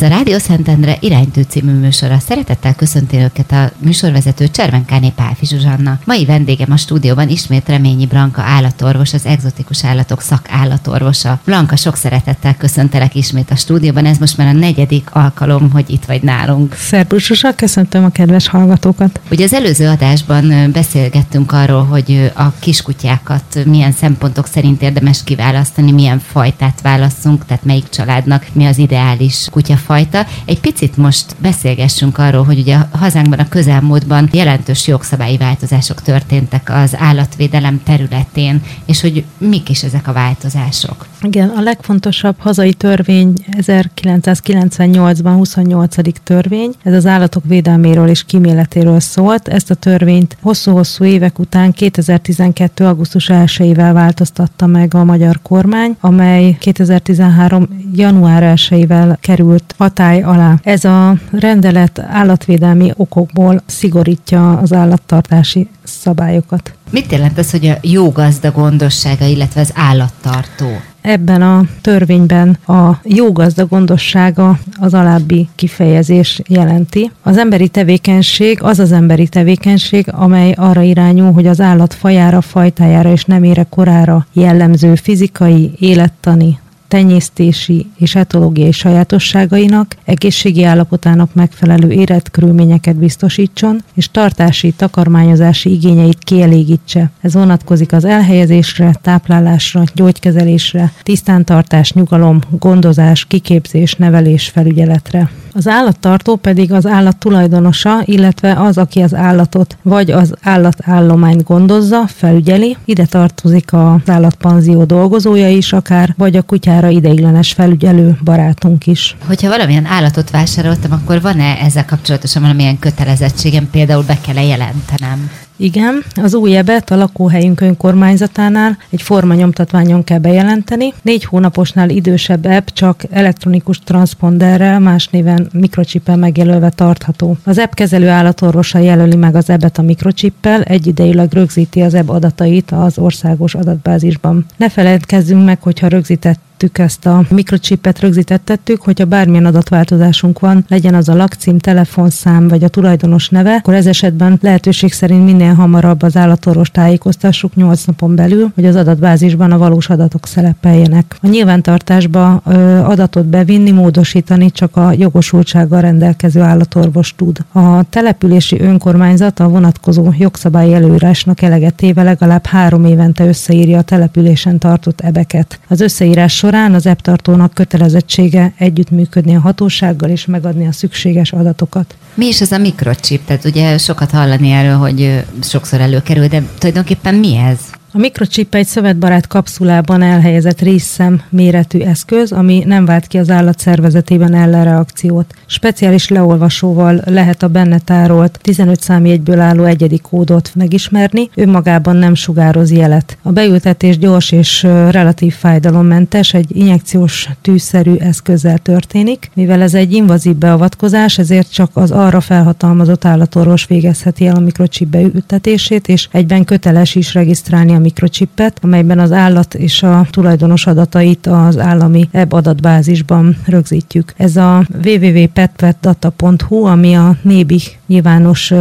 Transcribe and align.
Ez 0.00 0.06
a 0.06 0.14
Rádió 0.14 0.38
Szentendre 0.38 0.96
iránytű 1.00 1.42
című 1.42 1.72
műsora. 1.72 2.18
Szeretettel 2.18 2.74
köszönti 2.74 3.16
őket 3.16 3.52
a 3.52 3.70
műsorvezető 3.78 4.48
Cservenkáné 4.48 5.08
Pálfi 5.08 5.46
Zsuzsanna. 5.46 5.98
Mai 6.04 6.24
vendégem 6.24 6.72
a 6.72 6.76
stúdióban 6.76 7.28
ismét 7.28 7.68
Reményi 7.68 8.06
Blanka 8.06 8.42
állatorvos, 8.42 9.12
az 9.12 9.26
egzotikus 9.26 9.84
állatok 9.84 10.20
szakállatorvosa. 10.20 11.40
Blanka, 11.44 11.76
sok 11.76 11.96
szeretettel 11.96 12.56
köszöntelek 12.56 13.14
ismét 13.14 13.50
a 13.50 13.56
stúdióban. 13.56 14.04
Ez 14.04 14.18
most 14.18 14.36
már 14.36 14.46
a 14.46 14.58
negyedik 14.58 15.08
alkalom, 15.12 15.70
hogy 15.70 15.90
itt 15.90 16.04
vagy 16.04 16.22
nálunk. 16.22 16.74
Szerbusz 16.74 17.24
Zsuzsa, 17.24 17.54
köszöntöm 17.54 18.04
a 18.04 18.10
kedves 18.10 18.48
hallgatókat. 18.48 19.20
Ugye 19.30 19.44
az 19.44 19.52
előző 19.52 19.88
adásban 19.88 20.72
beszélgettünk 20.72 21.52
arról, 21.52 21.84
hogy 21.84 22.32
a 22.34 22.52
kiskutyákat 22.58 23.64
milyen 23.64 23.92
szempontok 23.92 24.46
szerint 24.46 24.82
érdemes 24.82 25.24
kiválasztani, 25.24 25.92
milyen 25.92 26.18
fajtát 26.18 26.80
válaszunk, 26.80 27.46
tehát 27.46 27.64
melyik 27.64 27.88
családnak 27.88 28.46
mi 28.52 28.66
az 28.66 28.78
ideális 28.78 29.48
kutyafajta. 29.90 30.26
Egy 30.44 30.60
picit 30.60 30.96
most 30.96 31.36
beszélgessünk 31.38 32.18
arról, 32.18 32.44
hogy 32.44 32.58
ugye 32.58 32.76
a 32.76 32.96
hazánkban 32.96 33.38
a 33.38 33.48
közelmúltban 33.48 34.28
jelentős 34.32 34.86
jogszabályi 34.86 35.36
változások 35.36 36.02
történtek 36.02 36.70
az 36.74 36.96
állatvédelem 36.98 37.80
területén, 37.84 38.62
és 38.86 39.00
hogy 39.00 39.24
mik 39.38 39.68
is 39.68 39.82
ezek 39.82 40.08
a 40.08 40.12
változások. 40.12 41.06
Igen, 41.22 41.48
a 41.48 41.60
legfontosabb 41.60 42.34
hazai 42.38 42.72
törvény 42.72 43.34
1998-ban 43.56 45.32
28. 45.36 45.96
törvény, 46.24 46.72
ez 46.82 46.94
az 46.94 47.06
állatok 47.06 47.44
védelméről 47.46 48.08
és 48.08 48.24
kíméletéről 48.24 49.00
szólt. 49.00 49.48
Ezt 49.48 49.70
a 49.70 49.74
törvényt 49.74 50.36
hosszú-hosszú 50.42 51.04
évek 51.04 51.38
után 51.38 51.72
2012. 51.72 52.86
augusztus 52.86 53.30
1-ével 53.32 53.90
változtatta 53.92 54.66
meg 54.66 54.94
a 54.94 55.04
magyar 55.04 55.38
kormány, 55.42 55.96
amely 56.00 56.56
2013. 56.60 57.68
január 57.94 58.52
1-ével 58.56 59.16
került 59.20 59.74
hatály 59.80 60.22
alá. 60.22 60.58
Ez 60.62 60.84
a 60.84 61.16
rendelet 61.30 61.98
állatvédelmi 61.98 62.92
okokból 62.96 63.62
szigorítja 63.66 64.58
az 64.58 64.72
állattartási 64.72 65.68
szabályokat. 65.82 66.74
Mit 66.90 67.12
jelent 67.12 67.38
ez, 67.38 67.50
hogy 67.50 67.66
a 67.66 67.78
jó 67.82 68.10
gazda 68.10 68.50
gondossága, 68.50 69.24
illetve 69.24 69.60
az 69.60 69.72
állattartó? 69.74 70.66
Ebben 71.00 71.42
a 71.42 71.64
törvényben 71.80 72.58
a 72.66 72.98
jó 73.02 73.32
gazda 73.32 73.66
gondossága 73.66 74.58
az 74.80 74.94
alábbi 74.94 75.48
kifejezés 75.54 76.40
jelenti. 76.48 77.10
Az 77.22 77.36
emberi 77.38 77.68
tevékenység 77.68 78.62
az 78.62 78.78
az 78.78 78.92
emberi 78.92 79.28
tevékenység, 79.28 80.06
amely 80.10 80.52
arra 80.56 80.82
irányul, 80.82 81.32
hogy 81.32 81.46
az 81.46 81.60
állat 81.60 81.94
fajára, 81.94 82.40
fajtájára 82.40 83.12
és 83.12 83.24
nemére 83.24 83.66
korára 83.70 84.26
jellemző 84.32 84.94
fizikai, 84.94 85.72
élettani, 85.78 86.58
tenyésztési 86.90 87.86
és 87.98 88.14
etológiai 88.14 88.72
sajátosságainak, 88.72 89.96
egészségi 90.04 90.64
állapotának 90.64 91.34
megfelelő 91.34 91.90
életkörülményeket 91.90 92.96
biztosítson, 92.96 93.82
és 93.94 94.10
tartási, 94.10 94.72
takarmányozási 94.72 95.70
igényeit 95.72 96.18
kielégítse. 96.18 97.10
Ez 97.20 97.34
vonatkozik 97.34 97.92
az 97.92 98.04
elhelyezésre, 98.04 98.94
táplálásra, 99.02 99.82
gyógykezelésre, 99.94 100.92
tisztántartás, 101.02 101.92
nyugalom, 101.92 102.38
gondozás, 102.50 103.24
kiképzés, 103.24 103.94
nevelés, 103.94 104.48
felügyeletre. 104.48 105.30
Az 105.52 105.68
állattartó 105.68 106.36
pedig 106.36 106.72
az 106.72 106.86
állat 106.86 107.16
tulajdonosa, 107.16 108.02
illetve 108.04 108.60
az, 108.60 108.78
aki 108.78 109.00
az 109.00 109.14
állatot 109.14 109.76
vagy 109.82 110.10
az 110.10 110.34
állatállományt 110.42 111.44
gondozza, 111.44 112.06
felügyeli. 112.06 112.76
Ide 112.84 113.06
tartozik 113.06 113.72
az 113.72 114.00
állatpanzió 114.06 114.84
dolgozója 114.84 115.48
is 115.48 115.72
akár, 115.72 116.14
vagy 116.16 116.36
a 116.36 116.42
kutyára 116.42 116.88
ideiglenes 116.88 117.52
felügyelő 117.52 118.18
barátunk 118.24 118.86
is. 118.86 119.16
Hogyha 119.26 119.48
valamilyen 119.48 119.86
állatot 119.86 120.30
vásároltam, 120.30 120.92
akkor 120.92 121.20
van-e 121.20 121.56
ezzel 121.60 121.84
kapcsolatosan 121.84 122.42
valamilyen 122.42 122.78
kötelezettségem, 122.78 123.70
például 123.70 124.04
be 124.06 124.18
kell 124.20 124.44
jelentenem? 124.44 125.30
Igen, 125.62 126.04
az 126.22 126.34
új 126.34 126.56
ebet 126.56 126.90
a 126.90 126.96
lakóhelyünk 126.96 127.60
önkormányzatánál 127.60 128.78
egy 128.90 129.02
formanyomtatványon 129.02 130.04
kell 130.04 130.18
bejelenteni. 130.18 130.92
Négy 131.02 131.24
hónaposnál 131.24 131.90
idősebb 131.90 132.44
app 132.44 132.66
csak 132.66 133.02
elektronikus 133.10 133.78
transponderrel, 133.78 134.78
más 134.78 135.08
néven 135.08 135.48
mikrocsippel 135.52 136.16
megjelölve 136.16 136.70
tartható. 136.70 137.36
Az 137.44 137.58
app 137.58 137.72
kezelő 137.72 138.08
állatorvosa 138.08 138.78
jelöli 138.78 139.16
meg 139.16 139.34
az 139.34 139.50
ebet 139.50 139.78
a 139.78 139.82
mikrocsippel, 139.82 140.62
egyidejűleg 140.62 141.32
rögzíti 141.32 141.80
az 141.80 141.94
app 141.94 142.08
adatait 142.08 142.70
az 142.70 142.98
országos 142.98 143.54
adatbázisban. 143.54 144.44
Ne 144.56 144.68
feledkezzünk 144.68 145.44
meg, 145.44 145.62
hogyha 145.62 145.88
rögzített 145.88 146.40
tettük 146.60 146.78
ezt 146.78 147.06
a 147.06 147.24
mikrocsipet, 147.28 148.00
rögzítettettük, 148.00 148.82
hogyha 148.82 149.04
bármilyen 149.04 149.44
adatváltozásunk 149.44 150.38
van, 150.38 150.64
legyen 150.68 150.94
az 150.94 151.08
a 151.08 151.14
lakcím, 151.14 151.58
telefonszám 151.58 152.48
vagy 152.48 152.64
a 152.64 152.68
tulajdonos 152.68 153.28
neve, 153.28 153.54
akkor 153.54 153.74
ez 153.74 153.86
esetben 153.86 154.38
lehetőség 154.42 154.92
szerint 154.92 155.24
minél 155.24 155.54
hamarabb 155.54 156.02
az 156.02 156.16
állatorvos 156.16 156.70
tájékoztassuk 156.70 157.54
8 157.54 157.84
napon 157.84 158.14
belül, 158.14 158.50
hogy 158.54 158.66
az 158.66 158.76
adatbázisban 158.76 159.52
a 159.52 159.58
valós 159.58 159.88
adatok 159.88 160.26
szerepeljenek. 160.26 161.16
A 161.22 161.26
nyilvántartásba 161.26 162.42
ö, 162.46 162.78
adatot 162.78 163.26
bevinni, 163.26 163.70
módosítani 163.70 164.50
csak 164.50 164.76
a 164.76 164.92
jogosultsággal 164.92 165.80
rendelkező 165.80 166.40
állatorvos 166.40 167.14
tud. 167.16 167.38
A 167.52 167.82
települési 167.90 168.60
önkormányzat 168.60 169.40
a 169.40 169.48
vonatkozó 169.48 170.12
jogszabályi 170.18 170.74
előírásnak 170.74 171.42
elegetéve 171.42 172.02
legalább 172.02 172.46
három 172.46 172.84
évente 172.84 173.26
összeírja 173.26 173.78
a 173.78 173.82
településen 173.82 174.58
tartott 174.58 175.00
ebeket. 175.00 175.60
Az 175.68 175.80
összeírás 175.80 176.32
során 176.50 176.74
az 176.74 176.86
EPTartónak 176.86 177.54
kötelezettsége 177.54 178.52
együttműködni 178.58 179.34
a 179.34 179.40
hatósággal 179.40 180.10
és 180.10 180.26
megadni 180.26 180.66
a 180.66 180.72
szükséges 180.72 181.32
adatokat. 181.32 181.94
Mi 182.14 182.26
is 182.26 182.40
ez 182.40 182.52
a 182.52 182.58
mikrochip? 182.58 183.24
Tehát 183.24 183.44
ugye 183.44 183.78
sokat 183.78 184.10
hallani 184.10 184.50
erről, 184.50 184.76
hogy 184.76 185.24
sokszor 185.42 185.80
előkerül, 185.80 186.26
de 186.26 186.42
tulajdonképpen 186.58 187.14
mi 187.14 187.36
ez? 187.36 187.58
A 187.92 187.98
mikrochip 187.98 188.54
egy 188.54 188.66
szövetbarát 188.66 189.26
kapszulában 189.26 190.02
elhelyezett 190.02 190.60
részszem 190.60 191.22
méretű 191.28 191.78
eszköz, 191.78 192.32
ami 192.32 192.62
nem 192.66 192.84
vált 192.84 193.06
ki 193.06 193.18
az 193.18 193.30
állat 193.30 193.58
szervezetében 193.58 194.34
ellenreakciót. 194.34 195.34
Speciális 195.46 196.08
leolvasóval 196.08 197.00
lehet 197.04 197.42
a 197.42 197.48
benne 197.48 197.78
tárolt 197.78 198.38
15 198.42 198.80
számjegyből 198.80 199.40
álló 199.40 199.64
egyedi 199.64 199.98
kódot 199.98 200.50
megismerni, 200.54 201.30
önmagában 201.34 201.96
nem 201.96 202.14
sugároz 202.14 202.72
jelet. 202.72 203.18
A 203.22 203.32
beültetés 203.32 203.98
gyors 203.98 204.32
és 204.32 204.62
relatív 204.90 205.34
fájdalommentes, 205.34 206.34
egy 206.34 206.56
injekciós 206.56 207.28
tűszerű 207.42 207.94
eszközzel 207.94 208.58
történik. 208.58 209.30
Mivel 209.34 209.62
ez 209.62 209.74
egy 209.74 209.92
invazív 209.92 210.36
beavatkozás, 210.36 211.18
ezért 211.18 211.52
csak 211.52 211.70
az 211.72 211.90
arra 211.90 212.20
felhatalmazott 212.20 213.04
állatorvos 213.04 213.66
végezheti 213.66 214.26
el 214.26 214.36
a 214.36 214.40
mikrochip 214.40 214.88
beültetését, 214.88 215.88
és 215.88 216.08
egyben 216.12 216.44
köteles 216.44 216.94
is 216.94 217.14
regisztrálni 217.14 217.78
a 217.80 217.82
mikrocsipet, 217.82 218.58
amelyben 218.62 218.98
az 218.98 219.12
állat 219.12 219.54
és 219.54 219.82
a 219.82 220.06
tulajdonos 220.10 220.66
adatait 220.66 221.26
az 221.26 221.58
állami 221.58 222.08
EB 222.10 222.32
adatbázisban 222.32 223.36
rögzítjük. 223.46 224.12
Ez 224.16 224.36
a 224.36 224.66
www.petvetdata.hu, 224.84 226.64
ami 226.64 226.94
a 226.94 227.16
NÉBI 227.22 227.60
nyilvános 227.86 228.52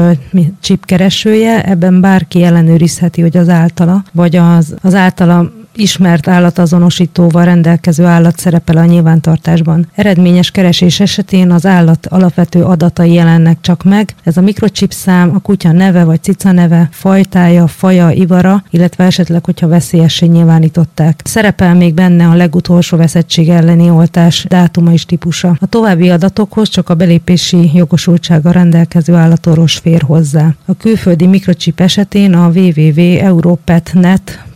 chip 0.59 0.91
ebben 1.63 2.01
bárki 2.01 2.43
ellenőrizheti, 2.43 3.21
hogy 3.21 3.37
az 3.37 3.49
általa, 3.49 4.03
vagy 4.11 4.35
az, 4.35 4.75
az 4.81 4.95
általa 4.95 5.51
ismert 5.79 6.27
állatazonosítóval 6.27 7.45
rendelkező 7.45 8.05
állat 8.05 8.37
szerepel 8.37 8.77
a 8.77 8.85
nyilvántartásban. 8.85 9.87
Eredményes 9.95 10.51
keresés 10.51 10.99
esetén 10.99 11.51
az 11.51 11.65
állat 11.65 12.05
alapvető 12.05 12.63
adatai 12.63 13.13
jelennek 13.13 13.57
csak 13.61 13.83
meg. 13.83 14.13
Ez 14.23 14.37
a 14.37 14.41
mikrochip 14.41 14.91
szám, 14.91 15.31
a 15.35 15.39
kutya 15.39 15.71
neve 15.71 16.03
vagy 16.03 16.23
cica 16.23 16.51
neve, 16.51 16.89
fajtája, 16.91 17.67
faja, 17.67 18.11
ivara, 18.11 18.63
illetve 18.69 19.03
esetleg, 19.03 19.45
hogyha 19.45 19.67
veszélyessé 19.67 20.25
nyilvánították. 20.25 21.21
Szerepel 21.23 21.75
még 21.75 21.93
benne 21.93 22.27
a 22.27 22.35
legutolsó 22.35 22.97
veszettség 22.97 23.49
elleni 23.49 23.89
oltás 23.89 24.45
dátuma 24.49 24.91
és 24.91 25.05
típusa. 25.05 25.57
A 25.59 25.65
további 25.65 26.09
adatokhoz 26.09 26.69
csak 26.69 26.89
a 26.89 26.95
belépési 26.95 27.71
jogosultsága 27.73 28.51
rendelkező 28.51 29.13
állatorvos 29.13 29.75
fér 29.75 30.01
hozzá. 30.01 30.53
A 30.65 30.77
külföldi 30.77 31.25
mikrochip 31.25 31.79
esetén 31.79 32.33
a 32.33 32.47
www.europetnet 32.47 34.47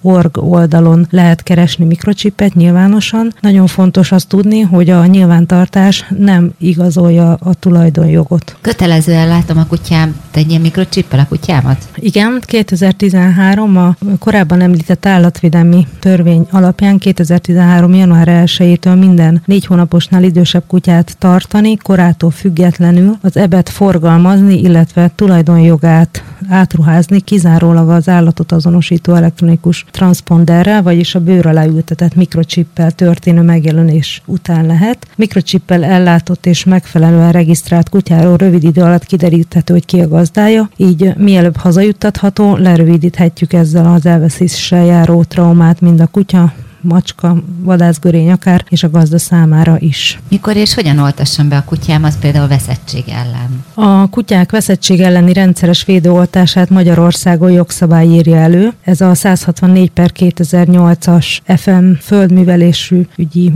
Org 0.00 0.38
oldalon 0.38 1.06
lehet 1.10 1.42
keresni 1.42 1.84
mikrocsipet 1.84 2.54
nyilvánosan. 2.54 3.32
Nagyon 3.40 3.66
fontos 3.66 4.12
azt 4.12 4.28
tudni, 4.28 4.60
hogy 4.60 4.90
a 4.90 5.06
nyilvántartás 5.06 6.06
nem 6.18 6.52
igazolja 6.58 7.32
a 7.32 7.54
tulajdonjogot. 7.54 8.56
Kötelezően 8.60 9.28
látom 9.28 9.58
a 9.58 9.66
kutyám, 9.66 10.16
egy 10.34 10.48
ilyen 10.48 10.60
mikrocsippel 10.60 11.18
a 11.18 11.26
kutyámat? 11.28 11.88
Igen, 11.94 12.40
2013 12.44 13.76
a 13.76 13.96
korábban 14.18 14.60
említett 14.60 15.06
állatvédelmi 15.06 15.86
törvény 15.98 16.46
alapján 16.50 16.98
2013. 16.98 17.94
január 17.94 18.28
1-től 18.46 18.98
minden 18.98 19.42
négy 19.44 19.66
hónaposnál 19.66 20.22
idősebb 20.22 20.64
kutyát 20.66 21.16
tartani, 21.18 21.76
korától 21.76 22.30
függetlenül 22.30 23.16
az 23.22 23.36
ebet 23.36 23.68
forgalmazni, 23.68 24.60
illetve 24.60 25.10
tulajdonjogát 25.14 26.22
átruházni 26.50 27.20
kizárólag 27.20 27.88
az 27.88 28.08
állatot 28.08 28.52
azonosító 28.52 29.14
elektronikus 29.14 29.84
transponderrel, 29.90 30.82
vagyis 30.82 31.14
a 31.14 31.20
bőr 31.20 31.46
alá 31.46 31.64
ültetett 31.64 32.14
mikrocsippel 32.14 32.90
történő 32.90 33.42
megjelenés 33.42 34.22
után 34.26 34.66
lehet. 34.66 35.06
Mikrocsippel 35.16 35.84
ellátott 35.84 36.46
és 36.46 36.64
megfelelően 36.64 37.32
regisztrált 37.32 37.88
kutyáról 37.88 38.36
rövid 38.36 38.64
idő 38.64 38.82
alatt 38.82 39.04
kideríthető, 39.04 39.72
hogy 39.72 39.84
ki 39.84 40.00
a 40.00 40.08
gazdája, 40.08 40.70
így 40.76 41.16
mielőbb 41.16 41.56
hazajuttatható, 41.56 42.56
lerövidíthetjük 42.56 43.52
ezzel 43.52 43.92
az 43.92 44.06
elveszéssel 44.06 44.84
járó 44.84 45.22
traumát 45.22 45.80
mind 45.80 46.00
a 46.00 46.06
kutya, 46.06 46.52
macska, 46.82 47.36
vadászgörény 47.60 48.30
akár, 48.30 48.64
és 48.68 48.82
a 48.82 48.90
gazda 48.90 49.18
számára 49.18 49.76
is. 49.78 50.20
Mikor 50.28 50.56
és 50.56 50.74
hogyan 50.74 50.98
oltassam 50.98 51.48
be 51.48 51.56
a 51.56 51.64
kutyámat 51.64 52.18
például 52.18 52.48
veszettség 52.48 53.04
ellen? 53.08 53.64
A 53.74 54.08
kutyák 54.08 54.50
veszettség 54.50 55.00
elleni 55.00 55.32
rendszeres 55.32 55.84
védőoltását 55.84 56.70
Magyarországon 56.70 57.50
jogszabály 57.50 58.06
írja 58.06 58.36
elő. 58.36 58.72
Ez 58.84 59.00
a 59.00 59.14
164 59.14 59.90
per 59.90 60.10
2008-as 60.18 61.38
FM 61.56 61.92
földművelésű 62.00 63.06
ügyi 63.16 63.52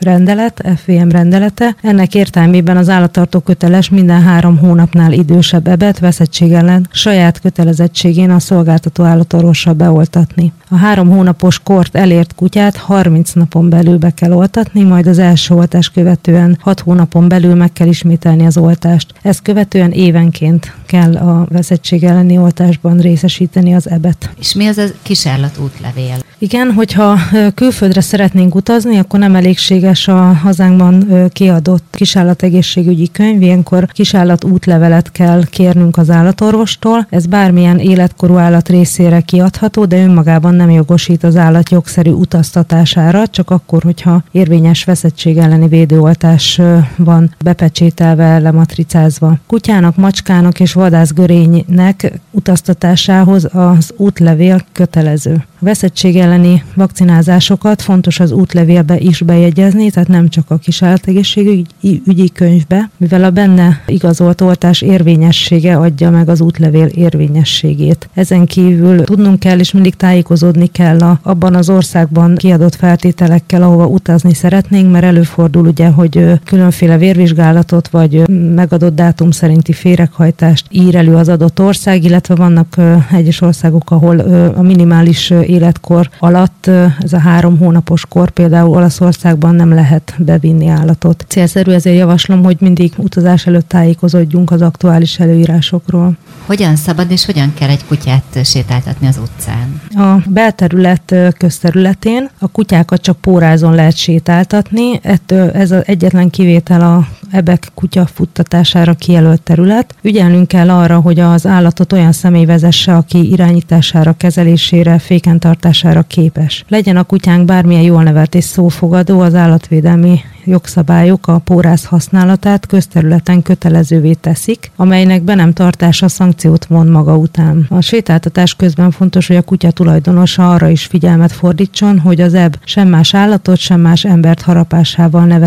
rendelet, 0.00 0.62
FVM 0.84 1.08
rendelete. 1.08 1.76
Ennek 1.82 2.14
értelmében 2.14 2.76
az 2.76 2.88
állattartó 2.88 3.40
köteles 3.40 3.88
minden 3.88 4.22
három 4.22 4.58
hónapnál 4.58 5.12
idősebb 5.12 5.66
ebet 5.66 5.98
veszettség 5.98 6.52
ellen 6.52 6.88
saját 6.92 7.40
kötelezettségén 7.40 8.30
a 8.30 8.40
szolgáltató 8.40 9.04
állatorvossal 9.04 9.72
beoltatni. 9.72 10.52
A 10.68 10.76
három 10.76 11.08
hónapos 11.08 11.58
kort 11.62 11.96
elért 11.96 12.34
kutyát 12.54 12.76
30 12.76 13.32
napon 13.32 13.68
belül 13.68 13.98
be 13.98 14.10
kell 14.10 14.32
oltatni, 14.32 14.82
majd 14.82 15.06
az 15.06 15.18
első 15.18 15.54
oltás 15.54 15.90
követően 15.90 16.58
6 16.60 16.80
hónapon 16.80 17.28
belül 17.28 17.54
meg 17.54 17.72
kell 17.72 17.86
ismételni 17.86 18.46
az 18.46 18.56
oltást. 18.56 19.14
Ezt 19.22 19.42
követően 19.42 19.90
évenként 19.90 20.74
kell 20.86 21.16
a 21.16 21.46
veszettség 21.50 22.04
elleni 22.04 22.38
oltásban 22.38 22.98
részesíteni 22.98 23.74
az 23.74 23.90
ebet. 23.90 24.30
És 24.38 24.54
mi 24.54 24.66
az 24.66 24.78
a 24.78 24.84
kísérlet 25.02 25.58
útlevél? 25.58 26.16
Igen, 26.44 26.72
hogyha 26.72 27.18
külföldre 27.54 28.00
szeretnénk 28.00 28.54
utazni, 28.54 28.98
akkor 28.98 29.18
nem 29.18 29.34
elégséges 29.34 30.08
a 30.08 30.32
hazánkban 30.32 31.06
kiadott 31.32 31.84
kisállategészségügyi 31.90 33.10
könyv, 33.12 33.42
ilyenkor 33.42 33.86
kisállat 33.86 34.44
útlevelet 34.44 35.12
kell 35.12 35.44
kérnünk 35.50 35.96
az 35.96 36.10
állatorvostól. 36.10 37.06
Ez 37.10 37.26
bármilyen 37.26 37.78
életkorú 37.78 38.36
állat 38.36 38.68
részére 38.68 39.20
kiadható, 39.20 39.84
de 39.84 40.02
önmagában 40.02 40.54
nem 40.54 40.70
jogosít 40.70 41.24
az 41.24 41.36
állat 41.36 41.70
jogszerű 41.70 42.10
utaztatására, 42.10 43.26
csak 43.26 43.50
akkor, 43.50 43.82
hogyha 43.82 44.22
érvényes 44.30 44.84
veszettség 44.84 45.36
elleni 45.36 45.68
védőoltás 45.68 46.60
van 46.96 47.34
bepecsételve, 47.44 48.38
lematricázva. 48.38 49.38
Kutyának, 49.46 49.96
macskának 49.96 50.60
és 50.60 50.72
vadászgörénynek 50.72 52.12
utaztatásához 52.30 53.48
az 53.52 53.92
útlevél 53.96 54.64
kötelező. 54.72 55.44
A 55.60 55.64
veszettség 55.64 56.16
elleni 56.34 56.62
vakcinázásokat 56.74 57.82
fontos 57.82 58.20
az 58.20 58.32
útlevélbe 58.32 58.98
is 58.98 59.20
bejegyezni, 59.20 59.90
tehát 59.90 60.08
nem 60.08 60.28
csak 60.28 60.50
a 60.50 60.56
kisállategészségügyi 60.56 61.66
ügyi 62.06 62.30
könyvbe, 62.32 62.90
mivel 62.96 63.24
a 63.24 63.30
benne 63.30 63.82
igazolt 63.86 64.40
oltás 64.40 64.82
érvényessége 64.82 65.76
adja 65.76 66.10
meg 66.10 66.28
az 66.28 66.40
útlevél 66.40 66.86
érvényességét. 66.86 68.08
Ezen 68.14 68.46
kívül 68.46 69.04
tudnunk 69.04 69.38
kell 69.38 69.58
és 69.58 69.72
mindig 69.72 69.94
tájékozódni 69.94 70.66
kell 70.66 70.98
a, 70.98 71.18
abban 71.22 71.54
az 71.54 71.70
országban 71.70 72.34
kiadott 72.34 72.74
feltételekkel, 72.74 73.62
ahova 73.62 73.86
utazni 73.86 74.34
szeretnénk, 74.34 74.92
mert 74.92 75.04
előfordul 75.04 75.66
ugye, 75.66 75.88
hogy 75.88 76.40
különféle 76.44 76.98
vérvizsgálatot 76.98 77.88
vagy 77.88 78.28
megadott 78.54 78.94
dátum 78.94 79.30
szerinti 79.30 79.72
féreghajtást 79.72 80.66
ír 80.70 80.96
elő 80.96 81.14
az 81.14 81.28
adott 81.28 81.60
ország, 81.60 82.04
illetve 82.04 82.34
vannak 82.34 82.76
egyes 83.12 83.40
országok, 83.40 83.90
ahol 83.90 84.18
a 84.56 84.62
minimális 84.62 85.30
életkor 85.30 86.10
alatt, 86.24 86.70
ez 87.00 87.12
a 87.12 87.18
három 87.18 87.58
hónapos 87.58 88.06
kor 88.06 88.30
például 88.30 88.68
Olaszországban 88.68 89.54
nem 89.54 89.74
lehet 89.74 90.14
bevinni 90.18 90.66
állatot. 90.66 91.24
Célszerű 91.28 91.70
ezért 91.70 91.96
javaslom, 91.96 92.44
hogy 92.44 92.56
mindig 92.60 92.92
utazás 92.96 93.46
előtt 93.46 93.68
tájékozódjunk 93.68 94.50
az 94.50 94.62
aktuális 94.62 95.18
előírásokról. 95.18 96.16
Hogyan 96.46 96.76
szabad 96.76 97.10
és 97.10 97.24
hogyan 97.24 97.54
kell 97.54 97.68
egy 97.68 97.86
kutyát 97.86 98.44
sétáltatni 98.44 99.06
az 99.06 99.18
utcán? 99.22 99.80
A 99.94 100.22
belterület 100.28 101.14
közterületén 101.38 102.30
a 102.38 102.48
kutyákat 102.48 103.00
csak 103.00 103.16
pórázon 103.16 103.74
lehet 103.74 103.96
sétáltatni, 103.96 105.00
ettől 105.02 105.50
ez 105.50 105.70
az 105.70 105.82
egyetlen 105.86 106.30
kivétel 106.30 106.80
a 106.80 107.06
ebek 107.34 107.70
kutya 107.74 108.06
futtatására 108.06 108.94
kijelölt 108.94 109.42
terület. 109.42 109.94
Ügyelnünk 110.02 110.48
kell 110.48 110.70
arra, 110.70 111.00
hogy 111.00 111.20
az 111.20 111.46
állatot 111.46 111.92
olyan 111.92 112.12
személy 112.12 112.44
vezesse, 112.44 112.96
aki 112.96 113.30
irányítására, 113.30 114.12
kezelésére, 114.12 114.98
féken 114.98 115.38
tartására 115.38 116.02
képes. 116.02 116.64
Legyen 116.68 116.96
a 116.96 117.02
kutyánk 117.02 117.44
bármilyen 117.44 117.82
jól 117.82 118.02
nevelt 118.02 118.34
és 118.34 118.44
szófogadó, 118.44 119.20
az 119.20 119.34
állatvédelmi 119.34 120.20
jogszabályok 120.44 121.26
a 121.26 121.38
pórász 121.38 121.84
használatát 121.84 122.66
közterületen 122.66 123.42
kötelezővé 123.42 124.12
teszik, 124.12 124.70
amelynek 124.76 125.22
be 125.22 125.34
nem 125.34 125.52
tartása 125.52 126.08
szankciót 126.08 126.64
von 126.64 126.86
maga 126.86 127.16
után. 127.16 127.66
A 127.68 127.80
sétáltatás 127.80 128.54
közben 128.54 128.90
fontos, 128.90 129.26
hogy 129.26 129.36
a 129.36 129.42
kutya 129.42 129.70
tulajdonosa 129.70 130.50
arra 130.52 130.68
is 130.68 130.84
figyelmet 130.84 131.32
fordítson, 131.32 131.98
hogy 131.98 132.20
az 132.20 132.34
ebb 132.34 132.58
sem 132.64 132.88
más 132.88 133.14
állatot, 133.14 133.58
sem 133.58 133.80
más 133.80 134.04
embert 134.04 134.42
harapásával 134.42 135.24
ne 135.24 135.38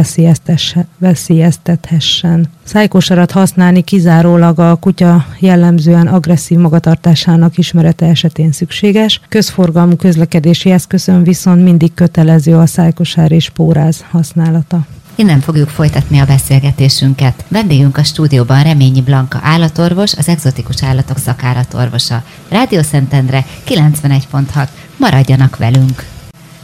veszélyeztethessen. 0.98 2.50
Szájkosarat 2.68 3.32
használni 3.32 3.82
kizárólag 3.82 4.60
a 4.60 4.76
kutya 4.76 5.26
jellemzően 5.40 6.08
agresszív 6.08 6.58
magatartásának 6.58 7.58
ismerete 7.58 8.06
esetén 8.06 8.52
szükséges. 8.52 9.22
Közforgalmú 9.30 9.96
közlekedési 9.96 10.72
eszközön 10.72 11.24
viszont 11.24 11.64
mindig 11.64 11.94
kötelező 11.94 12.56
a 12.56 12.66
szájkosár 12.66 13.32
és 13.32 13.50
póráz 13.50 14.06
használata. 14.10 14.86
Innen 15.16 15.40
fogjuk 15.40 15.70
folytatni 15.70 16.20
a 16.20 16.26
beszélgetésünket. 16.26 17.46
Vendégünk 17.48 17.98
a 17.98 18.04
stúdióban 18.04 18.64
Reményi 18.64 19.02
Blanka 19.02 19.40
állatorvos, 19.44 20.14
az 20.14 20.28
egzotikus 20.28 20.84
állatok 20.84 21.18
szakállatorvosa. 21.18 22.24
Rádió 22.50 22.82
Szentendre 22.82 23.46
91.6. 23.68 24.68
Maradjanak 24.98 25.58
velünk! 25.58 26.17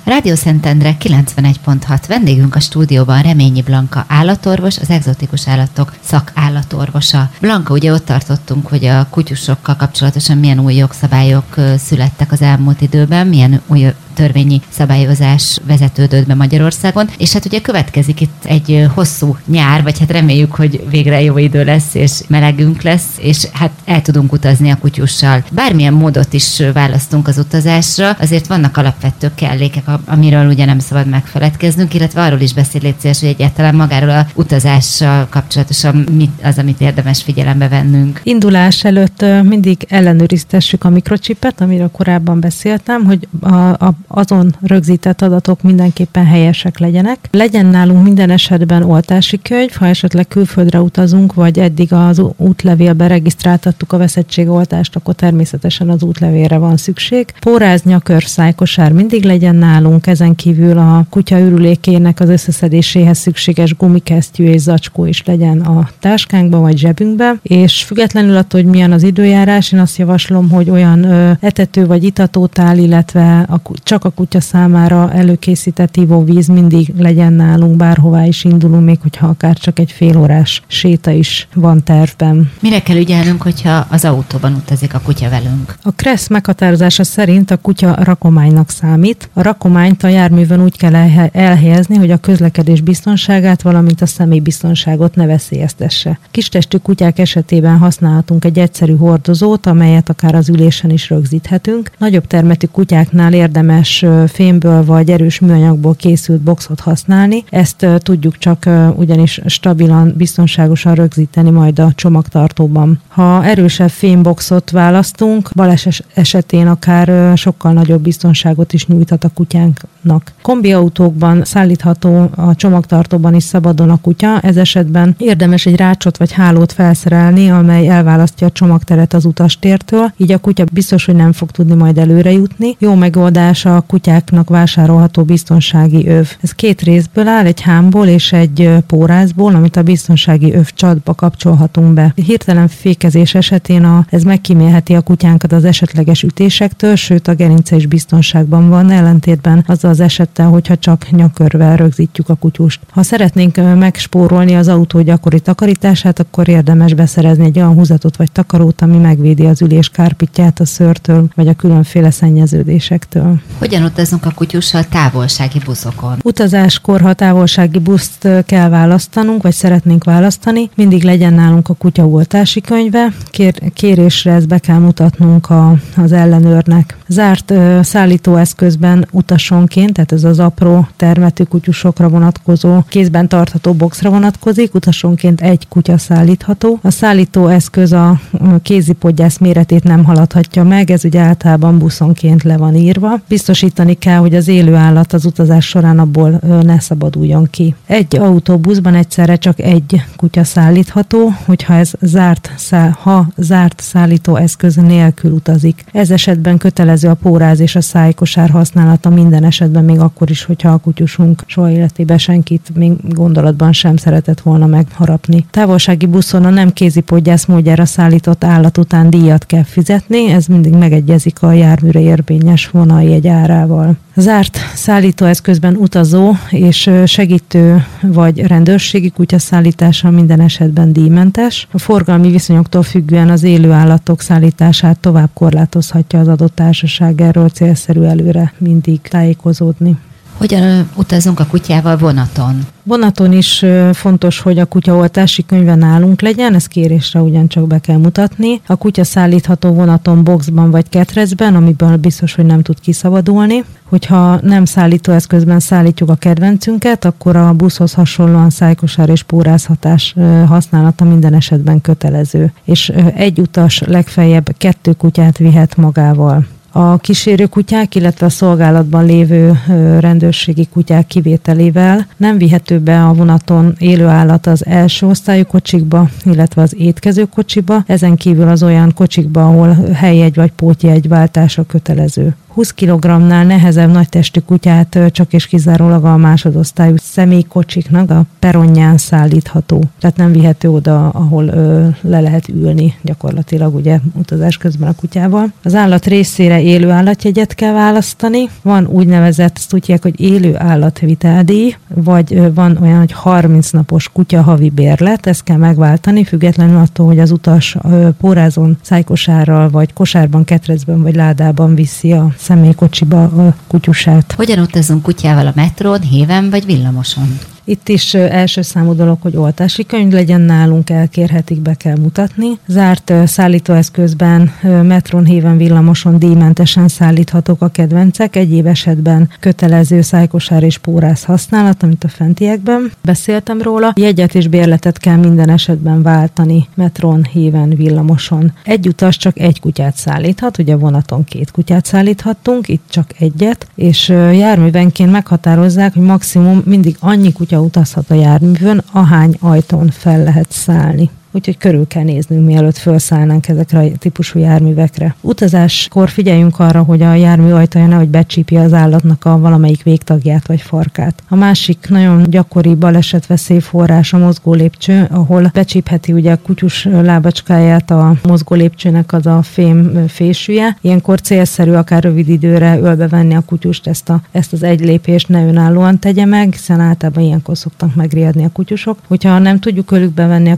Rádió 0.04 0.36
Szentendre 0.36 0.98
91.6 1.00 2.00
vendégünk 2.08 2.56
a 2.56 2.60
stúdióban 2.60 3.22
Reményi 3.22 3.62
Blanka 3.62 4.06
állatorvos, 4.08 4.78
az 4.78 4.90
egzotikus 4.90 5.48
állatok 5.48 5.94
szakállatorvosa. 6.00 7.30
Blanka, 7.40 7.74
ugye 7.74 7.92
ott 7.92 8.06
tartottunk, 8.06 8.68
hogy 8.68 8.86
a 8.86 9.08
kutyusokkal 9.10 9.76
kapcsolatosan 9.76 10.38
milyen 10.38 10.60
új 10.60 10.76
jogszabályok 10.76 11.56
születtek 11.78 12.32
az 12.32 12.42
elmúlt 12.42 12.82
időben, 12.82 13.28
milyen 13.28 13.62
új 13.68 13.86
törvényi 14.14 14.62
szabályozás 14.70 15.60
vezetődött 15.68 16.28
be 16.28 16.36
Magyarországon, 16.36 17.10
és 17.18 17.34
hát 17.34 17.46
ugye 17.46 17.62
következik 17.62 18.22
itt 18.22 18.46
egy 18.46 18.86
hosszú 18.94 19.38
nyár, 19.48 19.84
vagy 19.84 20.00
hát 20.00 20.12
reméljük, 20.12 20.56
hogy 20.56 20.84
végre 20.90 21.22
jó 21.22 21.38
idő 21.38 21.64
lesz, 21.64 21.94
és 21.94 22.12
melegünk 22.28 22.82
lesz, 22.82 23.08
és 23.18 23.48
hát 23.52 23.72
el 23.86 24.02
tudunk 24.02 24.32
utazni 24.32 24.70
a 24.70 24.78
kutyussal. 24.78 25.44
Bármilyen 25.52 25.94
módot 25.94 26.34
is 26.34 26.62
választunk 26.74 27.28
az 27.28 27.38
utazásra, 27.38 28.10
azért 28.10 28.48
vannak 28.48 28.78
alapvető 28.78 29.32
kellékek, 29.36 29.84
amiről 30.06 30.48
ugye 30.48 30.66
nem 30.66 30.80
szabad 30.80 31.08
megfeledkeznünk, 31.08 31.94
illetve 31.94 32.22
arról 32.22 32.40
is 32.40 32.54
beszél 32.54 32.82
hogy 33.04 33.28
egyáltalán 33.28 33.76
magáról 33.76 34.10
a 34.10 34.28
utazással 34.36 35.28
kapcsolatosan 35.30 35.96
mit 36.12 36.32
az, 36.44 36.58
amit 36.58 36.82
érdemes 36.82 37.24
figyelembe 37.24 37.68
vennünk. 37.68 38.22
Indulás 38.24 38.84
előtt 38.84 39.26
mindig 39.44 39.86
ellenőriztessük 39.90 40.84
a 40.84 40.90
mikrocsipet, 40.90 41.62
amiről 41.62 41.92
korábban 41.92 42.40
beszéltem, 42.40 43.04
hogy 43.04 43.28
a, 43.42 43.56
a 43.70 43.94
azon 44.08 44.56
rögzített 44.62 45.22
adatok 45.22 45.62
mindenképpen 45.62 46.26
helyesek 46.26 46.80
legyenek. 46.80 47.18
Legyen 47.32 47.66
nálunk 47.66 48.04
minden 48.04 48.30
esetben 48.30 48.84
oltási 48.84 49.40
könyv, 49.42 49.72
ha 49.72 49.88
esetleg 49.88 50.28
külföldre 50.28 50.82
utazunk, 50.82 51.34
vagy 51.34 51.60
eddig 51.60 51.94
az 51.94 52.22
útlevélbe 52.38 53.08
regisztráltattuk 53.08 53.94
a 53.94 53.98
veszettségoltást, 53.98 54.96
akkor 54.96 55.14
természetesen 55.14 55.90
az 55.90 56.04
útlevélre 56.04 56.58
van 56.58 56.78
szükség. 56.78 57.34
Póráz, 57.40 57.84
nyakör, 57.84 58.24
szájkosár 58.24 58.92
mindig 58.92 59.24
legyen 59.24 59.56
nálunk, 59.56 60.08
ezen 60.08 60.36
kívül 60.36 60.78
a 60.78 61.06
kutya 61.10 61.40
ürülékének 61.40 62.20
az 62.20 62.30
összeszedéséhez 62.30 63.18
szükséges 63.18 63.76
gumikesztyű 63.76 64.46
és 64.46 64.62
zacskó 64.62 65.06
is 65.06 65.24
legyen 65.26 65.62
a 65.62 65.90
táskánkban 66.00 66.62
vagy 66.62 66.78
zsebünkben, 66.78 67.40
és 67.44 67.84
függetlenül 67.84 68.38
attól, 68.38 68.62
hogy 68.62 68.70
milyen 68.70 68.92
az 68.92 69.04
időjárás, 69.04 69.72
én 69.72 69.80
azt 69.80 69.98
javaslom, 69.98 70.50
hogy 70.50 70.70
olyan 70.70 71.04
ö, 71.04 71.32
etető 71.40 71.86
vagy 71.86 72.04
itatótál, 72.04 72.78
illetve 72.78 73.46
a 73.50 73.62
csak 73.94 74.06
a 74.06 74.10
kutya 74.10 74.42
számára 74.42 75.12
előkészített 75.12 75.98
ivóvíz 75.98 76.48
mindig 76.48 76.94
legyen 76.98 77.34
nálunk, 77.34 77.76
bárhová 77.76 78.26
is 78.26 78.44
indulunk, 78.44 78.86
még 78.86 79.00
hogyha 79.02 79.28
akár 79.28 79.58
csak 79.58 79.80
egy 79.80 79.92
fél 79.92 80.18
órás 80.18 80.62
séta 80.68 81.12
is 81.12 81.48
van 81.54 81.84
tervben. 81.84 82.52
Mire 82.62 82.82
kell 82.82 82.98
ügyelnünk, 82.98 83.42
hogyha 83.42 83.88
az 83.90 84.06
autóban 84.06 84.54
utazik 84.54 84.94
a 84.94 85.00
kutya 85.00 85.30
velünk? 85.30 85.76
A 85.84 85.92
KRESZ 85.92 86.28
meghatározása 86.28 87.04
szerint 87.04 87.52
a 87.52 87.58
kutya 87.58 87.96
rakománynak 88.04 88.70
számít. 88.70 89.30
A 89.34 89.42
rakományt 89.42 90.04
a 90.04 90.08
járművön 90.08 90.64
úgy 90.64 90.78
kell 90.78 90.96
elhelyezni, 91.32 91.96
hogy 91.96 92.12
a 92.12 92.18
közlekedés 92.18 92.82
biztonságát, 92.82 93.62
valamint 93.62 94.02
a 94.02 94.06
személybiztonságot 94.06 95.16
ne 95.16 95.26
veszélyeztesse. 95.26 96.20
Kistestű 96.32 96.78
kutyák 96.78 97.20
esetében 97.20 97.78
használhatunk 97.78 98.46
egy 98.46 98.60
egyszerű 98.60 98.96
hordozót, 98.96 99.66
amelyet 99.66 100.10
akár 100.10 100.36
az 100.36 100.50
ülésen 100.50 100.90
is 100.90 101.10
rögzíthetünk. 101.10 101.92
Nagyobb 101.98 102.28
termetű 102.28 102.68
kutyáknál 102.68 103.34
érdemes 103.34 103.82
fémből 104.28 104.86
vagy 104.86 105.10
erős 105.10 105.40
műanyagból 105.40 105.96
készült 105.96 106.42
boxot 106.42 106.80
használni. 106.80 107.44
Ezt 107.50 107.88
tudjuk 107.98 108.38
csak 108.38 108.70
ugyanis 108.96 109.42
stabilan, 109.46 110.14
biztonságosan 110.18 110.96
rögzíteni 110.96 111.50
majd 111.50 111.80
a 111.80 111.92
csomagtartóban. 111.96 113.00
Ha 113.08 113.46
erősebb 113.46 113.90
fémboxot 113.90 114.72
választunk, 114.72 115.50
baleset 115.56 116.06
esetén 116.14 116.68
akár 116.68 117.38
sokkal 117.38 117.74
nagyobb 117.74 118.02
biztonságot 118.02 118.74
is 118.74 118.88
nyújthat 118.88 119.24
a 119.24 119.30
kutyánknak. 119.34 120.32
Kombiautókban 120.42 121.44
szállítható 121.44 122.30
a 122.36 122.56
csomagtartóban 122.56 123.36
is 123.36 123.44
szabadon 123.44 123.90
a 123.90 124.02
kutya, 124.02 124.40
ez 124.40 124.58
esetben 124.58 125.16
érdemes 125.18 125.66
egy 125.66 125.76
rácsot 125.76 126.18
vagy 126.18 126.32
hálót 126.32 126.72
felszerelni, 126.72 127.50
amely 127.50 127.88
elválasztja 127.88 128.48
a 128.48 128.52
csomagteret 128.52 129.14
az 129.14 129.26
utastértől, 129.26 130.14
így 130.18 130.32
a 130.32 130.38
kutya 130.38 130.64
biztos, 130.72 131.06
hogy 131.06 131.16
nem 131.16 131.32
fog 131.32 131.52
tudni 131.52 131.74
majd 131.74 131.98
előre 131.98 132.32
jutni. 132.32 132.76
Jó 132.80 132.96
megoldás 132.96 133.66
a 133.66 133.73
kutyáknak 133.82 134.50
vásárolható 134.50 135.24
biztonsági 135.24 136.08
öv. 136.08 136.30
Ez 136.42 136.52
két 136.52 136.82
részből 136.82 137.28
áll, 137.28 137.46
egy 137.46 137.62
hámból 137.62 138.08
és 138.08 138.32
egy 138.34 138.70
pórázból, 138.88 139.56
amit 139.56 139.76
a 139.76 139.84
biztonsági 139.84 140.54
öv 140.54 140.70
csatba 140.74 141.14
kapcsolhatunk 141.14 141.94
be. 141.94 142.14
Hirtelen 142.16 142.68
fékezés 142.68 143.36
esetén 143.36 143.84
a, 143.84 144.06
ez 144.10 144.24
megkímélheti 144.24 144.94
a 144.94 145.02
kutyánkat 145.02 145.52
az 145.52 145.66
esetleges 145.66 146.24
ütésektől, 146.24 146.96
sőt 146.96 147.28
a 147.28 147.36
gerince 147.36 147.76
is 147.76 147.86
biztonságban 147.86 148.70
van, 148.70 148.92
ellentétben 148.92 149.64
azzal 149.68 149.92
az 149.92 150.00
esettel, 150.00 150.48
hogyha 150.48 150.78
csak 150.78 151.10
nyakörvel 151.12 151.76
rögzítjük 151.76 152.30
a 152.30 152.36
kutyust. 152.36 152.80
Ha 152.90 153.04
szeretnénk 153.04 153.56
megspórolni 153.78 154.56
az 154.56 154.68
autó 154.68 155.02
gyakori 155.02 155.40
takarítását, 155.40 156.20
akkor 156.20 156.48
érdemes 156.48 156.94
beszerezni 156.94 157.46
egy 157.46 157.58
olyan 157.58 157.74
húzatot 157.74 158.18
vagy 158.18 158.32
takarót, 158.32 158.82
ami 158.82 158.98
megvédi 158.98 159.46
az 159.46 159.62
ülés 159.62 159.90
kárpitját 159.90 160.60
a 160.60 160.66
szörtől, 160.66 161.28
vagy 161.36 161.48
a 161.48 161.54
különféle 161.54 162.12
szennyeződésektől. 162.12 163.42
Hogyan 163.64 163.84
utazunk 163.84 164.26
a 164.26 164.32
kutyussal 164.36 164.84
távolsági 164.84 165.60
buszokon? 165.66 166.18
Utazáskor, 166.24 167.02
ha 167.02 167.14
távolsági 167.14 167.80
buszt 167.80 168.28
kell 168.46 168.70
választanunk, 168.70 169.42
vagy 169.42 169.52
szeretnénk 169.54 170.04
választani, 170.04 170.70
mindig 170.76 171.04
legyen 171.04 171.34
nálunk 171.34 171.70
a 171.70 171.74
kutyaoltási 171.74 172.62
könyve. 172.62 173.14
Kér, 173.30 173.74
kérésre 173.74 174.32
ezt 174.32 174.48
be 174.48 174.58
kell 174.58 174.78
mutatnunk 174.78 175.50
a, 175.50 175.76
az 175.98 176.12
ellenőrnek. 176.12 176.98
Zárt 177.14 177.52
ö, 177.52 177.80
szállítóeszközben 177.84 179.08
utasonként, 179.12 179.94
tehát 179.94 180.12
ez 180.12 180.24
az 180.24 180.40
apró 180.40 180.88
termetű 180.96 181.44
kutyusokra 181.44 182.10
vonatkozó 182.10 182.82
kézben 182.88 183.28
tartható 183.28 183.74
boxra 183.74 184.10
vonatkozik, 184.10 184.74
utasonként 184.74 185.42
egy 185.42 185.68
kutya 185.68 185.98
szállítható. 185.98 186.80
A 186.82 186.92
szállítóeszköz 186.92 187.92
a 187.92 188.20
kézipodgyász 188.62 189.38
méretét 189.38 189.84
nem 189.84 190.04
haladhatja 190.04 190.64
meg, 190.64 190.92
ez 190.92 191.06
ugye 191.06 191.20
általában 191.20 191.78
buszonként 191.78 192.44
le 192.44 192.58
van 192.58 192.76
írva. 192.76 193.20
Biztosítani 193.28 193.94
kell, 193.94 194.18
hogy 194.18 194.36
az 194.36 194.48
élő 194.48 194.76
állat 194.76 195.14
az 195.14 195.26
utazás 195.26 195.66
során 195.66 196.00
abból 196.00 196.40
ne 196.64 196.80
szabaduljon 196.80 197.48
ki. 197.50 197.76
Egy 197.86 198.16
autóbuszban 198.16 198.96
egyszerre 198.96 199.36
csak 199.36 199.60
egy 199.60 200.04
kutya 200.16 200.44
szállítható, 200.44 201.34
hogyha 201.46 201.74
ez 201.74 201.92
zárt, 202.02 202.52
száll, 202.58 202.90
ha 202.90 203.28
zárt 203.38 203.82
szállítóeszköz 203.82 204.76
nélkül 204.76 205.32
utazik. 205.32 205.84
Ez 205.92 206.12
esetben 206.12 206.58
kötelező 206.58 207.03
a 207.10 207.14
póráz 207.14 207.60
és 207.60 207.76
a 207.76 207.82
szájkosár 207.82 208.50
használata 208.50 209.10
minden 209.10 209.44
esetben, 209.44 209.84
még 209.84 210.00
akkor 210.00 210.30
is, 210.30 210.44
hogyha 210.44 210.70
a 210.70 210.78
kutyusunk 210.78 211.44
soha 211.46 211.70
életében 211.70 212.18
senkit 212.18 212.72
még 212.76 212.92
gondolatban 213.10 213.74
sem 213.74 213.98
szeretett 213.98 214.42
volna 214.42 214.66
megharapni. 214.66 215.46
Távolsági 215.50 216.06
buszon 216.06 216.46
a 216.46 216.50
nem 216.50 216.74
kézipodgyász 216.74 217.46
módjára 217.46 217.86
szállított 217.86 218.44
állat 218.44 218.78
után 218.78 219.10
díjat 219.10 219.46
kell 219.46 219.64
fizetni, 219.64 220.32
ez 220.32 220.46
mindig 220.46 220.74
megegyezik 220.74 221.42
a 221.42 221.52
járműre 221.52 222.00
érvényes 222.00 222.70
vonaljegy 222.70 223.28
árával. 223.28 223.96
Zárt 224.16 224.58
szállítóeszközben 224.74 225.76
utazó 225.76 226.34
és 226.50 226.90
segítő 227.06 227.86
vagy 228.02 228.40
rendőrségi 228.40 229.10
kutya 229.10 229.40
szállítása 229.40 230.10
minden 230.10 230.40
esetben 230.40 230.94
díjmentes. 230.94 231.68
A 231.72 231.78
forgalmi 231.80 232.32
viszonyoktól 232.32 232.84
függően 232.84 233.30
az 233.30 233.44
élő 233.44 233.72
állatok 233.72 234.22
szállítását 234.22 235.00
tovább 235.00 235.30
korlátozhatja 235.34 236.20
az 236.20 236.28
adott 236.28 236.56
társaság, 236.56 237.22
erről 237.22 237.50
célszerű 237.50 238.02
előre 238.02 238.54
mindig 238.58 239.02
tájékozódni. 239.02 239.98
Hogyan 240.44 240.90
utazunk 240.96 241.40
a 241.40 241.46
kutyával 241.46 241.98
vonaton? 241.98 242.66
Vonaton 242.84 243.34
is 243.34 243.66
fontos, 243.94 244.40
hogy 244.40 244.60
a 244.60 244.66
kutyaoltási 244.66 245.46
könyve 245.46 245.76
nálunk 245.76 246.22
legyen, 246.22 246.54
ezt 246.54 246.68
kérésre 246.68 247.22
ugyancsak 247.22 247.68
be 247.68 247.80
kell 247.80 247.98
mutatni. 247.98 248.62
A 248.68 248.76
kutya 248.76 249.04
szállítható 249.04 249.74
vonaton 249.74 250.24
boxban 250.24 250.72
vagy 250.72 250.90
ketrecben, 250.90 251.56
amiből 251.56 251.98
biztos, 251.98 252.36
hogy 252.36 252.46
nem 252.46 252.62
tud 252.62 252.80
kiszabadulni. 252.80 253.64
Hogyha 253.84 254.40
nem 254.42 254.66
szállítóeszközben 254.66 255.60
szállítjuk 255.60 256.10
a 256.10 256.16
kedvencünket, 256.16 257.06
akkor 257.06 257.36
a 257.36 257.54
buszhoz 257.54 257.94
hasonlóan 257.94 258.50
szájkosár 258.50 259.10
és 259.10 259.24
pórázhatás 259.24 260.16
használata 260.48 261.04
minden 261.04 261.34
esetben 261.34 261.82
kötelező. 261.82 262.54
És 262.64 262.90
egy 263.16 263.40
utas 263.40 263.82
legfeljebb 263.86 264.56
kettő 264.58 264.92
kutyát 264.92 265.38
vihet 265.38 265.76
magával. 265.78 266.46
A 266.76 266.98
kísérő 266.98 267.46
kutyák, 267.46 267.96
illetve 267.96 268.26
a 268.26 268.30
szolgálatban 268.30 269.06
lévő 269.06 269.60
rendőrségi 270.00 270.66
kutyák 270.66 271.08
kivételével 271.08 272.08
nem 272.18 272.38
vihető 272.38 272.80
be 272.80 273.06
a 273.06 273.14
vonaton 273.14 273.76
élő 273.78 274.06
állat 274.06 274.48
az 274.48 274.66
első 274.66 275.08
osztályú 275.08 275.44
kocsikba, 275.46 276.10
illetve 276.24 276.62
az 276.62 276.76
étkező 276.78 277.26
kocsiba, 277.26 277.84
ezen 277.88 278.16
kívül 278.16 278.48
az 278.48 278.64
olyan 278.64 278.94
kocsikba, 278.94 279.44
ahol 279.46 279.78
helyjegy 279.94 280.36
vagy 280.36 280.52
pótjegy 280.52 281.08
váltása 281.08 281.64
kötelező. 281.64 282.36
20 282.54 282.72
kg-nál 282.72 283.46
nehezebb 283.46 283.92
nagytestű 283.92 284.40
kutyát 284.40 285.00
csak 285.12 285.34
és 285.34 285.48
kizárólag 285.48 286.06
a 286.06 286.18
másodosztályú 286.18 286.96
személykocsiknak 286.98 288.10
a 288.10 288.26
peronján 288.40 288.98
szállítható. 288.98 289.84
Tehát 290.00 290.18
nem 290.18 290.32
vihető 290.32 290.70
oda, 290.70 291.10
ahol 291.10 291.48
ö, 291.48 291.88
le 292.02 292.20
lehet 292.20 292.50
ülni 292.50 292.94
gyakorlatilag 293.02 293.76
ugye 293.76 294.00
utazás 294.14 294.58
közben 294.58 294.90
a 294.90 294.96
kutyával. 294.96 295.52
Az 295.64 295.76
állat 295.76 296.06
részére 296.06 296.62
élő 296.62 296.90
állatjegyet 296.90 297.56
kell 297.56 297.74
választani. 297.74 298.50
Van 298.62 298.88
úgynevezett, 298.88 299.58
azt 299.58 299.70
tudják, 299.70 300.02
hogy 300.02 300.20
élő 300.20 300.58
állatviteldíj, 300.58 301.76
vagy 301.88 302.34
ö, 302.34 302.54
van 302.54 302.78
olyan, 302.82 303.00
hogy 303.00 303.12
30 303.12 303.70
napos 303.70 304.10
kutya 304.14 304.42
havi 304.42 304.70
bérlet, 304.70 305.26
ezt 305.26 305.44
kell 305.44 305.58
megváltani, 305.58 306.24
függetlenül 306.24 306.78
attól, 306.78 307.06
hogy 307.06 307.20
az 307.20 307.32
utas 307.32 307.78
ö, 307.84 308.10
pórázon, 308.20 308.78
szájkosárral, 308.82 309.70
vagy 309.70 309.94
kosárban, 309.94 310.44
ketrecben, 310.44 311.02
vagy 311.02 311.16
ládában 311.16 311.76
viszi 311.76 312.12
a 312.12 312.34
személykocsiba 312.44 313.24
a 313.24 313.56
kutyusát. 313.68 314.32
Hogyan 314.32 314.60
utazunk 314.60 315.02
kutyával 315.02 315.48
a 315.48 315.54
metrón, 315.56 316.02
héven 316.02 316.50
vagy 316.50 316.66
villamoson? 316.66 317.40
Itt 317.66 317.90
is 317.90 318.14
első 318.14 318.62
számú 318.62 318.94
dolog, 318.96 319.18
hogy 319.22 319.36
oltási 319.36 319.86
könyv 319.86 320.12
legyen 320.12 320.42
nálunk, 320.42 320.90
elkérhetik, 320.90 321.62
be 321.62 321.74
kell 321.74 321.98
mutatni. 321.98 322.48
Zárt 322.68 323.14
szállítóeszközben, 323.26 324.52
metron, 324.84 325.26
héven, 325.26 325.58
villamoson 325.58 326.20
díjmentesen 326.20 326.88
szállíthatók 326.88 327.62
a 327.62 327.68
kedvencek, 327.68 328.36
egyéb 328.36 328.66
esetben 328.66 329.30
kötelező 329.40 330.02
szájkosár 330.02 330.64
és 330.64 330.78
pórász 330.78 331.24
használat, 331.24 331.84
amit 331.84 332.04
a 332.04 332.08
fentiekben 332.08 332.92
beszéltem 333.02 333.62
róla. 333.62 333.94
Jegyet 333.96 334.36
és 334.36 334.48
bérletet 334.48 334.98
kell 334.98 335.18
minden 335.18 335.50
esetben 335.50 336.02
váltani 336.02 336.68
metron, 336.76 337.24
héven, 337.24 337.70
villamoson. 337.70 338.54
Egy 338.64 338.88
utas 338.88 339.18
csak 339.18 339.40
egy 339.40 339.60
kutyát 339.60 339.96
szállíthat, 339.96 340.58
ugye 340.58 340.76
vonaton 340.76 341.24
két 341.24 341.52
kutyát 341.52 341.86
szállíthattunk, 341.86 342.68
itt 342.68 342.84
csak 342.90 343.10
egyet, 343.20 343.68
és 343.76 344.10
járművenként 344.10 345.12
meghatározzák, 345.12 345.94
hogy 345.94 346.04
maximum 346.04 346.62
mindig 346.66 346.96
annyi 347.00 347.32
kutya 347.32 347.53
utazhat 347.60 348.10
a 348.10 348.14
járművön, 348.14 348.84
ahány 348.92 349.38
ajtón 349.40 349.90
fel 349.90 350.24
lehet 350.24 350.52
szállni. 350.52 351.10
Úgyhogy 351.34 351.58
körül 351.58 351.88
kell 351.88 352.04
néznünk, 352.04 352.46
mielőtt 352.46 352.78
felszállnánk 352.78 353.48
ezekre 353.48 353.80
a 353.80 353.98
típusú 353.98 354.40
járművekre. 354.40 355.16
Utazáskor 355.22 356.10
figyeljünk 356.10 356.60
arra, 356.60 356.82
hogy 356.84 357.02
a 357.02 357.14
jármű 357.14 357.52
ajtaja 357.52 357.88
nehogy 357.88 358.10
becsípje 358.10 358.62
az 358.62 358.74
állatnak 358.74 359.26
a 359.26 359.40
valamelyik 359.40 359.84
végtagját 359.84 360.48
vagy 360.48 360.62
farkát. 360.62 361.24
A 361.30 361.36
másik 361.36 361.86
nagyon 361.90 362.24
gyakori 362.30 362.76
balesetveszélyforrás 362.76 364.14
a 364.14 364.18
mozgó 364.18 364.54
lépcső, 364.54 365.08
ahol 365.12 365.52
becsípheti 365.54 366.14
ugye 366.14 366.32
a 366.32 366.40
kutyus 366.44 366.84
lábacskáját 366.84 367.92
a 367.92 368.16
mozgó 368.24 368.56
lépcsőnek 368.56 369.14
az 369.14 369.26
a 369.26 369.42
fém 369.42 370.08
fésűje. 370.08 370.78
Ilyenkor 370.82 371.22
célszerű 371.22 371.72
akár 371.72 372.04
rövid 372.04 372.30
időre 372.30 372.80
ölbe 372.80 373.08
venni 373.08 373.36
a 373.36 373.44
kutyust, 373.46 373.88
ezt, 373.88 374.10
a, 374.10 374.22
ezt 374.32 374.54
az 374.54 374.64
egy 374.64 374.80
lépést 374.80 375.30
ne 375.30 375.46
önállóan 375.46 376.00
tegye 376.00 376.26
meg, 376.26 376.52
hiszen 376.52 376.80
általában 376.80 377.24
ilyenkor 377.24 377.58
szoktak 377.58 377.96
megriadni 377.96 378.46
a 378.46 378.50
kutyusok. 378.54 378.98
Hogyha 379.08 379.40
nem 379.40 379.60
tudjuk 379.60 379.92
őlük 379.92 380.14
bevenni 380.14 380.52
a 380.52 380.58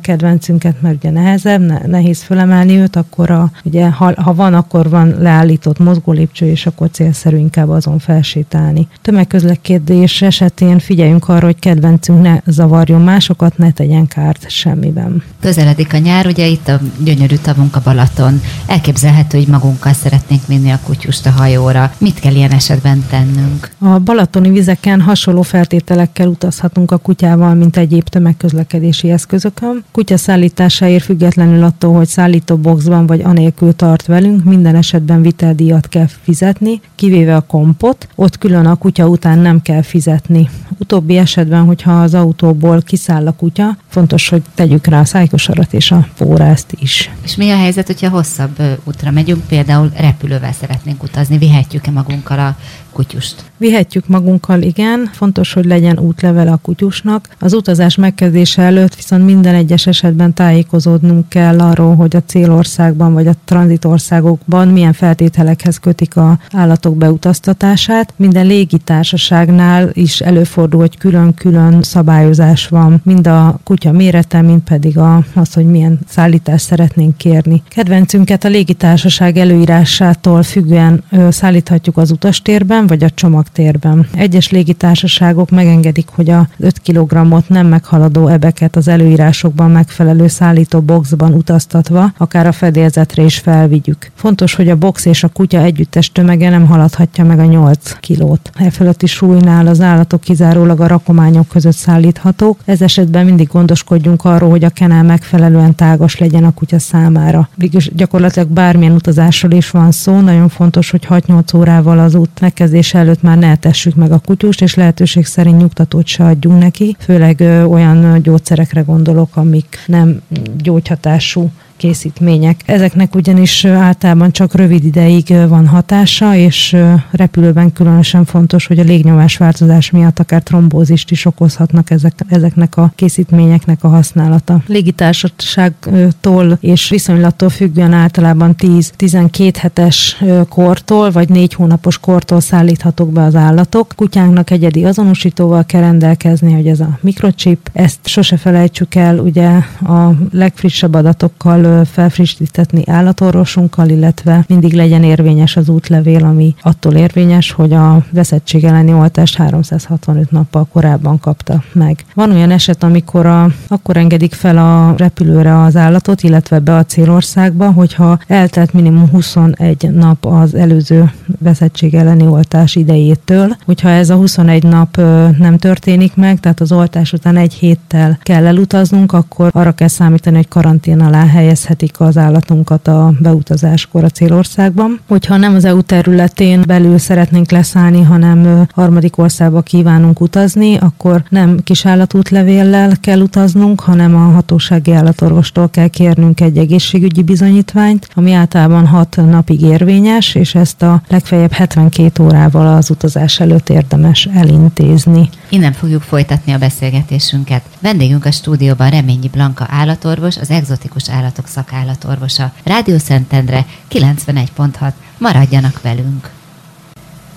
kedvencünket, 0.65 0.81
mert 0.81 0.95
ugye 0.95 1.11
nehezebb, 1.11 1.61
ne, 1.61 1.79
nehéz 1.85 2.21
fölemelni 2.21 2.77
őt, 2.77 2.95
akkor 2.95 3.29
a, 3.29 3.51
ugye, 3.63 3.89
ha, 3.89 4.21
ha 4.21 4.33
van, 4.33 4.53
akkor 4.53 4.89
van 4.89 5.15
leállított 5.19 5.79
mozgó 5.79 6.11
lépcső, 6.11 6.45
és 6.45 6.65
akkor 6.65 6.89
célszerű 6.91 7.37
inkább 7.37 7.69
azon 7.69 7.99
felsétálni. 7.99 8.87
Tömegközlekedés 9.01 10.21
esetén 10.21 10.79
figyeljünk 10.79 11.29
arra, 11.29 11.45
hogy 11.45 11.59
kedvencünk 11.59 12.21
ne 12.21 12.39
zavarjon 12.45 13.01
másokat, 13.01 13.57
ne 13.57 13.71
tegyen 13.71 14.07
kárt 14.07 14.49
semmiben. 14.49 15.23
Közeledik 15.39 15.93
a 15.93 15.97
nyár, 15.97 16.25
ugye 16.25 16.45
itt 16.45 16.67
a 16.67 16.79
gyönyörű 17.03 17.35
tavunk 17.35 17.75
a 17.75 17.81
Balaton. 17.83 18.41
Elképzelhető, 18.67 19.37
hogy 19.37 19.47
magunkkal 19.47 19.93
szeretnénk 19.93 20.47
vinni 20.47 20.71
a 20.71 20.79
kutyust 20.83 21.25
a 21.25 21.29
hajóra. 21.29 21.93
Mit 21.97 22.19
kell 22.19 22.35
ilyen 22.35 22.51
esetben 22.51 23.05
tennünk? 23.09 23.71
A 23.79 23.99
balatoni 23.99 24.49
vizeken 24.49 25.01
hasonló 25.01 25.41
feltételekkel 25.41 26.27
utazhatunk 26.27 26.91
a 26.91 26.97
kutyával, 26.97 27.53
mint 27.53 27.77
egyéb 27.77 28.09
tömegközlekedési 28.09 29.11
eszközökön. 29.11 29.83
Kutya 29.91 30.17
szállításáért 30.55 31.03
függetlenül 31.03 31.63
attól, 31.63 31.93
hogy 31.93 32.07
szállító 32.07 32.57
boxban 32.57 33.05
vagy 33.05 33.21
anélkül 33.21 33.73
tart 33.73 34.05
velünk, 34.05 34.43
minden 34.43 34.75
esetben 34.75 35.21
viteldíjat 35.21 35.87
kell 35.87 36.07
fizetni, 36.21 36.81
kivéve 36.95 37.35
a 37.35 37.41
kompot, 37.41 38.07
ott 38.15 38.37
külön 38.37 38.65
a 38.65 38.75
kutya 38.75 39.07
után 39.07 39.39
nem 39.39 39.61
kell 39.61 39.81
fizetni. 39.81 40.49
Utóbbi 40.77 41.17
esetben, 41.17 41.65
hogyha 41.65 42.01
az 42.01 42.13
autóból 42.13 42.81
kiszáll 42.81 43.27
a 43.27 43.31
kutya, 43.31 43.77
fontos, 43.87 44.29
hogy 44.29 44.41
tegyük 44.55 44.87
rá 44.87 44.99
a 44.99 45.05
szájkosarat 45.05 45.73
és 45.73 45.91
a 45.91 46.07
pórázt 46.17 46.75
is. 46.79 47.11
És 47.23 47.35
mi 47.35 47.49
a 47.49 47.57
helyzet, 47.57 47.87
hogyha 47.87 48.09
hosszabb 48.09 48.61
útra 48.83 49.11
megyünk, 49.11 49.43
például 49.47 49.91
repülővel 49.97 50.51
szeretnénk 50.51 51.03
utazni, 51.03 51.37
vihetjük-e 51.37 51.91
magunkkal 51.91 52.39
a 52.39 52.55
kutyust? 52.95 53.43
Vihetjük 53.57 54.07
magunkkal, 54.07 54.61
igen. 54.61 55.09
Fontos, 55.13 55.53
hogy 55.53 55.65
legyen 55.65 55.99
útlevele 55.99 56.51
a 56.51 56.59
kutyusnak. 56.61 57.29
Az 57.39 57.53
utazás 57.53 57.95
megkezdése 57.95 58.61
előtt 58.61 58.95
viszont 58.95 59.25
minden 59.25 59.55
egyes 59.55 59.87
esetben 59.87 60.33
tájékozódnunk 60.33 61.29
kell 61.29 61.59
arról, 61.59 61.95
hogy 61.95 62.15
a 62.15 62.23
célországban 62.25 63.13
vagy 63.13 63.27
a 63.27 63.33
tranzitországokban 63.45 64.67
milyen 64.67 64.93
feltételekhez 64.93 65.77
kötik 65.77 66.15
a 66.15 66.39
állatok 66.51 66.97
beutaztatását. 66.97 68.13
Minden 68.15 68.45
légitársaságnál 68.45 69.89
is 69.93 70.21
előfordul, 70.21 70.79
hogy 70.79 70.97
külön-külön 70.97 71.81
szabályozás 71.81 72.67
van, 72.67 73.01
mind 73.03 73.27
a 73.27 73.59
kutya 73.63 73.91
mérete, 73.91 74.41
mind 74.41 74.61
pedig 74.61 74.97
a, 74.97 75.23
az, 75.33 75.53
hogy 75.53 75.65
milyen 75.65 75.99
szállítást 76.07 76.65
szeretnénk 76.65 77.17
kérni. 77.17 77.63
Kedvencünket 77.67 78.43
a 78.43 78.47
légitársaság 78.47 79.37
előírásától 79.37 80.43
függően 80.43 81.03
ö, 81.11 81.27
szállíthatjuk 81.31 81.97
az 81.97 82.11
utastérben, 82.11 82.84
vagy 82.87 83.03
a 83.03 83.09
csomagtérben. 83.09 84.07
Egyes 84.15 84.49
légitársaságok 84.49 85.49
megengedik, 85.49 86.07
hogy 86.11 86.29
a 86.29 86.47
5 86.57 86.81
kg-ot 86.81 87.49
nem 87.49 87.67
meghaladó 87.67 88.27
ebeket 88.27 88.75
az 88.75 88.87
előírásokban 88.87 89.71
megfelelő 89.71 90.27
szállító 90.27 90.81
boxban 90.81 91.33
utaztatva, 91.33 92.11
akár 92.17 92.47
a 92.47 92.51
fedélzetre 92.51 93.23
is 93.23 93.37
felvigyük. 93.37 94.11
Fontos, 94.15 94.53
hogy 94.53 94.69
a 94.69 94.75
box 94.75 95.05
és 95.05 95.23
a 95.23 95.27
kutya 95.27 95.61
együttes 95.61 96.11
tömege 96.11 96.49
nem 96.49 96.65
haladhatja 96.65 97.25
meg 97.25 97.39
a 97.39 97.45
8 97.45 97.99
kilót. 97.99 98.49
E 98.55 98.69
fölötti 98.69 99.05
súlynál 99.05 99.67
az 99.67 99.81
állatok 99.81 100.21
kizárólag 100.21 100.79
a 100.79 100.87
rakományok 100.87 101.47
között 101.47 101.75
szállíthatók, 101.75 102.59
ez 102.65 102.81
esetben 102.81 103.25
mindig 103.25 103.47
gondoskodjunk 103.47 104.25
arról, 104.25 104.49
hogy 104.49 104.63
a 104.63 104.69
kenál 104.69 105.03
megfelelően 105.03 105.75
tágas 105.75 106.17
legyen 106.17 106.43
a 106.43 106.53
kutya 106.53 106.79
számára. 106.79 107.49
Végülis 107.55 107.91
gyakorlatilag 107.95 108.47
bármilyen 108.47 108.93
utazásról 108.93 109.51
is 109.51 109.69
van 109.69 109.91
szó, 109.91 110.19
nagyon 110.19 110.49
fontos, 110.49 110.89
hogy 110.89 111.07
6-8 111.09 111.55
órával 111.57 111.99
az 111.99 112.15
út 112.15 112.39
megkezdés 112.39 112.74
étkezése 112.75 112.97
előtt 112.97 113.21
már 113.21 113.37
ne 113.37 113.47
etessük 113.47 113.95
meg 113.95 114.11
a 114.11 114.19
kutyust, 114.19 114.61
és 114.61 114.75
lehetőség 114.75 115.25
szerint 115.25 115.57
nyugtatót 115.57 116.07
se 116.07 116.23
adjunk 116.23 116.59
neki, 116.59 116.95
főleg 116.99 117.39
ö, 117.39 117.63
olyan 117.63 118.21
gyógyszerekre 118.21 118.81
gondolok, 118.81 119.35
amik 119.35 119.79
nem 119.85 120.21
gyógyhatású 120.57 121.51
készítmények. 121.77 122.61
Ezeknek 122.65 123.15
ugyanis 123.15 123.65
általában 123.65 124.31
csak 124.31 124.55
rövid 124.55 124.83
ideig 124.85 125.33
van 125.47 125.67
hatása, 125.67 126.35
és 126.35 126.75
repülőben 127.11 127.73
különösen 127.73 128.25
fontos, 128.25 128.67
hogy 128.67 128.79
a 128.79 128.83
légnyomás 128.83 129.37
változás 129.37 129.91
miatt 129.91 130.19
akár 130.19 130.41
trombózist 130.41 131.11
is 131.11 131.25
okozhatnak 131.25 131.89
ezek, 131.89 132.13
ezeknek 132.27 132.77
a 132.77 132.91
készítményeknek 132.95 133.83
a 133.83 133.87
használata. 133.87 134.61
Légitársaságtól 134.67 136.57
és 136.61 136.89
viszonylattól 136.89 137.49
függően 137.49 137.93
általában 137.93 138.55
10-12 138.57 139.53
hetes 139.57 140.23
kortól, 140.49 141.11
vagy 141.11 141.29
4 141.29 141.53
hónapos 141.53 141.97
kortól 141.99 142.41
szállíthatók 142.41 143.11
be 143.11 143.23
az 143.23 143.35
állatok. 143.35 143.93
Kutyánknak 143.95 144.51
egyedi 144.51 144.85
azonosítóval 144.85 145.65
kell 145.65 145.81
rendelkezni, 145.81 146.53
hogy 146.53 146.67
ez 146.67 146.79
a 146.79 146.97
mikrochip. 147.01 147.69
Ezt 147.73 147.99
sose 148.03 148.37
felejtsük 148.37 148.95
el, 148.95 149.19
ugye 149.19 149.49
a 149.87 150.13
legfrissebb 150.31 150.93
adatokkal 150.93 151.64
felfrissítetni 151.91 152.83
állatorvosunkkal, 152.87 153.89
illetve 153.89 154.43
mindig 154.47 154.73
legyen 154.73 155.03
érvényes 155.03 155.57
az 155.57 155.69
útlevél, 155.69 156.23
ami 156.23 156.55
attól 156.61 156.93
érvényes, 156.93 157.51
hogy 157.51 157.73
a 157.73 158.05
veszettség 158.11 158.63
elleni 158.63 158.93
oltást 158.93 159.35
365 159.35 160.31
nappal 160.31 160.67
korábban 160.71 161.19
kapta 161.19 161.63
meg. 161.73 162.05
Van 162.13 162.31
olyan 162.31 162.51
eset, 162.51 162.83
amikor 162.83 163.25
a, 163.25 163.49
akkor 163.67 163.97
engedik 163.97 164.33
fel 164.33 164.57
a 164.57 164.93
repülőre 164.97 165.61
az 165.61 165.75
állatot, 165.75 166.23
illetve 166.23 166.59
be 166.59 166.75
a 166.75 166.85
célországba, 166.85 167.71
hogyha 167.71 168.19
eltelt 168.27 168.73
minimum 168.73 169.09
21 169.09 169.89
nap 169.91 170.25
az 170.25 170.55
előző 170.55 171.11
veszettség 171.39 171.93
elleni 171.93 172.27
oltás 172.27 172.75
idejétől. 172.75 173.55
Hogyha 173.65 173.89
ez 173.89 174.09
a 174.09 174.15
21 174.15 174.63
nap 174.63 174.97
nem 175.37 175.57
történik 175.57 176.15
meg, 176.15 176.39
tehát 176.39 176.59
az 176.59 176.71
oltás 176.71 177.13
után 177.13 177.37
egy 177.37 177.53
héttel 177.53 178.19
kell 178.21 178.45
elutaznunk, 178.45 179.11
akkor 179.11 179.49
arra 179.53 179.71
kell 179.71 179.87
számítani, 179.87 180.35
hogy 180.35 180.47
karantén 180.47 180.99
alá 180.99 181.25
helyez 181.25 181.54
helyezhetik 181.55 181.99
az 181.99 182.17
állatunkat 182.17 182.87
a 182.87 183.13
beutazáskor 183.19 184.03
a 184.03 184.09
célországban. 184.09 184.99
Hogyha 185.07 185.37
nem 185.37 185.55
az 185.55 185.65
EU 185.65 185.81
területén 185.81 186.63
belül 186.67 186.97
szeretnénk 186.97 187.51
leszállni, 187.51 188.01
hanem 188.01 188.67
harmadik 188.73 189.17
országba 189.17 189.61
kívánunk 189.61 190.21
utazni, 190.21 190.77
akkor 190.77 191.23
nem 191.29 191.59
kis 191.63 191.85
állatútlevéllel 191.85 192.91
kell 193.01 193.19
utaznunk, 193.19 193.79
hanem 193.79 194.15
a 194.15 194.31
hatósági 194.31 194.91
állatorvostól 194.91 195.69
kell 195.69 195.87
kérnünk 195.87 196.41
egy 196.41 196.57
egészségügyi 196.57 197.23
bizonyítványt, 197.23 198.07
ami 198.13 198.31
általában 198.31 198.85
6 198.87 199.15
napig 199.15 199.61
érvényes, 199.61 200.35
és 200.35 200.55
ezt 200.55 200.81
a 200.81 201.01
legfeljebb 201.07 201.51
72 201.51 202.23
órával 202.23 202.75
az 202.75 202.89
utazás 202.89 203.39
előtt 203.39 203.69
érdemes 203.69 204.29
elintézni. 204.33 205.29
Innen 205.55 205.73
fogjuk 205.73 206.01
folytatni 206.01 206.53
a 206.53 206.57
beszélgetésünket. 206.57 207.63
Vendégünk 207.79 208.25
a 208.25 208.31
stúdióban 208.31 208.89
Reményi 208.89 209.27
Blanka 209.27 209.65
állatorvos, 209.69 210.37
az 210.37 210.49
egzotikus 210.49 211.09
állatok 211.09 211.47
szakállatorvosa. 211.47 212.51
Rádió 212.63 212.97
Szentendre 212.97 213.65
91.6. 213.89 214.91
Maradjanak 215.17 215.81
velünk! 215.81 216.34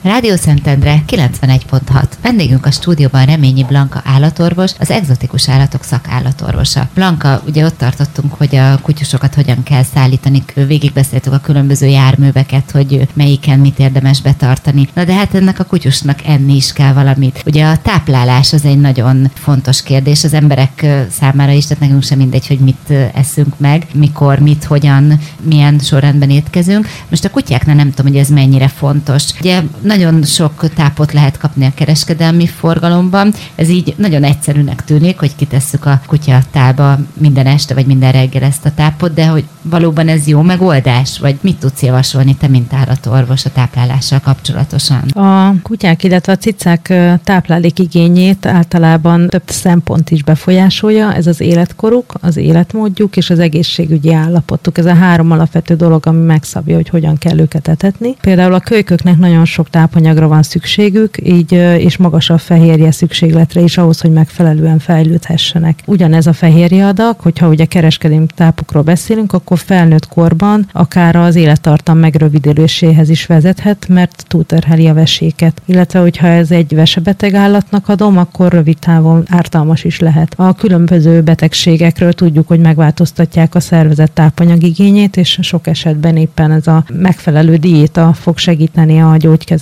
Rádió 0.02 0.36
Szentendre 0.36 1.02
91.6. 1.06 2.04
Vendégünk 2.22 2.66
a 2.66 2.70
stúdióban 2.70 3.24
Reményi 3.24 3.64
Blanka 3.64 4.02
állatorvos, 4.04 4.72
az 4.78 4.90
egzotikus 4.90 5.48
állatok 5.48 5.82
szakállatorvosa. 5.82 6.88
Blanka, 6.94 7.42
ugye 7.46 7.64
ott 7.64 7.78
tartottunk, 7.78 8.32
hogy 8.32 8.56
a 8.56 8.78
kutyusokat 8.82 9.34
hogyan 9.34 9.62
kell 9.62 9.82
szállítani. 9.82 10.42
Végigbeszéltük 10.54 11.32
a 11.32 11.38
különböző 11.38 11.86
járműveket, 11.86 12.70
hogy 12.70 13.08
melyiken 13.14 13.58
mit 13.58 13.78
érdemes 13.78 14.20
betartani. 14.20 14.88
Na 14.94 15.04
de 15.04 15.14
hát 15.14 15.34
ennek 15.34 15.58
a 15.58 15.64
kutyusnak 15.64 16.18
enni 16.26 16.54
is 16.54 16.72
kell 16.72 16.92
valamit. 16.92 17.42
Ugye 17.46 17.66
a 17.66 17.76
táplálás 17.76 18.52
az 18.52 18.64
egy 18.64 18.80
nagyon 18.80 19.30
fontos 19.34 19.82
kérdés 19.82 20.24
az 20.24 20.32
emberek 20.32 20.86
számára 21.10 21.52
is, 21.52 21.66
tehát 21.66 21.82
nekünk 21.82 22.02
sem 22.02 22.18
mindegy, 22.18 22.46
hogy 22.46 22.58
mit 22.58 22.90
eszünk 23.14 23.58
meg, 23.58 23.86
mikor, 23.94 24.38
mit, 24.38 24.64
hogyan, 24.64 25.18
milyen 25.42 25.78
sorrendben 25.78 26.30
étkezünk. 26.30 26.88
Most 27.08 27.24
a 27.24 27.30
kutyáknál 27.30 27.76
nem 27.76 27.90
tudom, 27.90 28.12
hogy 28.12 28.20
ez 28.20 28.28
mennyire 28.28 28.68
fontos. 28.68 29.24
Ugye 29.40 29.62
nagyon 29.88 30.22
sok 30.22 30.72
tápot 30.74 31.12
lehet 31.12 31.38
kapni 31.38 31.66
a 31.66 31.72
kereskedelmi 31.74 32.46
forgalomban. 32.46 33.32
Ez 33.54 33.68
így 33.68 33.94
nagyon 33.96 34.24
egyszerűnek 34.24 34.84
tűnik, 34.84 35.18
hogy 35.18 35.36
kitesszük 35.36 35.84
a 35.84 36.00
kutya 36.06 36.38
tába 36.50 36.98
minden 37.12 37.46
este 37.46 37.74
vagy 37.74 37.86
minden 37.86 38.12
reggel 38.12 38.42
ezt 38.42 38.64
a 38.64 38.72
tápot, 38.74 39.14
de 39.14 39.26
hogy 39.26 39.44
valóban 39.62 40.08
ez 40.08 40.26
jó 40.26 40.42
megoldás, 40.42 41.18
vagy 41.18 41.38
mit 41.40 41.56
tudsz 41.56 41.82
javasolni 41.82 42.36
te, 42.36 42.48
mint 42.48 42.72
állatorvos 42.72 43.44
a 43.44 43.50
táplálással 43.50 44.20
kapcsolatosan? 44.20 45.08
A 45.08 45.54
kutyák, 45.62 46.04
illetve 46.04 46.32
a 46.32 46.36
cicák 46.36 46.94
táplálékigényét 47.24 48.46
általában 48.46 49.28
több 49.28 49.42
szempont 49.46 50.10
is 50.10 50.22
befolyásolja. 50.22 51.14
Ez 51.14 51.26
az 51.26 51.40
életkoruk, 51.40 52.14
az 52.20 52.36
életmódjuk 52.36 53.16
és 53.16 53.30
az 53.30 53.38
egészségügyi 53.38 54.12
állapotuk. 54.12 54.78
Ez 54.78 54.86
a 54.86 54.94
három 54.94 55.30
alapvető 55.30 55.74
dolog, 55.74 56.06
ami 56.06 56.24
megszabja, 56.24 56.74
hogy 56.74 56.88
hogyan 56.88 57.18
kell 57.18 57.38
őket 57.38 57.68
etetni. 57.68 58.14
Például 58.20 58.54
a 58.54 58.60
kölyköknek 58.60 59.18
nagyon 59.18 59.44
sok 59.44 59.70
tápanyagra 59.78 60.28
van 60.28 60.42
szükségük, 60.42 61.16
így 61.22 61.52
és 61.78 61.96
magas 61.96 62.30
a 62.30 62.38
fehérje 62.38 62.90
szükségletre 62.90 63.60
is 63.60 63.78
ahhoz, 63.78 64.00
hogy 64.00 64.10
megfelelően 64.10 64.78
fejlődhessenek. 64.78 65.78
Ugyanez 65.86 66.26
a 66.26 66.32
fehérje 66.32 66.86
adag, 66.86 67.16
hogyha 67.20 67.48
ugye 67.48 67.64
kereskedelmi 67.64 68.26
tápokról 68.34 68.82
beszélünk, 68.82 69.32
akkor 69.32 69.58
felnőtt 69.58 70.08
korban 70.08 70.68
akár 70.72 71.16
az 71.16 71.36
élettartam 71.36 71.98
megrövidüléséhez 71.98 73.08
is 73.08 73.26
vezethet, 73.26 73.88
mert 73.88 74.24
túlterheli 74.28 74.86
a 74.88 74.94
veséket. 74.94 75.62
Illetve, 75.66 75.98
hogyha 75.98 76.26
ez 76.26 76.50
egy 76.50 76.74
vesebeteg 76.74 77.34
állatnak 77.34 77.88
adom, 77.88 78.18
akkor 78.18 78.52
rövid 78.52 78.78
távon 78.78 79.22
ártalmas 79.28 79.84
is 79.84 79.98
lehet. 79.98 80.34
A 80.36 80.54
különböző 80.54 81.22
betegségekről 81.22 82.12
tudjuk, 82.12 82.48
hogy 82.48 82.60
megváltoztatják 82.60 83.54
a 83.54 83.60
szervezet 83.60 84.12
tápanyagigényét, 84.12 85.16
és 85.16 85.38
sok 85.42 85.66
esetben 85.66 86.16
éppen 86.16 86.50
ez 86.50 86.66
a 86.66 86.84
megfelelő 86.92 87.56
diéta 87.56 88.12
fog 88.12 88.38
segíteni 88.38 89.00
a 89.00 89.16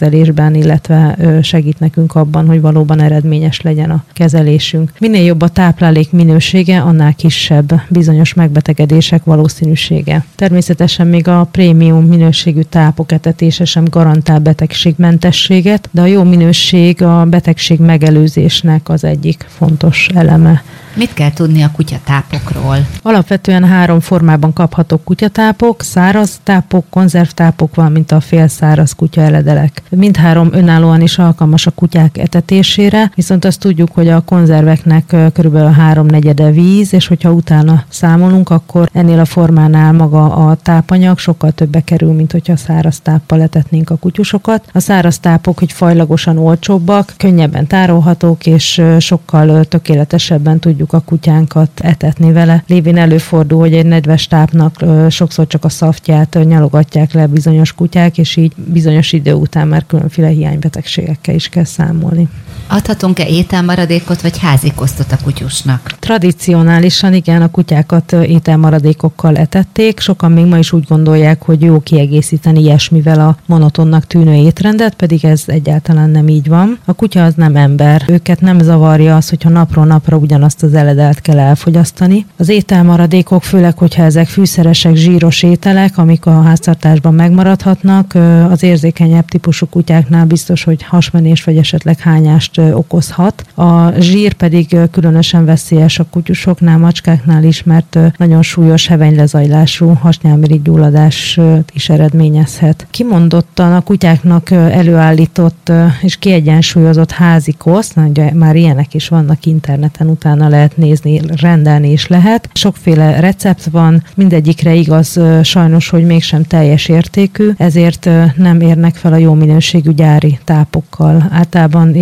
gyógykezelésben, 0.08 0.54
illetve 0.54 1.16
segít 1.42 1.78
nekünk 1.78 2.14
abban, 2.14 2.46
hogy 2.46 2.60
valóban 2.60 3.00
eredményes 3.00 3.60
legyen 3.60 3.90
a 3.90 4.04
kezelésünk. 4.12 4.92
Minél 4.98 5.24
jobb 5.24 5.42
a 5.42 5.48
táplálék 5.48 6.12
minősége, 6.12 6.80
annál 6.80 7.14
kisebb 7.14 7.80
bizonyos 7.88 8.34
megbetegedések 8.34 9.24
valószínűsége. 9.24 10.24
Természetesen 10.34 11.06
még 11.06 11.28
a 11.28 11.48
prémium 11.50 12.04
minőségű 12.04 12.60
tápok 12.60 13.12
etetése 13.12 13.64
sem 13.64 13.84
garantál 13.90 14.38
betegségmentességet, 14.38 15.88
de 15.90 16.00
a 16.00 16.06
jó 16.06 16.22
minőség 16.22 17.02
a 17.02 17.24
betegség 17.24 17.80
megelőzésnek 17.80 18.88
az 18.88 19.04
egyik 19.04 19.46
fontos 19.48 20.08
eleme. 20.14 20.62
Mit 20.96 21.14
kell 21.14 21.32
tudni 21.32 21.62
a 21.62 21.70
kutyatápokról? 21.72 22.76
Alapvetően 23.02 23.64
három 23.64 24.00
formában 24.00 24.52
kaphatók 24.52 25.04
kutyatápok, 25.04 25.82
száraz 25.82 26.40
tápok, 26.42 26.84
konzervtápok, 26.90 27.74
valamint 27.74 28.12
a 28.12 28.20
félszáraz 28.20 28.92
kutyaeledelek. 28.92 29.82
Mindhárom 29.88 30.48
önállóan 30.52 31.00
is 31.00 31.18
alkalmas 31.18 31.66
a 31.66 31.70
kutyák 31.70 32.18
etetésére, 32.18 33.10
viszont 33.14 33.44
azt 33.44 33.60
tudjuk, 33.60 33.88
hogy 33.92 34.08
a 34.08 34.20
konzerveknek 34.20 35.16
körülbelül 35.32 35.70
háromnegyede 35.70 36.50
víz, 36.50 36.92
és 36.92 37.06
hogyha 37.06 37.32
utána 37.32 37.84
számolunk, 37.88 38.50
akkor 38.50 38.88
ennél 38.92 39.18
a 39.18 39.24
formánál 39.24 39.92
maga 39.92 40.34
a 40.34 40.54
tápanyag 40.54 41.18
sokkal 41.18 41.50
többe 41.50 41.80
kerül, 41.80 42.12
mint 42.12 42.32
hogyha 42.32 42.56
száraz 42.56 43.00
táppal 43.00 43.42
etetnénk 43.42 43.90
a 43.90 43.96
kutyusokat. 43.96 44.68
A 44.72 44.80
száraz 44.80 45.18
tápok, 45.18 45.58
hogy 45.58 45.72
fajlagosan 45.72 46.38
olcsóbbak, 46.38 47.14
könnyebben 47.16 47.66
tárolhatók, 47.66 48.46
és 48.46 48.82
sokkal 48.98 49.64
tökéletesebben 49.64 50.58
tudjuk 50.58 50.84
tudjuk 50.86 51.02
a 51.02 51.10
kutyánkat 51.10 51.70
etetni 51.80 52.32
vele. 52.32 52.64
Lévén 52.66 52.96
előfordul, 52.96 53.58
hogy 53.58 53.74
egy 53.74 53.86
nedves 53.86 54.26
tápnak 54.26 54.84
sokszor 55.10 55.46
csak 55.46 55.64
a 55.64 55.68
szaftját 55.68 56.38
nyalogatják 56.44 57.12
le 57.12 57.26
bizonyos 57.26 57.72
kutyák, 57.72 58.18
és 58.18 58.36
így 58.36 58.52
bizonyos 58.56 59.12
idő 59.12 59.32
után 59.32 59.68
már 59.68 59.86
különféle 59.86 60.28
hiánybetegségekkel 60.28 61.34
is 61.34 61.48
kell 61.48 61.64
számolni. 61.64 62.28
Adhatunk-e 62.68 63.26
ételmaradékot 63.28 64.20
vagy 64.20 64.38
házikosztot 64.38 65.12
a 65.12 65.16
kutyusnak? 65.24 65.96
Tradicionálisan 65.98 67.14
igen, 67.14 67.42
a 67.42 67.50
kutyákat 67.50 68.12
ételmaradékokkal 68.12 69.36
etették. 69.36 70.00
Sokan 70.00 70.32
még 70.32 70.44
ma 70.44 70.58
is 70.58 70.72
úgy 70.72 70.84
gondolják, 70.88 71.42
hogy 71.42 71.60
jó 71.60 71.80
kiegészíteni 71.80 72.60
ilyesmivel 72.60 73.20
a 73.20 73.36
monotonnak 73.46 74.06
tűnő 74.06 74.34
étrendet, 74.34 74.94
pedig 74.94 75.24
ez 75.24 75.42
egyáltalán 75.46 76.10
nem 76.10 76.28
így 76.28 76.48
van. 76.48 76.78
A 76.84 76.92
kutya 76.92 77.24
az 77.24 77.34
nem 77.34 77.56
ember. 77.56 78.04
Őket 78.08 78.40
nem 78.40 78.58
zavarja 78.58 79.16
az, 79.16 79.28
hogyha 79.28 79.50
napról 79.50 79.84
napra 79.84 80.16
ugyanazt 80.16 80.62
az 80.62 80.74
eledelt 80.74 81.20
kell 81.20 81.38
elfogyasztani. 81.38 82.26
Az 82.36 82.48
ételmaradékok, 82.48 83.42
főleg, 83.42 83.78
hogyha 83.78 84.02
ezek 84.02 84.26
fűszeresek, 84.26 84.94
zsíros 84.94 85.42
ételek, 85.42 85.98
amik 85.98 86.26
a 86.26 86.42
háztartásban 86.42 87.14
megmaradhatnak, 87.14 88.14
az 88.50 88.62
érzékenyebb 88.62 89.28
típusú 89.28 89.66
kutyáknál 89.66 90.24
biztos, 90.24 90.64
hogy 90.64 90.82
hasmenés 90.82 91.44
vagy 91.44 91.56
esetleg 91.56 91.98
hányást 91.98 92.55
okozhat. 92.58 93.44
A 93.54 94.00
zsír 94.00 94.32
pedig 94.32 94.76
különösen 94.90 95.44
veszélyes 95.44 95.98
a 95.98 96.06
kutyusoknál, 96.10 96.78
macskáknál 96.78 97.44
is, 97.44 97.62
mert 97.62 97.98
nagyon 98.16 98.42
súlyos 98.42 98.86
hevenylezajlású 98.86 99.86
hasnyálmirigy 99.86 100.62
gyulladást 100.62 101.40
is 101.72 101.88
eredményezhet. 101.88 102.86
Kimondottan 102.90 103.72
a 103.72 103.80
kutyáknak 103.80 104.50
előállított 104.50 105.72
és 106.00 106.16
kiegyensúlyozott 106.16 107.10
házi 107.10 107.52
kosz, 107.52 107.92
ugye 107.96 108.32
már 108.34 108.56
ilyenek 108.56 108.94
is 108.94 109.08
vannak 109.08 109.46
interneten, 109.46 110.08
utána 110.08 110.48
lehet 110.48 110.76
nézni, 110.76 111.20
rendelni 111.40 111.92
is 111.92 112.06
lehet. 112.06 112.48
Sokféle 112.52 113.20
recept 113.20 113.64
van, 113.64 114.02
mindegyikre 114.14 114.74
igaz 114.74 115.20
sajnos, 115.42 115.88
hogy 115.88 116.06
mégsem 116.06 116.42
teljes 116.42 116.88
értékű, 116.88 117.50
ezért 117.56 118.10
nem 118.36 118.60
érnek 118.60 118.94
fel 118.94 119.12
a 119.12 119.16
jó 119.16 119.34
minőségű 119.34 119.92
gyári 119.92 120.38
tápokkal. 120.44 121.28
Általában 121.30 121.94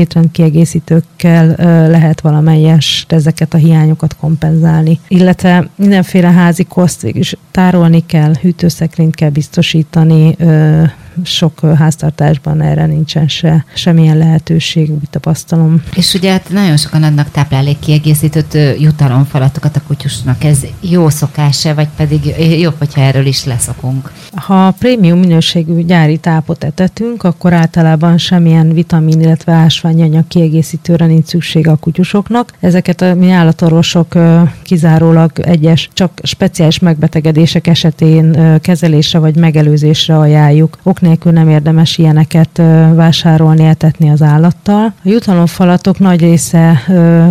étrendkiegészítőkkel 0.44 1.54
lehet 1.90 2.20
valamelyes 2.20 3.04
ezeket 3.08 3.54
a 3.54 3.56
hiányokat 3.56 4.16
kompenzálni. 4.16 4.98
Illetve 5.08 5.68
mindenféle 5.76 6.30
házi 6.30 6.64
koszt 6.64 7.04
is 7.04 7.36
tárolni 7.50 8.06
kell, 8.06 8.32
hűtőszekrényt 8.40 9.14
kell 9.14 9.30
biztosítani, 9.30 10.36
sok 11.22 11.60
háztartásban 11.60 12.60
erre 12.60 12.86
nincsen 12.86 13.28
se, 13.28 13.64
semmilyen 13.74 14.18
lehetőség, 14.18 14.90
úgy 14.90 15.10
tapasztalom. 15.10 15.82
És 15.96 16.14
ugye 16.14 16.30
hát 16.30 16.48
nagyon 16.50 16.76
sokan 16.76 17.02
adnak 17.02 17.30
táplálék 17.30 17.78
kiegészítőt 17.78 18.58
jutalomfalatokat 18.78 19.76
a 19.76 19.80
kutyusnak. 19.86 20.44
Ez 20.44 20.58
jó 20.80 21.08
szokása, 21.08 21.74
vagy 21.74 21.88
pedig 21.96 22.34
jobb, 22.60 22.74
hogyha 22.78 23.00
erről 23.00 23.26
is 23.26 23.44
leszokunk? 23.44 24.12
Ha 24.34 24.70
prémium 24.70 25.18
minőségű 25.18 25.82
gyári 25.82 26.16
tápot 26.18 26.64
etetünk, 26.64 27.22
akkor 27.22 27.52
általában 27.52 28.18
semmilyen 28.18 28.72
vitamin, 28.72 29.20
illetve 29.20 29.52
ásványanyag 29.52 30.26
kiegészítőre 30.28 31.06
nincs 31.06 31.26
szükség 31.26 31.68
a 31.68 31.76
kutyusoknak. 31.76 32.52
Ezeket 32.60 33.00
a 33.00 33.14
mi 33.14 33.30
állatorvosok 33.30 34.14
kizárólag 34.62 35.30
egyes, 35.38 35.88
csak 35.92 36.20
speciális 36.22 36.78
megbetegedések 36.78 37.66
esetén 37.66 38.58
kezelésre 38.60 39.18
vagy 39.18 39.36
megelőzésre 39.36 40.18
ajánljuk. 40.18 40.78
Ok 40.82 41.00
nélkül 41.04 41.32
nem 41.32 41.48
érdemes 41.48 41.98
ilyeneket 41.98 42.62
vásárolni, 42.94 43.64
etetni 43.64 44.10
az 44.10 44.22
állattal. 44.22 44.84
A 44.84 45.08
jutalomfalatok 45.08 45.98
nagy 45.98 46.20
része, 46.20 46.82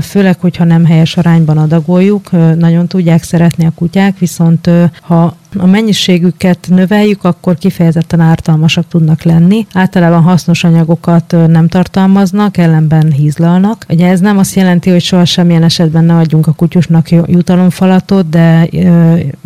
főleg, 0.02 0.40
hogyha 0.40 0.64
nem 0.64 0.86
helyes 0.86 1.18
arányban 1.18 1.58
adagoljuk, 1.58 2.32
nagyon 2.58 2.88
tudják 2.88 3.24
szeretni 3.24 3.66
a 3.66 3.72
kutyák, 3.76 4.18
viszont 4.18 4.70
ha 5.02 5.36
a 5.58 5.66
mennyiségüket 5.66 6.68
növeljük, 6.70 7.24
akkor 7.24 7.58
kifejezetten 7.58 8.20
ártalmasak 8.20 8.88
tudnak 8.88 9.24
lenni. 9.24 9.68
Általában 9.74 10.22
hasznos 10.22 10.64
anyagokat 10.64 11.36
nem 11.48 11.68
tartalmaznak, 11.68 12.58
ellenben 12.58 13.12
hízlalnak. 13.12 13.86
Ugye 13.90 14.08
ez 14.08 14.20
nem 14.20 14.38
azt 14.38 14.56
jelenti, 14.56 14.90
hogy 14.90 15.02
soha 15.02 15.26
semmilyen 15.26 15.64
esetben 15.64 16.04
ne 16.04 16.16
adjunk 16.16 16.48
a 16.48 16.52
kutyusnak 16.52 17.12
jutalomfalatot, 17.12 18.30
de 18.30 18.70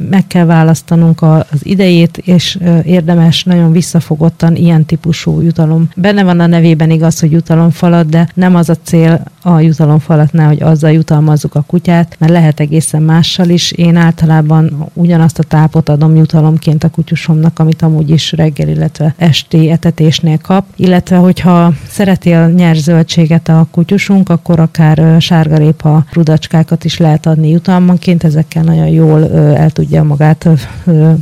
meg 0.09 0.27
kell 0.27 0.45
választanunk 0.45 1.21
az 1.21 1.59
idejét, 1.61 2.17
és 2.17 2.59
érdemes 2.83 3.43
nagyon 3.43 3.71
visszafogottan 3.71 4.55
ilyen 4.55 4.85
típusú 4.85 5.41
jutalom. 5.41 5.89
Benne 5.95 6.23
van 6.23 6.39
a 6.39 6.47
nevében 6.47 6.89
igaz, 6.89 7.19
hogy 7.19 7.31
jutalomfalat, 7.31 8.09
de 8.09 8.27
nem 8.33 8.55
az 8.55 8.69
a 8.69 8.75
cél 8.83 9.23
a 9.47 9.59
jutalomfalatnál, 9.59 10.47
hogy 10.47 10.61
azzal 10.61 10.91
jutalmazzuk 10.91 11.55
a 11.55 11.63
kutyát, 11.67 12.15
mert 12.19 12.31
lehet 12.31 12.59
egészen 12.59 13.01
mással 13.01 13.49
is. 13.49 13.71
Én 13.71 13.95
általában 13.95 14.89
ugyanazt 14.93 15.39
a 15.39 15.43
tápot 15.43 15.89
adom 15.89 16.15
jutalomként 16.15 16.83
a 16.83 16.89
kutyusomnak, 16.89 17.59
amit 17.59 17.81
amúgy 17.81 18.09
is 18.09 18.31
reggel, 18.31 18.67
illetve 18.67 19.13
esti 19.17 19.69
etetésnél 19.69 20.37
kap. 20.37 20.65
Illetve, 20.75 21.15
hogyha 21.15 21.73
szereti 21.89 22.31
a 22.31 22.47
nyers 22.47 22.77
zöldséget 22.77 23.47
a 23.49 23.67
kutyusunk, 23.71 24.29
akkor 24.29 24.59
akár 24.59 25.21
sárgarépa 25.21 26.05
rudacskákat 26.11 26.83
is 26.83 26.97
lehet 26.97 27.25
adni 27.25 27.49
jutalmanként, 27.49 28.23
ezekkel 28.23 28.63
nagyon 28.63 28.87
jól 28.87 29.31
el 29.35 29.69
tudja 29.69 30.03
magát 30.03 30.49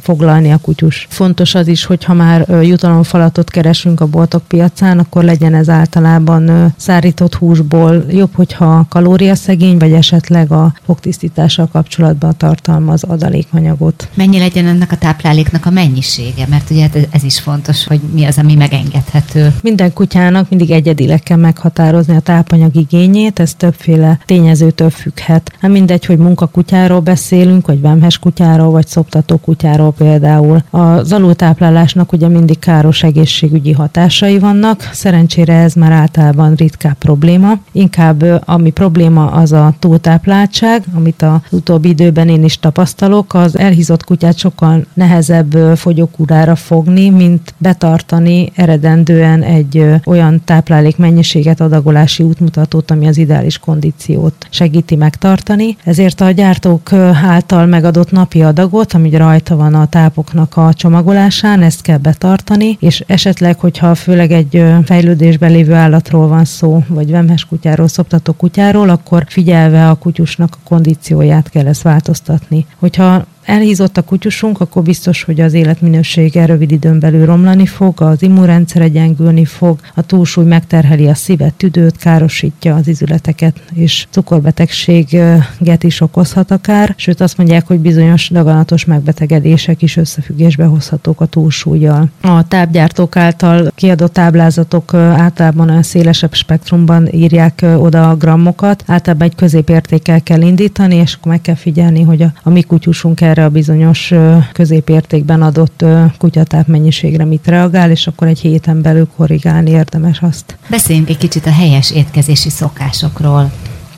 foglalni 0.01 0.51
a 0.51 0.57
kutyus. 0.57 1.07
Fontos 1.09 1.55
az 1.55 1.67
is, 1.67 1.85
hogy 1.85 2.03
ha 2.03 2.13
már 2.13 2.47
jutalomfalatot 2.61 3.49
keresünk 3.49 3.99
a 4.01 4.07
boltok 4.07 4.43
piacán, 4.47 4.99
akkor 4.99 5.23
legyen 5.23 5.53
ez 5.53 5.69
általában 5.69 6.73
szárított 6.77 7.35
húsból 7.35 8.05
jobb, 8.15 8.35
hogyha 8.35 8.85
kalóriaszegény, 8.89 9.77
vagy 9.77 9.91
esetleg 9.91 10.51
a 10.51 10.73
fogtisztítással 10.85 11.67
kapcsolatban 11.71 12.37
tartalmaz 12.37 13.03
adalékanyagot. 13.03 14.09
Mennyi 14.13 14.39
legyen 14.39 14.67
ennek 14.67 14.91
a 14.91 14.97
tápláléknak 14.97 15.65
a 15.65 15.69
mennyisége? 15.69 16.45
Mert 16.49 16.69
ugye 16.69 16.81
hát 16.81 17.07
ez 17.11 17.23
is 17.23 17.39
fontos, 17.39 17.87
hogy 17.87 17.99
mi 18.13 18.25
az, 18.25 18.37
ami 18.37 18.55
megengedhető. 18.55 19.53
Minden 19.61 19.93
kutyának 19.93 20.49
mindig 20.49 20.71
egyedileg 20.71 21.23
kell 21.23 21.37
meghatározni 21.37 22.15
a 22.15 22.19
tápanyag 22.19 22.75
igényét, 22.75 23.39
ez 23.39 23.53
többféle 23.53 24.19
tényezőtől 24.25 24.89
függhet. 24.89 25.51
Nem 25.61 25.71
mindegy, 25.71 26.05
hogy 26.05 26.17
munkakutyáról 26.17 26.99
beszélünk, 26.99 27.67
vagy 27.67 27.81
vemhes 27.81 28.19
kutyáról, 28.19 28.71
vagy 28.71 28.87
szoptató 28.87 29.37
kutyáról 29.37 29.91
például. 29.91 30.63
Az 30.69 31.11
alultáplálásnak 31.11 32.11
ugye 32.11 32.27
mindig 32.27 32.59
káros 32.59 33.03
egészségügyi 33.03 33.71
hatásai 33.71 34.39
vannak, 34.39 34.89
szerencsére 34.93 35.53
ez 35.53 35.73
már 35.73 35.91
általában 35.91 36.53
ritkább 36.55 36.93
probléma. 36.93 37.51
Inkább 37.71 38.04
ami 38.45 38.69
probléma 38.69 39.31
az 39.31 39.51
a 39.51 39.73
túltápláltság, 39.79 40.83
amit 40.93 41.21
az 41.21 41.39
utóbbi 41.49 41.89
időben 41.89 42.29
én 42.29 42.43
is 42.43 42.59
tapasztalok. 42.59 43.33
Az 43.33 43.57
elhízott 43.57 44.03
kutyát 44.03 44.37
sokkal 44.37 44.85
nehezebb 44.93 45.53
fogyókúrára 45.75 46.55
fogni, 46.55 47.09
mint 47.09 47.53
betartani 47.57 48.51
eredendően 48.55 49.43
egy 49.43 49.85
olyan 50.05 50.41
táplálék 50.45 50.97
mennyiséget, 50.97 51.61
adagolási 51.61 52.23
útmutatót, 52.23 52.91
ami 52.91 53.07
az 53.07 53.17
ideális 53.17 53.57
kondíciót 53.57 54.47
segíti 54.49 54.95
megtartani. 54.95 55.77
Ezért 55.83 56.21
a 56.21 56.31
gyártók 56.31 56.93
által 57.23 57.65
megadott 57.65 58.11
napi 58.11 58.41
adagot, 58.41 58.93
ami 58.93 59.09
rajta 59.15 59.55
van 59.55 59.73
a 59.73 59.87
tápoknak 59.87 60.57
a 60.57 60.73
csomagolásán, 60.73 61.61
ezt 61.61 61.81
kell 61.81 61.97
betartani, 61.97 62.77
és 62.79 63.03
esetleg, 63.07 63.59
hogyha 63.59 63.95
főleg 63.95 64.31
egy 64.31 64.63
fejlődésben 64.85 65.51
lévő 65.51 65.73
állatról 65.73 66.27
van 66.27 66.45
szó, 66.45 66.83
vagy 66.87 67.11
vemhes 67.11 67.45
kutyáról, 67.45 67.84
szoptató 67.87 68.33
kutyáról, 68.33 68.89
akkor 68.89 69.25
figyelve 69.27 69.89
a 69.89 69.95
kutyusnak 69.95 70.53
a 70.55 70.67
kondícióját 70.69 71.49
kell 71.49 71.67
ezt 71.67 71.81
változtatni. 71.81 72.65
Hogyha 72.79 73.25
elhízott 73.45 73.97
a 73.97 74.01
kutyusunk, 74.01 74.61
akkor 74.61 74.83
biztos, 74.83 75.23
hogy 75.23 75.41
az 75.41 75.53
életminősége 75.53 76.45
rövid 76.45 76.71
időn 76.71 76.99
belül 76.99 77.25
romlani 77.25 77.65
fog, 77.65 78.01
az 78.01 78.21
immunrendszere 78.21 78.87
gyengülni 78.87 79.45
fog, 79.45 79.79
a 79.95 80.01
túlsúly 80.01 80.45
megterheli 80.45 81.07
a 81.07 81.13
szívet, 81.13 81.53
tüdőt, 81.53 81.97
károsítja 81.97 82.75
az 82.75 82.87
izületeket, 82.87 83.61
és 83.73 84.07
cukorbetegséget 84.09 85.83
is 85.83 86.01
okozhat 86.01 86.51
akár, 86.51 86.93
sőt 86.97 87.21
azt 87.21 87.37
mondják, 87.37 87.67
hogy 87.67 87.79
bizonyos 87.79 88.29
daganatos 88.29 88.85
megbetegedések 88.85 89.81
is 89.81 89.97
összefüggésbe 89.97 90.65
hozhatók 90.65 91.21
a 91.21 91.25
túlsúlyjal. 91.25 92.09
A 92.21 92.47
tápgyártók 92.47 93.15
által 93.15 93.71
kiadott 93.75 94.13
táblázatok 94.13 94.93
általában 94.93 95.69
olyan 95.69 95.83
szélesebb 95.83 96.33
spektrumban 96.33 97.07
írják 97.11 97.65
oda 97.77 98.09
a 98.09 98.15
grammokat, 98.15 98.83
általában 98.87 99.27
egy 99.27 99.35
középértékkel 99.35 100.23
kell 100.23 100.41
indítani, 100.41 100.95
és 100.95 101.13
akkor 101.13 101.31
meg 101.31 101.41
kell 101.41 101.55
figyelni, 101.55 102.01
hogy 102.01 102.21
a, 102.21 102.33
a 102.43 102.49
mi 102.49 102.61
kutyusunk 102.61 103.21
erre 103.21 103.34
a 103.43 103.49
bizonyos 103.49 104.13
középértékben 104.53 105.41
adott 105.41 105.85
kutyatáp 106.17 106.67
mennyiségre 106.67 107.25
mit 107.25 107.47
reagál, 107.47 107.91
és 107.91 108.07
akkor 108.07 108.27
egy 108.27 108.39
héten 108.39 108.81
belül 108.81 109.07
korrigálni 109.15 109.69
érdemes 109.69 110.21
azt. 110.21 110.57
Beszéljünk 110.69 111.09
egy 111.09 111.17
kicsit 111.17 111.45
a 111.45 111.51
helyes 111.51 111.91
étkezési 111.91 112.49
szokásokról. 112.49 113.51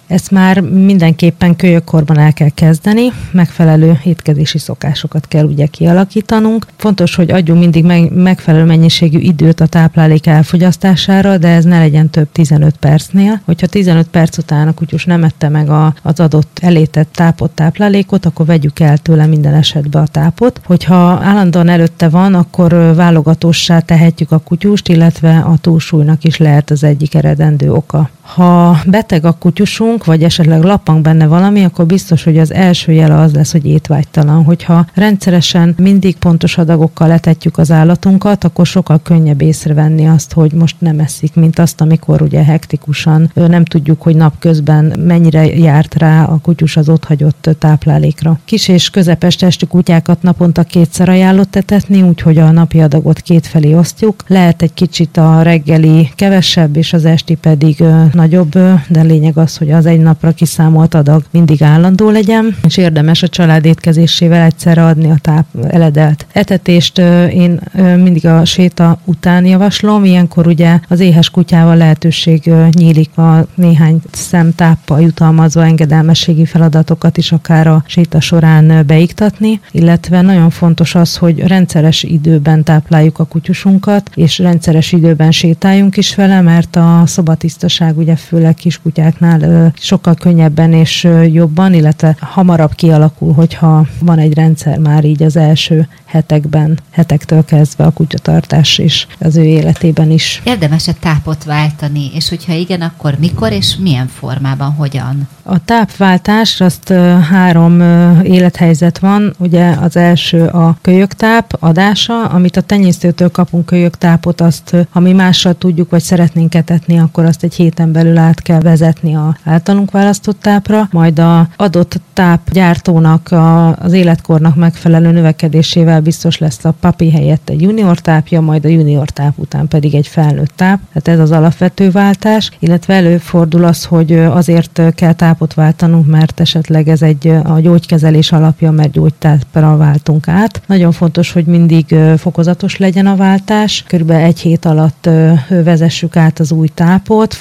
Ezt 0.07 0.31
már 0.31 0.59
mindenképpen 0.59 1.55
kölyökkorban 1.55 2.17
el 2.17 2.33
kell 2.33 2.49
kezdeni, 2.49 3.11
megfelelő 3.31 3.99
étkezési 4.03 4.57
szokásokat 4.57 5.27
kell 5.27 5.45
ugye 5.45 5.65
kialakítanunk. 5.65 6.65
Fontos, 6.75 7.15
hogy 7.15 7.31
adjunk 7.31 7.59
mindig 7.59 7.85
meg, 7.85 8.11
megfelelő 8.13 8.63
mennyiségű 8.65 9.19
időt 9.19 9.59
a 9.59 9.65
táplálék 9.65 10.27
elfogyasztására, 10.27 11.37
de 11.37 11.47
ez 11.47 11.63
ne 11.63 11.79
legyen 11.79 12.09
több 12.09 12.27
15 12.31 12.77
percnél. 12.77 13.41
Hogyha 13.45 13.67
15 13.67 14.07
perc 14.07 14.37
után 14.37 14.67
a 14.67 14.73
kutyus 14.73 15.05
nem 15.05 15.23
ette 15.23 15.49
meg 15.49 15.69
a, 15.69 15.93
az 16.01 16.19
adott 16.19 16.59
elétett 16.61 17.13
tápot, 17.13 17.51
táplálékot, 17.51 18.25
akkor 18.25 18.45
vegyük 18.45 18.79
el 18.79 18.97
tőle 18.97 19.25
minden 19.25 19.53
esetben 19.53 20.01
a 20.01 20.07
tápot. 20.07 20.61
Hogyha 20.65 20.95
állandóan 21.23 21.69
előtte 21.69 22.09
van, 22.09 22.33
akkor 22.33 22.93
válogatossá 22.95 23.79
tehetjük 23.79 24.31
a 24.31 24.37
kutyust, 24.37 24.87
illetve 24.87 25.37
a 25.37 25.57
túlsúlynak 25.61 26.23
is 26.23 26.37
lehet 26.37 26.69
az 26.69 26.83
egyik 26.83 27.15
eredendő 27.15 27.71
oka. 27.71 28.09
Ha 28.27 28.77
beteg 28.85 29.25
a 29.25 29.31
kutyusunk, 29.31 30.05
vagy 30.05 30.23
esetleg 30.23 30.63
lappang 30.63 31.01
benne 31.01 31.27
valami, 31.27 31.63
akkor 31.63 31.85
biztos, 31.85 32.23
hogy 32.23 32.37
az 32.37 32.53
első 32.53 32.91
jele 32.91 33.15
az 33.15 33.33
lesz, 33.33 33.51
hogy 33.51 33.65
étvágytalan. 33.65 34.43
Hogyha 34.43 34.85
rendszeresen 34.93 35.75
mindig 35.77 36.17
pontos 36.17 36.57
adagokkal 36.57 37.07
letetjük 37.07 37.57
az 37.57 37.71
állatunkat, 37.71 38.43
akkor 38.43 38.65
sokkal 38.65 38.99
könnyebb 39.03 39.41
észrevenni 39.41 40.07
azt, 40.07 40.33
hogy 40.33 40.51
most 40.51 40.75
nem 40.79 40.99
eszik, 40.99 41.35
mint 41.35 41.59
azt, 41.59 41.81
amikor 41.81 42.21
ugye 42.21 42.43
hektikusan 42.43 43.31
nem 43.33 43.65
tudjuk, 43.65 44.01
hogy 44.01 44.15
napközben 44.15 44.93
mennyire 44.99 45.45
járt 45.45 45.95
rá 45.95 46.23
a 46.23 46.37
kutyus 46.37 46.77
az 46.77 46.89
otthagyott 46.89 47.49
táplálékra. 47.59 48.39
Kis 48.45 48.67
és 48.67 48.89
közepes 48.89 49.35
testű 49.35 49.65
kutyákat 49.65 50.21
naponta 50.21 50.63
kétszer 50.63 51.09
ajánlott 51.09 51.55
etetni, 51.55 52.01
úgyhogy 52.01 52.37
a 52.37 52.51
napi 52.51 52.79
adagot 52.79 53.19
kétfelé 53.19 53.73
osztjuk. 53.73 54.23
Lehet 54.27 54.61
egy 54.61 54.73
kicsit 54.73 55.17
a 55.17 55.41
reggeli 55.41 56.09
kevesebb, 56.15 56.77
és 56.77 56.93
az 56.93 57.05
esti 57.05 57.35
pedig 57.35 57.83
nagyobb, 58.17 58.51
de 58.87 59.01
lényeg 59.01 59.37
az, 59.37 59.57
hogy 59.57 59.71
az 59.71 59.85
egy 59.85 59.99
napra 59.99 60.31
kiszámolt 60.31 60.93
adag 60.93 61.23
mindig 61.31 61.63
állandó 61.63 62.09
legyen, 62.09 62.55
és 62.67 62.77
érdemes 62.77 63.23
a 63.23 63.27
család 63.27 63.65
étkezésével 63.65 64.45
egyszerre 64.45 64.85
adni 64.85 65.09
a 65.09 65.17
táp 65.21 65.45
eledelt 65.69 66.25
etetést. 66.31 66.97
Én 67.31 67.59
mindig 67.73 68.25
a 68.25 68.45
séta 68.45 68.99
után 69.05 69.45
javaslom, 69.45 70.05
ilyenkor 70.05 70.47
ugye 70.47 70.79
az 70.87 70.99
éhes 70.99 71.29
kutyával 71.29 71.75
lehetőség 71.75 72.51
nyílik 72.71 73.17
a 73.17 73.45
néhány 73.55 74.01
szem 74.11 74.55
táppal 74.55 75.01
jutalmazva 75.01 75.65
engedelmességi 75.65 76.45
feladatokat 76.45 77.17
is 77.17 77.31
akár 77.31 77.67
a 77.67 77.83
séta 77.85 78.19
során 78.19 78.83
beiktatni, 78.87 79.59
illetve 79.71 80.21
nagyon 80.21 80.49
fontos 80.49 80.95
az, 80.95 81.15
hogy 81.15 81.39
rendszeres 81.39 82.03
időben 82.03 82.63
tápláljuk 82.63 83.19
a 83.19 83.25
kutyusunkat, 83.25 84.09
és 84.15 84.37
rendszeres 84.39 84.91
időben 84.91 85.31
sétáljunk 85.31 85.97
is 85.97 86.15
vele, 86.15 86.41
mert 86.41 86.75
a 86.75 87.03
szobatisztaság 87.05 87.97
ugye 87.97 88.06
főleg 88.15 88.53
kiskutyáknál 88.53 89.71
sokkal 89.79 90.13
könnyebben 90.13 90.73
és 90.73 91.07
jobban, 91.31 91.73
illetve 91.73 92.15
hamarabb 92.19 92.73
kialakul, 92.73 93.33
hogyha 93.33 93.85
van 93.99 94.19
egy 94.19 94.33
rendszer 94.33 94.77
már 94.77 95.05
így 95.05 95.23
az 95.23 95.35
első 95.35 95.87
hetekben, 96.05 96.79
hetektől 96.89 97.45
kezdve 97.45 97.83
a 97.83 97.91
kutyatartás 97.91 98.77
is 98.77 99.07
az 99.19 99.35
ő 99.35 99.43
életében 99.43 100.11
is. 100.11 100.41
Érdemes-e 100.43 100.93
tápot 100.93 101.43
váltani, 101.43 102.09
és 102.13 102.29
hogyha 102.29 102.53
igen, 102.53 102.81
akkor 102.81 103.15
mikor 103.19 103.51
és 103.51 103.75
milyen 103.75 104.07
formában, 104.07 104.71
hogyan? 104.71 105.27
A 105.43 105.63
tápváltás, 105.65 106.61
azt 106.61 106.93
három 107.29 107.81
élethelyzet 108.23 108.99
van. 108.99 109.33
Ugye 109.37 109.69
az 109.81 109.95
első 109.95 110.45
a 110.45 110.77
kölyöktáp 110.81 111.57
adása, 111.59 112.25
amit 112.25 112.57
a 112.57 112.61
tenyésztőtől 112.61 113.31
kapunk 113.31 113.65
kölyöktápot, 113.65 114.41
azt 114.41 114.75
ha 114.89 114.99
mi 114.99 115.11
mással 115.11 115.57
tudjuk, 115.57 115.89
vagy 115.89 116.01
szeretnénk 116.01 116.55
etetni, 116.55 116.99
akkor 116.99 117.25
azt 117.25 117.43
egy 117.43 117.53
héten 117.53 117.91
belül 117.97 118.17
át 118.17 118.41
kell 118.41 118.59
vezetni 118.59 119.15
a 119.15 119.37
általunk 119.43 119.91
választott 119.91 120.41
tápra, 120.41 120.87
majd 120.91 121.19
a 121.19 121.47
adott 121.55 121.99
tápgyártónak 122.13 123.31
a, 123.31 123.75
az 123.75 123.93
életkornak 123.93 124.55
megfelelő 124.55 125.11
növekedésével 125.11 126.01
biztos 126.01 126.37
lesz 126.37 126.65
a 126.65 126.73
papi 126.79 127.11
helyett 127.11 127.49
egy 127.49 127.61
junior 127.61 127.99
tápja, 127.99 128.41
majd 128.41 128.65
a 128.65 128.67
junior 128.67 129.09
táp 129.09 129.37
után 129.37 129.67
pedig 129.67 129.95
egy 129.95 130.07
felnőtt 130.07 130.51
táp. 130.55 130.79
Tehát 130.93 131.07
ez 131.07 131.19
az 131.19 131.31
alapvető 131.31 131.91
váltás, 131.91 132.51
illetve 132.59 132.93
előfordul 132.93 133.63
az, 133.63 133.85
hogy 133.85 134.11
azért 134.13 134.81
kell 134.95 135.13
tápot 135.13 135.53
váltanunk, 135.53 136.07
mert 136.07 136.39
esetleg 136.39 136.87
ez 136.87 137.01
egy 137.01 137.27
a 137.27 137.59
gyógykezelés 137.59 138.31
alapja, 138.31 138.71
mert 138.71 138.91
gyógytápra 138.91 139.77
váltunk 139.77 140.27
át. 140.27 140.61
Nagyon 140.67 140.91
fontos, 140.91 141.31
hogy 141.31 141.45
mindig 141.45 141.95
fokozatos 142.17 142.77
legyen 142.77 143.05
a 143.05 143.15
váltás. 143.15 143.83
Körülbelül 143.87 144.25
egy 144.25 144.39
hét 144.39 144.65
alatt 144.65 145.09
vezessük 145.49 146.15
át 146.15 146.39
az 146.39 146.51
új 146.51 146.67
tápot, 146.67 147.33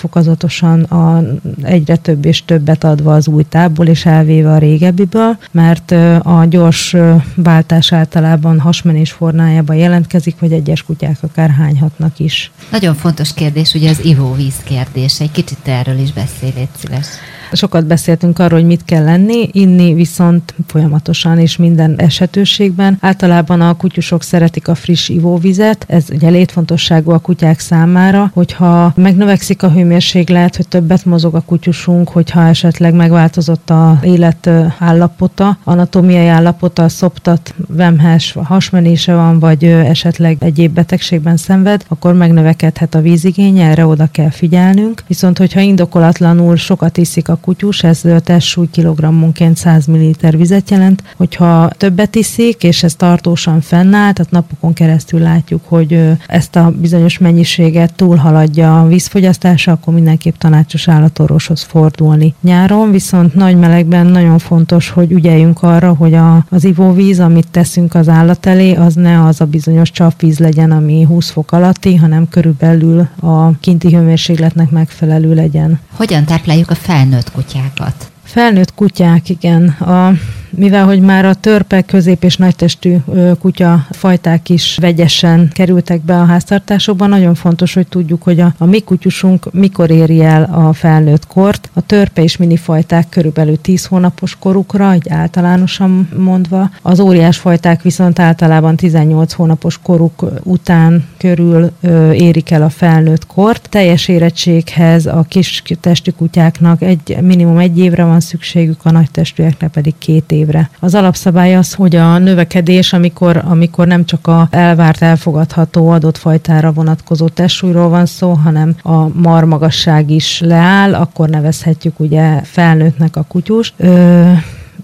fokozatosan 0.47 0.83
a, 0.83 1.23
egyre 1.63 1.97
több 1.97 2.25
és 2.25 2.45
többet 2.45 2.85
adva 2.85 3.15
az 3.15 3.29
új 3.29 3.43
tápból, 3.43 3.87
és 3.87 4.07
elvéve 4.07 4.53
a 4.53 4.59
régebbiből, 4.59 5.39
mert 5.51 5.91
a 6.23 6.45
gyors 6.49 6.97
váltás 7.35 7.93
általában 7.93 8.61
hasmenés 8.61 9.13
formájában 9.13 9.77
jelentkezik, 9.77 10.37
vagy 10.39 10.53
egyes 10.53 10.83
kutyák 10.83 11.19
akár 11.21 11.51
hányhatnak 11.51 12.19
is. 12.19 12.51
Nagyon 12.71 12.95
fontos 12.95 13.35
kérdés, 13.35 13.75
ugye 13.75 13.91
az 13.91 14.05
ivóvíz 14.05 14.57
kérdés. 14.65 15.21
Egy 15.21 15.31
kicsit 15.31 15.59
erről 15.65 15.99
is 15.99 16.13
beszélj, 16.13 16.69
szíves. 16.77 17.07
Sokat 17.53 17.87
beszéltünk 17.87 18.39
arról, 18.39 18.59
hogy 18.59 18.69
mit 18.69 18.85
kell 18.85 19.05
lenni, 19.05 19.49
inni 19.53 19.95
viszont 19.95 20.55
folyamatosan 20.67 21.39
és 21.39 21.57
minden 21.57 21.95
esetőségben. 21.97 22.99
Általában 23.01 23.61
a 23.61 23.77
kutyusok 23.77 24.23
szeretik 24.23 24.69
a 24.69 24.75
friss 24.75 25.09
ivóvizet, 25.09 25.85
ez 25.89 26.05
ugye 26.11 26.29
létfontosságú 26.29 27.11
a 27.11 27.19
kutyák 27.19 27.61
számára, 27.61 28.31
hogyha 28.35 28.93
megnövekszik 28.97 29.63
a 29.63 29.71
hőmérséklet, 29.71 30.36
lehet, 30.37 30.57
hogy 30.57 30.68
többet 30.68 31.05
mozog 31.05 31.35
a 31.35 31.40
kutyusunk, 31.40 32.09
hogyha 32.09 32.46
esetleg 32.46 32.94
megváltozott 32.94 33.70
a 33.70 33.99
élet 34.03 34.51
állapota, 34.79 35.59
anatómiai 35.64 36.27
állapota, 36.27 36.88
szoptat, 36.88 37.55
vemhes, 37.68 38.37
hasmenése 38.42 39.14
van, 39.14 39.38
vagy 39.38 39.64
esetleg 39.64 40.37
egyéb 40.40 40.75
betegségben 40.75 41.37
szenved, 41.37 41.85
akkor 41.88 42.14
megnövekedhet 42.14 42.94
a 42.94 43.01
vízigénye, 43.01 43.68
erre 43.68 43.87
oda 43.87 44.09
kell 44.12 44.31
figyelnünk. 44.31 45.03
Viszont, 45.07 45.38
hogyha 45.38 45.61
indokolatlanul 45.61 46.57
sokat 46.57 46.96
iszik 46.96 47.29
a 47.29 47.37
kutyus, 47.37 47.83
ez 47.83 48.03
testsúly 48.25 48.68
kilogrammonként 48.70 49.57
100 49.57 49.87
ml 49.87 50.31
vizet 50.31 50.70
jelent, 50.70 51.03
hogyha 51.16 51.68
többet 51.77 52.14
iszik, 52.14 52.62
és 52.62 52.83
ez 52.83 52.94
tartósan 52.94 53.61
fennáll, 53.61 54.12
tehát 54.12 54.31
napokon 54.31 54.72
keresztül 54.72 55.20
látjuk, 55.20 55.62
hogy 55.64 56.01
ezt 56.27 56.57
a 56.57 56.72
bizonyos 56.81 57.18
mennyiséget 57.18 57.94
túlhaladja 57.94 58.81
a 58.81 58.87
vízfogyasztása, 58.87 59.72
akkor 59.72 59.94
mindenképp 60.17 60.51
tanácsos 60.51 60.89
állatorvoshoz 60.89 61.63
fordulni. 61.63 62.35
Nyáron 62.41 62.91
viszont 62.91 63.35
nagy 63.35 63.57
melegben 63.57 64.07
nagyon 64.07 64.39
fontos, 64.39 64.91
hogy 64.91 65.13
ügyeljünk 65.13 65.63
arra, 65.63 65.95
hogy 65.95 66.15
a, 66.15 66.47
az 66.51 66.65
ivóvíz, 66.65 67.21
amit 67.21 67.49
teszünk 67.51 67.95
az 67.95 68.09
állat 68.09 68.47
elé, 68.47 68.75
az 68.75 68.95
ne 68.95 69.25
az 69.25 69.41
a 69.41 69.45
bizonyos 69.45 69.91
csapvíz 69.91 70.39
legyen, 70.39 70.71
ami 70.71 71.03
20 71.03 71.31
fok 71.31 71.53
alatti, 71.53 71.95
hanem 71.95 72.29
körülbelül 72.29 73.09
a 73.21 73.59
kinti 73.61 73.95
hőmérsékletnek 73.95 74.71
megfelelő 74.71 75.35
legyen. 75.35 75.81
Hogyan 75.97 76.25
tápláljuk 76.25 76.71
a 76.71 76.75
felnőtt 76.75 77.33
kutyákat? 77.33 78.11
Felnőtt 78.23 78.75
kutyák, 78.75 79.29
igen. 79.29 79.69
A 79.69 80.13
mivel 80.51 80.85
hogy 80.85 81.01
már 81.01 81.25
a 81.25 81.35
törpe, 81.35 81.83
közép 81.83 82.25
és 82.25 82.37
nagytestű 82.37 82.97
kutya 83.41 83.87
fajták 83.91 84.49
is 84.49 84.79
vegyesen 84.81 85.51
kerültek 85.53 86.01
be 86.01 86.21
a 86.21 86.25
háztartásokban, 86.25 87.09
nagyon 87.09 87.35
fontos, 87.35 87.75
hogy 87.75 87.87
tudjuk, 87.87 88.23
hogy 88.23 88.41
a, 88.41 88.55
a 88.59 88.65
mi 88.65 88.81
kutyusunk 88.81 89.53
mikor 89.53 89.91
éri 89.91 90.25
el 90.25 90.43
a 90.43 90.73
felnőtt 90.73 91.27
kort. 91.27 91.71
A 91.73 91.81
törpe 91.81 92.23
és 92.23 92.37
mini 92.37 92.57
fajták 92.57 93.09
körülbelül 93.09 93.61
10 93.61 93.85
hónapos 93.85 94.37
korukra, 94.39 94.93
egy 94.93 95.09
általánosan 95.09 96.09
mondva. 96.17 96.71
Az 96.83 97.01
óriás 97.01 97.39
fajták 97.39 97.83
viszont 97.83 98.19
általában 98.19 98.77
18 98.77 99.33
hónapos 99.33 99.79
koruk 99.83 100.25
után 100.43 101.05
körül 101.27 101.71
ö, 101.81 102.12
érik 102.12 102.51
el 102.51 102.62
a 102.62 102.69
felnőtt 102.69 103.27
kort. 103.27 103.69
Teljes 103.71 104.09
érettséghez 104.09 105.07
a 105.07 105.25
kis 105.29 105.62
testű 105.81 106.11
kutyáknak 106.11 106.83
egy, 106.83 107.17
minimum 107.21 107.59
egy 107.59 107.79
évre 107.79 108.05
van 108.05 108.21
szükségük, 108.21 108.81
a 108.83 108.91
nagy 108.91 109.11
testűeknek 109.11 109.71
pedig 109.71 109.95
két 109.99 110.33
év 110.33 110.47
évre. 110.47 110.71
Az 110.81 110.95
alapszabály 110.95 111.57
az, 111.57 111.75
hogy 111.75 111.97
a 111.97 112.19
növekedés, 112.19 112.93
amikor, 112.93 113.43
amikor 113.45 113.87
nem 113.87 114.05
csak 114.05 114.27
a 114.27 114.49
elvárt, 114.51 115.03
elfogadható 115.03 115.89
adott 115.89 116.17
fajtára 116.17 116.73
vonatkozó 116.73 117.29
testsúlyról 117.29 117.89
van 117.89 118.07
szó, 118.07 118.33
hanem 118.33 118.75
a 118.83 119.09
marmagasság 119.09 120.11
is 120.11 120.41
leáll, 120.41 120.95
akkor 120.95 121.29
nevezhetjük 121.29 122.01
ugye 122.01 122.41
felnőttnek 122.43 123.17
a 123.17 123.23
kutyust. 123.29 123.75
Ö, 123.77 124.33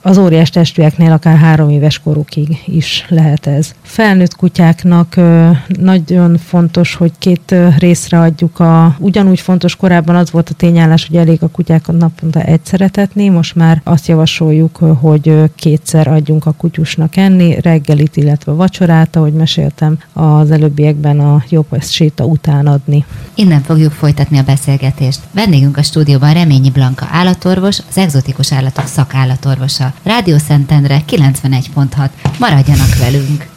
az 0.02 0.18
óriás 0.18 0.50
testűeknél 0.50 1.12
akár 1.12 1.36
három 1.36 1.68
éves 1.70 1.98
korukig 1.98 2.62
is 2.66 3.04
lehet 3.08 3.46
ez. 3.46 3.74
Felnőtt 3.82 4.36
kutyáknak 4.36 5.20
nagyon 5.68 6.36
fontos, 6.36 6.94
hogy 6.94 7.12
két 7.18 7.54
részre 7.78 8.20
adjuk 8.20 8.60
a... 8.60 8.96
Ugyanúgy 8.98 9.40
fontos 9.40 9.76
korábban 9.76 10.16
az 10.16 10.30
volt 10.30 10.48
a 10.48 10.54
tényállás, 10.54 11.06
hogy 11.06 11.16
elég 11.16 11.42
a 11.42 11.48
kutyákat 11.48 11.96
naponta 11.96 12.40
egyszer 12.40 12.80
etetni, 12.80 13.28
most 13.28 13.54
már 13.54 13.80
azt 13.84 14.06
javasoljuk, 14.06 14.76
hogy 14.76 15.50
kétszer 15.54 16.08
adjunk 16.08 16.46
a 16.46 16.52
kutyusnak 16.52 17.16
enni, 17.16 17.60
reggelit, 17.60 18.16
illetve 18.16 18.52
vacsorát, 18.52 19.16
ahogy 19.16 19.32
meséltem 19.32 19.98
az 20.12 20.50
előbbiekben 20.50 21.20
a 21.20 21.44
jobb 21.48 21.66
séta 21.80 22.24
után 22.24 22.66
adni. 22.66 23.04
Innen 23.34 23.60
fogjuk 23.62 23.92
folytatni 23.92 24.38
a 24.38 24.42
beszélgetést. 24.42 25.20
Vendégünk 25.30 25.76
a 25.76 25.82
stúdióban 25.82 26.32
Reményi 26.32 26.70
Blanka 26.70 27.06
állatorvos, 27.10 27.78
az 27.88 27.98
egzotikus 27.98 28.52
állatok 28.52 28.86
szakállatorvosa. 28.86 29.91
Rádió 30.02 30.38
Szentendre 30.38 31.02
91.6. 31.07 32.11
Maradjanak 32.38 32.96
velünk! 32.98 33.50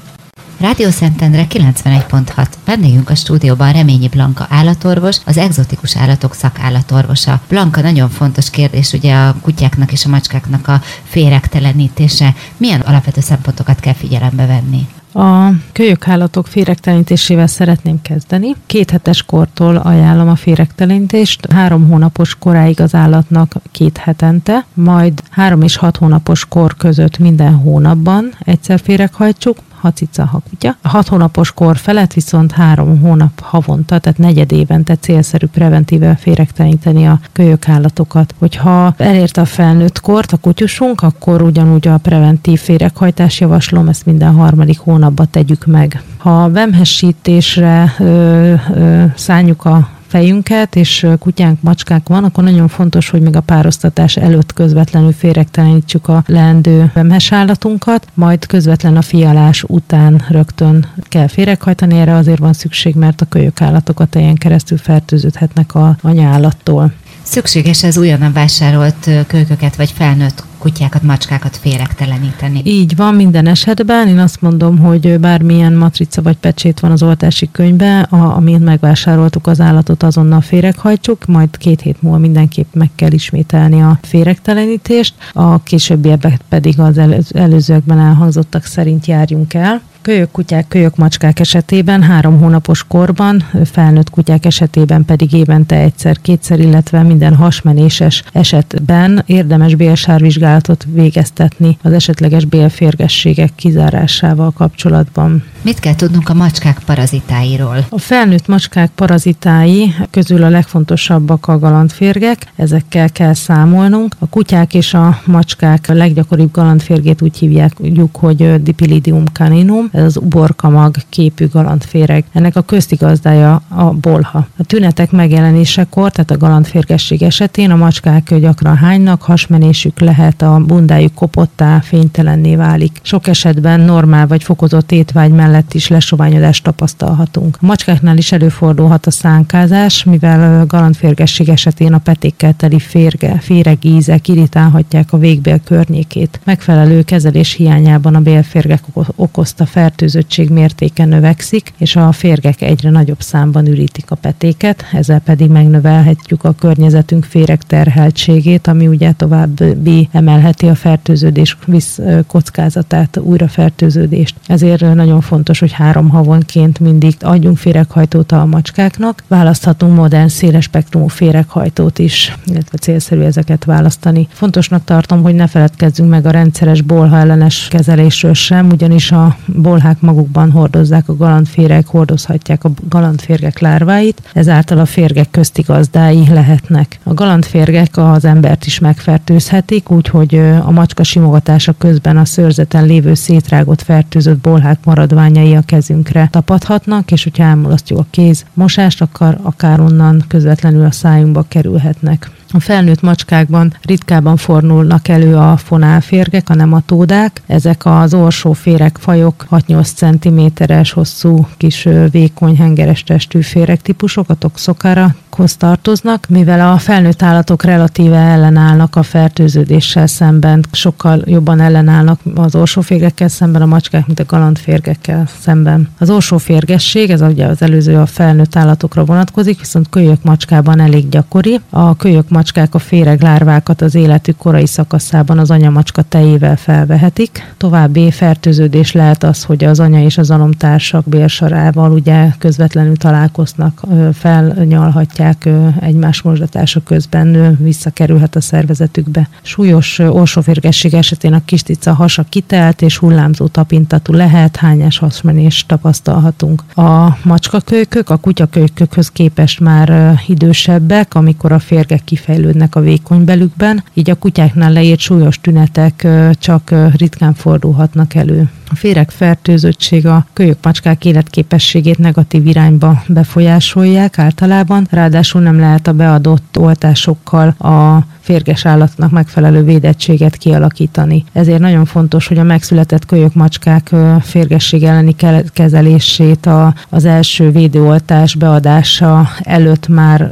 Rádió 0.59 0.89
Szentendre 0.89 1.47
91.6. 1.49 2.47
Vendégünk 2.65 3.09
a 3.09 3.15
stúdióban 3.15 3.73
Reményi 3.73 4.07
Blanka 4.07 4.45
állatorvos, 4.49 5.17
az 5.25 5.37
egzotikus 5.37 5.97
állatok 5.97 6.33
szakállatorvosa. 6.35 7.41
Blanka, 7.47 7.81
nagyon 7.81 8.09
fontos 8.09 8.49
kérdés 8.49 8.93
ugye 8.93 9.15
a 9.15 9.35
kutyáknak 9.41 9.91
és 9.91 10.05
a 10.05 10.09
macskáknak 10.09 10.67
a 10.67 10.81
féregtelenítése. 11.03 12.35
Milyen 12.57 12.81
alapvető 12.81 13.21
szempontokat 13.21 13.79
kell 13.79 13.93
figyelembe 13.93 14.45
venni? 14.45 14.87
A 15.17 15.49
kölyökállatok 15.71 16.47
féregtelenítésével 16.47 17.47
szeretném 17.47 18.01
kezdeni. 18.01 18.55
Két 18.65 18.89
hetes 18.89 19.23
kortól 19.23 19.75
ajánlom 19.75 20.29
a 20.29 20.35
féregtelenítést, 20.35 21.51
három 21.51 21.87
hónapos 21.87 22.35
koráig 22.39 22.81
az 22.81 22.95
állatnak 22.95 23.55
két 23.71 23.97
hetente, 23.97 24.65
majd 24.73 25.23
három 25.29 25.61
és 25.61 25.75
hat 25.75 25.97
hónapos 25.97 26.45
kor 26.45 26.75
között 26.77 27.17
minden 27.17 27.53
hónapban 27.53 28.33
egyszer 28.39 28.79
féreghajtsuk, 28.79 29.57
ha 29.85 29.91
cica, 29.91 30.25
ha 30.25 30.41
kutya. 30.49 30.75
A 30.81 30.87
hat 30.87 31.07
hónapos 31.07 31.51
kor 31.51 31.77
felett 31.77 32.13
viszont 32.13 32.51
három 32.51 32.99
hónap 33.01 33.39
havonta, 33.41 33.99
tehát 33.99 34.17
negyed 34.17 34.51
évente 34.51 34.95
célszerű 34.95 35.45
preventíve 35.45 36.15
féregteleníteni 36.15 37.07
a 37.07 37.19
kölyök 37.31 37.69
állatokat. 37.69 38.33
Hogyha 38.39 38.93
elérte 38.97 39.41
a 39.41 39.45
felnőtt 39.45 39.99
kort 39.99 40.31
a 40.31 40.37
kutyusunk, 40.37 41.01
akkor 41.01 41.41
ugyanúgy 41.41 41.87
a 41.87 41.97
preventív 41.97 42.59
féreghajtás 42.59 43.39
javaslom, 43.39 43.87
ezt 43.87 44.05
minden 44.05 44.33
harmadik 44.33 44.79
hónapban 44.79 45.27
tegyük 45.29 45.65
meg. 45.65 46.01
Ha 46.17 46.49
vemhessítésre 46.49 47.93
ö, 47.99 48.53
ö, 48.73 49.03
szálljuk 49.15 49.65
a 49.65 49.94
fejünket, 50.07 50.75
és 50.75 51.07
kutyánk, 51.19 51.61
macskák 51.61 52.07
van, 52.07 52.23
akkor 52.23 52.43
nagyon 52.43 52.67
fontos, 52.67 53.09
hogy 53.09 53.21
még 53.21 53.35
a 53.35 53.41
párosztatás 53.41 54.17
előtt 54.17 54.53
közvetlenül 54.53 55.11
féregtelenítsük 55.11 56.07
a 56.07 56.23
leendő 56.27 56.91
mesállatunkat, 56.93 58.07
majd 58.13 58.45
közvetlen 58.45 58.97
a 58.97 59.01
fialás 59.01 59.63
után 59.63 60.25
rögtön 60.29 60.87
kell 61.01 61.27
féreghajtani, 61.27 61.99
erre 61.99 62.15
azért 62.15 62.39
van 62.39 62.53
szükség, 62.53 62.95
mert 62.95 63.21
a 63.21 63.25
kölyök 63.25 63.61
állatok 63.61 63.99
a 63.99 64.05
tejen 64.05 64.35
keresztül 64.35 64.77
fertőződhetnek 64.77 65.75
a 65.75 65.97
anyállattól. 66.01 66.93
Szükséges 67.25 67.83
ez 67.83 67.97
újonnan 67.97 68.33
vásárolt 68.33 69.09
kölyköket 69.27 69.75
vagy 69.75 69.91
felnőtt 69.91 70.43
kutyákat, 70.57 71.01
macskákat 71.01 71.57
féregteleníteni. 71.57 72.61
Így 72.63 72.95
van 72.95 73.15
minden 73.15 73.47
esetben. 73.47 74.07
Én 74.07 74.19
azt 74.19 74.41
mondom, 74.41 74.77
hogy 74.79 75.19
bármilyen 75.19 75.73
matrica 75.73 76.21
vagy 76.21 76.37
pecsét 76.37 76.79
van 76.79 76.91
az 76.91 77.03
oltási 77.03 77.49
könyvben, 77.51 78.03
amint 78.03 78.63
megvásároltuk 78.63 79.47
az 79.47 79.59
állatot, 79.59 80.03
azonnal 80.03 80.41
féreghajtsuk, 80.41 81.25
majd 81.25 81.57
két 81.57 81.81
hét 81.81 82.01
múlva 82.01 82.17
mindenképp 82.17 82.73
meg 82.73 82.89
kell 82.95 83.11
ismételni 83.11 83.81
a 83.81 83.99
féregtelenítést, 84.01 85.13
a 85.33 85.63
későbbiek 85.63 86.39
pedig 86.49 86.79
az 86.79 86.99
előzőekben 87.33 87.99
elhangzottak 87.99 88.65
szerint 88.65 89.05
járjunk 89.05 89.53
el. 89.53 89.81
Kölyök 90.05 90.31
kutyák, 90.31 90.67
kölyök 90.67 90.95
macskák 90.95 91.39
esetében 91.39 92.01
három 92.03 92.39
hónapos 92.39 92.83
korban, 92.87 93.43
felnőtt 93.71 94.09
kutyák 94.09 94.45
esetében 94.45 95.05
pedig 95.05 95.33
évente 95.33 95.75
egyszer-kétszer, 95.75 96.59
illetve 96.59 97.03
minden 97.03 97.35
hasmenéses 97.35 98.23
esetben 98.31 99.23
érdemes 99.25 99.75
bélsárvizsgálatot 99.75 100.85
végeztetni 100.93 101.77
az 101.81 101.91
esetleges 101.93 102.45
bélférgességek 102.45 103.51
kizárásával 103.55 104.51
kapcsolatban. 104.51 105.43
Mit 105.61 105.79
kell 105.79 105.95
tudnunk 105.95 106.29
a 106.29 106.33
macskák 106.33 106.79
parazitáiról? 106.85 107.85
A 107.89 107.99
felnőtt 107.99 108.47
macskák 108.47 108.91
parazitái 108.95 109.93
közül 110.11 110.43
a 110.43 110.49
legfontosabbak 110.49 111.47
a 111.47 111.59
galantférgek, 111.59 112.47
ezekkel 112.55 113.09
kell 113.09 113.33
számolnunk. 113.33 114.15
A 114.19 114.27
kutyák 114.27 114.73
és 114.73 114.93
a 114.93 115.21
macskák 115.25 115.85
a 115.89 115.93
leggyakoribb 115.93 116.51
galantférgét 116.51 117.21
úgy 117.21 117.37
hívják, 117.37 117.71
hogy 118.11 118.63
Dipilidium 118.63 119.25
caninum, 119.25 119.89
ez 119.95 120.03
az 120.03 120.17
uborkamag 120.17 120.95
képű 121.09 121.47
galantféreg. 121.47 122.23
Ennek 122.33 122.55
a 122.55 122.61
köztigazdája 122.61 123.61
a 123.67 123.83
bolha. 123.83 124.47
A 124.57 124.63
tünetek 124.63 125.11
megjelenésekor, 125.11 126.11
tehát 126.11 126.31
a 126.31 126.37
galantférgesség 126.37 127.23
esetén 127.23 127.71
a 127.71 127.75
macskák 127.75 128.35
gyakran 128.39 128.75
hánynak, 128.75 129.21
hasmenésük 129.21 129.99
lehet, 129.99 130.41
a 130.41 130.61
bundájuk 130.67 131.13
kopottá, 131.13 131.79
fénytelenné 131.79 132.55
válik. 132.55 132.99
Sok 133.01 133.27
esetben 133.27 133.79
normál 133.79 134.27
vagy 134.27 134.43
fokozott 134.43 134.91
étvágy 134.91 135.31
mellett 135.31 135.73
is 135.73 135.87
lesoványodást 135.87 136.63
tapasztalhatunk. 136.63 137.57
A 137.61 137.65
macskáknál 137.65 138.17
is 138.17 138.31
előfordulhat 138.31 139.05
a 139.05 139.11
szánkázás, 139.11 140.03
mivel 140.03 140.65
galantférgesség 140.65 141.49
esetén 141.49 141.93
a 141.93 141.97
petékkel 141.97 142.53
teli 142.53 142.79
férge, 142.79 143.37
féregízek 143.39 144.27
irritálhatják 144.27 145.13
a 145.13 145.17
végbél 145.17 145.59
környékét. 145.63 146.39
Megfelelő 146.43 147.01
kezelés 147.01 147.53
hiányában 147.53 148.15
a 148.15 148.19
bélférgek 148.19 148.83
okozta 149.15 149.65
fel 149.65 149.84
fertőzöttség 149.85 150.49
mértéke 150.49 151.05
növekszik, 151.05 151.73
és 151.77 151.95
a 151.95 152.11
férgek 152.11 152.61
egyre 152.61 152.89
nagyobb 152.89 153.21
számban 153.21 153.67
ürítik 153.67 154.11
a 154.11 154.15
petéket, 154.15 154.85
ezzel 154.93 155.19
pedig 155.19 155.49
megnövelhetjük 155.49 156.43
a 156.43 156.55
környezetünk 156.59 157.23
féreg 157.23 157.61
terheltségét, 157.63 158.67
ami 158.67 158.87
ugye 158.87 159.11
további 159.11 160.09
emelheti 160.11 160.67
a 160.67 160.75
fertőződés 160.75 161.57
visz 161.65 161.99
kockázatát, 162.27 163.17
újrafertőződést. 163.17 164.35
Ezért 164.47 164.93
nagyon 164.93 165.21
fontos, 165.21 165.59
hogy 165.59 165.71
három 165.71 166.09
havonként 166.09 166.79
mindig 166.79 167.15
adjunk 167.19 167.57
féreghajtót 167.57 168.31
a 168.31 168.45
macskáknak. 168.45 169.23
Választhatunk 169.27 169.95
modern, 169.95 170.27
széles 170.27 170.63
spektrumú 170.63 171.07
féreghajtót 171.07 171.99
is, 171.99 172.37
illetve 172.45 172.77
célszerű 172.77 173.21
ezeket 173.21 173.63
választani. 173.63 174.27
Fontosnak 174.31 174.83
tartom, 174.83 175.21
hogy 175.21 175.35
ne 175.35 175.47
feledkezzünk 175.47 176.09
meg 176.09 176.25
a 176.25 176.31
rendszeres 176.31 176.81
bolha 176.81 177.17
ellenes 177.17 177.67
kezelésről 177.67 178.33
sem, 178.33 178.69
ugyanis 178.69 179.11
a 179.11 179.37
bolhák 179.75 180.01
magukban 180.01 180.51
hordozzák 180.51 181.09
a 181.09 181.15
galantféreg, 181.15 181.85
hordozhatják 181.87 182.63
a 182.63 182.71
galantférgek 182.89 183.59
lárváit, 183.59 184.21
ezáltal 184.33 184.79
a 184.79 184.85
férgek 184.85 185.31
közti 185.31 185.61
gazdái 185.61 186.27
lehetnek. 186.29 186.99
A 187.03 187.13
galantférgek 187.13 187.97
az 187.97 188.25
embert 188.25 188.65
is 188.65 188.79
megfertőzhetik, 188.79 189.91
úgyhogy 189.91 190.35
a 190.65 190.71
macska 190.71 191.03
simogatása 191.03 191.73
közben 191.77 192.17
a 192.17 192.25
szőrzeten 192.25 192.85
lévő 192.85 193.13
szétrágott 193.13 193.81
fertőzött 193.81 194.37
bolhák 194.37 194.79
maradványai 194.83 195.55
a 195.55 195.61
kezünkre 195.65 196.27
tapadhatnak, 196.31 197.11
és 197.11 197.23
hogyha 197.23 197.43
elmulasztjuk 197.43 197.99
a 197.99 198.05
kéz 198.09 198.45
mosást, 198.53 199.01
akkor 199.01 199.37
akár 199.41 199.79
onnan 199.79 200.23
közvetlenül 200.27 200.85
a 200.85 200.91
szájunkba 200.91 201.45
kerülhetnek. 201.47 202.29
A 202.55 202.59
felnőtt 202.59 203.01
macskákban 203.01 203.73
ritkában 203.81 204.37
fordulnak 204.37 205.07
elő 205.07 205.35
a 205.35 205.57
fonálférgek, 205.57 206.49
a 206.49 206.55
nematódák. 206.55 207.41
Ezek 207.45 207.85
az 207.85 208.13
orsóférek 208.13 208.97
fajok 208.99 209.45
6-8 209.51 210.55
cm-es 210.57 210.91
hosszú, 210.91 211.47
kis 211.57 211.87
vékony, 212.11 212.57
hengeres 212.57 213.03
testű 213.03 213.41
féreg 213.41 213.81
típusok, 213.81 214.29
a 214.29 214.33
toxokára 214.33 215.15
tartoznak, 215.57 216.25
mivel 216.29 216.71
a 216.71 216.77
felnőtt 216.77 217.21
állatok 217.21 217.63
relatíve 217.63 218.17
ellenállnak 218.17 218.95
a 218.95 219.03
fertőződéssel 219.03 220.07
szemben, 220.07 220.65
sokkal 220.71 221.21
jobban 221.25 221.59
ellenállnak 221.59 222.19
az 222.35 222.55
orsóférgekkel 222.55 223.27
szemben 223.27 223.61
a 223.61 223.65
macskák, 223.65 224.05
mint 224.05 224.19
a 224.19 224.25
galantférgekkel 224.25 225.27
szemben. 225.39 225.89
Az 225.99 226.09
orsóférgesség, 226.09 227.09
ez 227.09 227.21
ugye 227.21 227.45
az 227.45 227.61
előző 227.61 227.97
a 227.97 228.05
felnőtt 228.05 228.55
állatokra 228.55 229.05
vonatkozik, 229.05 229.59
viszont 229.59 229.89
kölyök 229.89 230.23
macskában 230.23 230.79
elég 230.79 231.09
gyakori. 231.09 231.59
A 231.69 231.95
kölyök 231.95 232.29
macskák 232.45 232.75
a 232.75 232.79
féreg 232.79 233.21
lárvákat 233.21 233.81
az 233.81 233.95
életük 233.95 234.37
korai 234.37 234.65
szakaszában 234.65 235.39
az 235.39 235.51
anyamacska 235.51 236.01
tejével 236.01 236.55
felvehetik. 236.55 237.53
További 237.57 238.11
fertőződés 238.11 238.91
lehet 238.91 239.23
az, 239.23 239.43
hogy 239.43 239.63
az 239.63 239.79
anya 239.79 240.03
és 240.03 240.17
az 240.17 240.31
alomtársak 240.31 241.05
bélsarával 241.05 241.91
ugye 241.91 242.27
közvetlenül 242.37 242.95
találkoznak, 242.95 243.81
felnyalhatják 244.13 245.49
egymás 245.79 246.21
mozgatása 246.21 246.83
közben, 246.83 247.57
visszakerülhet 247.59 248.35
a 248.35 248.41
szervezetükbe. 248.41 249.29
Súlyos 249.41 249.99
orsóférgesség 249.99 250.93
esetén 250.93 251.33
a 251.33 251.45
kistica 251.45 251.93
hasa 251.93 252.23
kitelt 252.29 252.81
és 252.81 252.97
hullámzó 252.97 253.47
tapintatú 253.47 254.13
lehet, 254.13 254.55
hányás 254.55 254.97
hasmenés 254.97 255.65
tapasztalhatunk. 255.67 256.63
A 256.75 257.17
macskakölykök 257.23 258.09
a 258.09 258.17
kutyakölykökhöz 258.17 259.09
képest 259.09 259.59
már 259.59 260.19
idősebbek, 260.27 261.15
amikor 261.15 261.51
a 261.51 261.59
férgek 261.59 262.03
kifejezetten 262.03 262.33
kifejlődnek 262.35 262.75
a 262.75 262.79
vékony 262.79 263.23
belükben, 263.23 263.83
így 263.93 264.09
a 264.09 264.15
kutyáknál 264.15 264.71
leírt 264.71 264.99
súlyos 264.99 265.41
tünetek 265.41 266.07
csak 266.31 266.73
ritkán 266.97 267.33
fordulhatnak 267.33 268.13
elő. 268.13 268.49
A 268.69 268.75
féreg 268.75 269.09
fertőzöttség 269.09 270.07
a 270.07 270.25
kölyök 270.33 270.57
macskák 270.63 271.05
életképességét 271.05 271.97
negatív 271.97 272.47
irányba 272.47 273.03
befolyásolják 273.07 274.19
általában, 274.19 274.87
ráadásul 274.91 275.41
nem 275.41 275.59
lehet 275.59 275.87
a 275.87 275.93
beadott 275.93 276.57
oltásokkal 276.57 277.47
a 277.47 278.05
férges 278.19 278.65
állatnak 278.65 279.11
megfelelő 279.11 279.63
védettséget 279.63 280.35
kialakítani. 280.35 281.23
Ezért 281.33 281.59
nagyon 281.59 281.85
fontos, 281.85 282.27
hogy 282.27 282.37
a 282.37 282.43
megszületett 282.43 283.05
kölyök 283.05 283.33
macskák 283.33 283.91
férgesség 284.21 284.83
elleni 284.83 285.15
kezelését 285.53 286.45
a, 286.45 286.73
az 286.89 287.05
első 287.05 287.51
védőoltás 287.51 288.35
beadása 288.35 289.29
előtt 289.43 289.87
már 289.87 290.29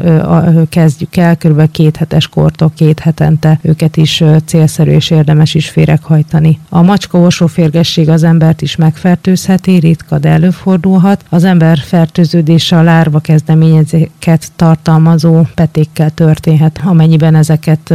kezdjük 0.70 1.16
el, 1.16 1.38
kb. 1.38 1.72
két 1.72 1.96
hetes 1.96 2.28
kortól 2.28 2.72
két 2.76 3.00
hetente 3.00 3.60
őket 3.62 3.98
is 3.98 4.24
célszerű 4.46 4.92
és 4.92 5.10
érdemes 5.10 5.54
is 5.54 5.70
féreghajtani. 5.70 6.60
A 6.70 6.82
macska 6.82 7.30
férgesség 7.48 8.10
az 8.10 8.23
embert 8.24 8.62
is 8.62 8.76
megfertőzheti, 8.76 9.76
ritka, 9.76 10.18
de 10.18 10.30
előfordulhat. 10.30 11.26
Az 11.30 11.44
ember 11.44 11.78
fertőződése 11.78 12.78
a 12.78 12.82
lárva 12.82 13.20
kezdeményezéket 13.20 14.52
tartalmazó 14.56 15.42
petékkel 15.56 16.10
történhet, 16.10 16.80
amennyiben 16.84 17.36
ezeket, 17.36 17.94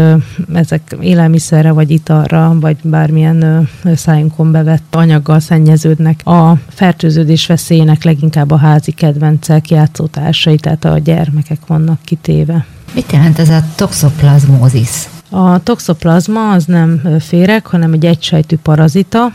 ezek 0.54 0.96
élelmiszerre, 1.00 1.70
vagy 1.70 1.90
italra, 1.90 2.56
vagy 2.60 2.76
bármilyen 2.82 3.68
szájunkon 3.94 4.52
bevett 4.52 4.94
anyaggal 4.94 5.40
szennyeződnek. 5.40 6.26
A 6.26 6.58
fertőződés 6.68 7.46
veszélyének 7.46 8.04
leginkább 8.04 8.50
a 8.50 8.56
házi 8.56 8.90
kedvencek, 8.90 9.70
játszótársai, 9.70 10.56
tehát 10.56 10.84
a 10.84 10.98
gyermekek 10.98 11.60
vannak 11.66 11.98
kitéve. 12.04 12.66
Mit 12.94 13.12
jelent 13.12 13.38
ez 13.38 13.48
a 13.48 13.64
toxoplazmózis? 13.76 15.08
A 15.30 15.62
toxoplazma 15.62 16.50
az 16.50 16.64
nem 16.64 17.00
féreg, 17.18 17.66
hanem 17.66 17.92
egy 17.92 18.06
egysejtű 18.06 18.56
parazita, 18.62 19.32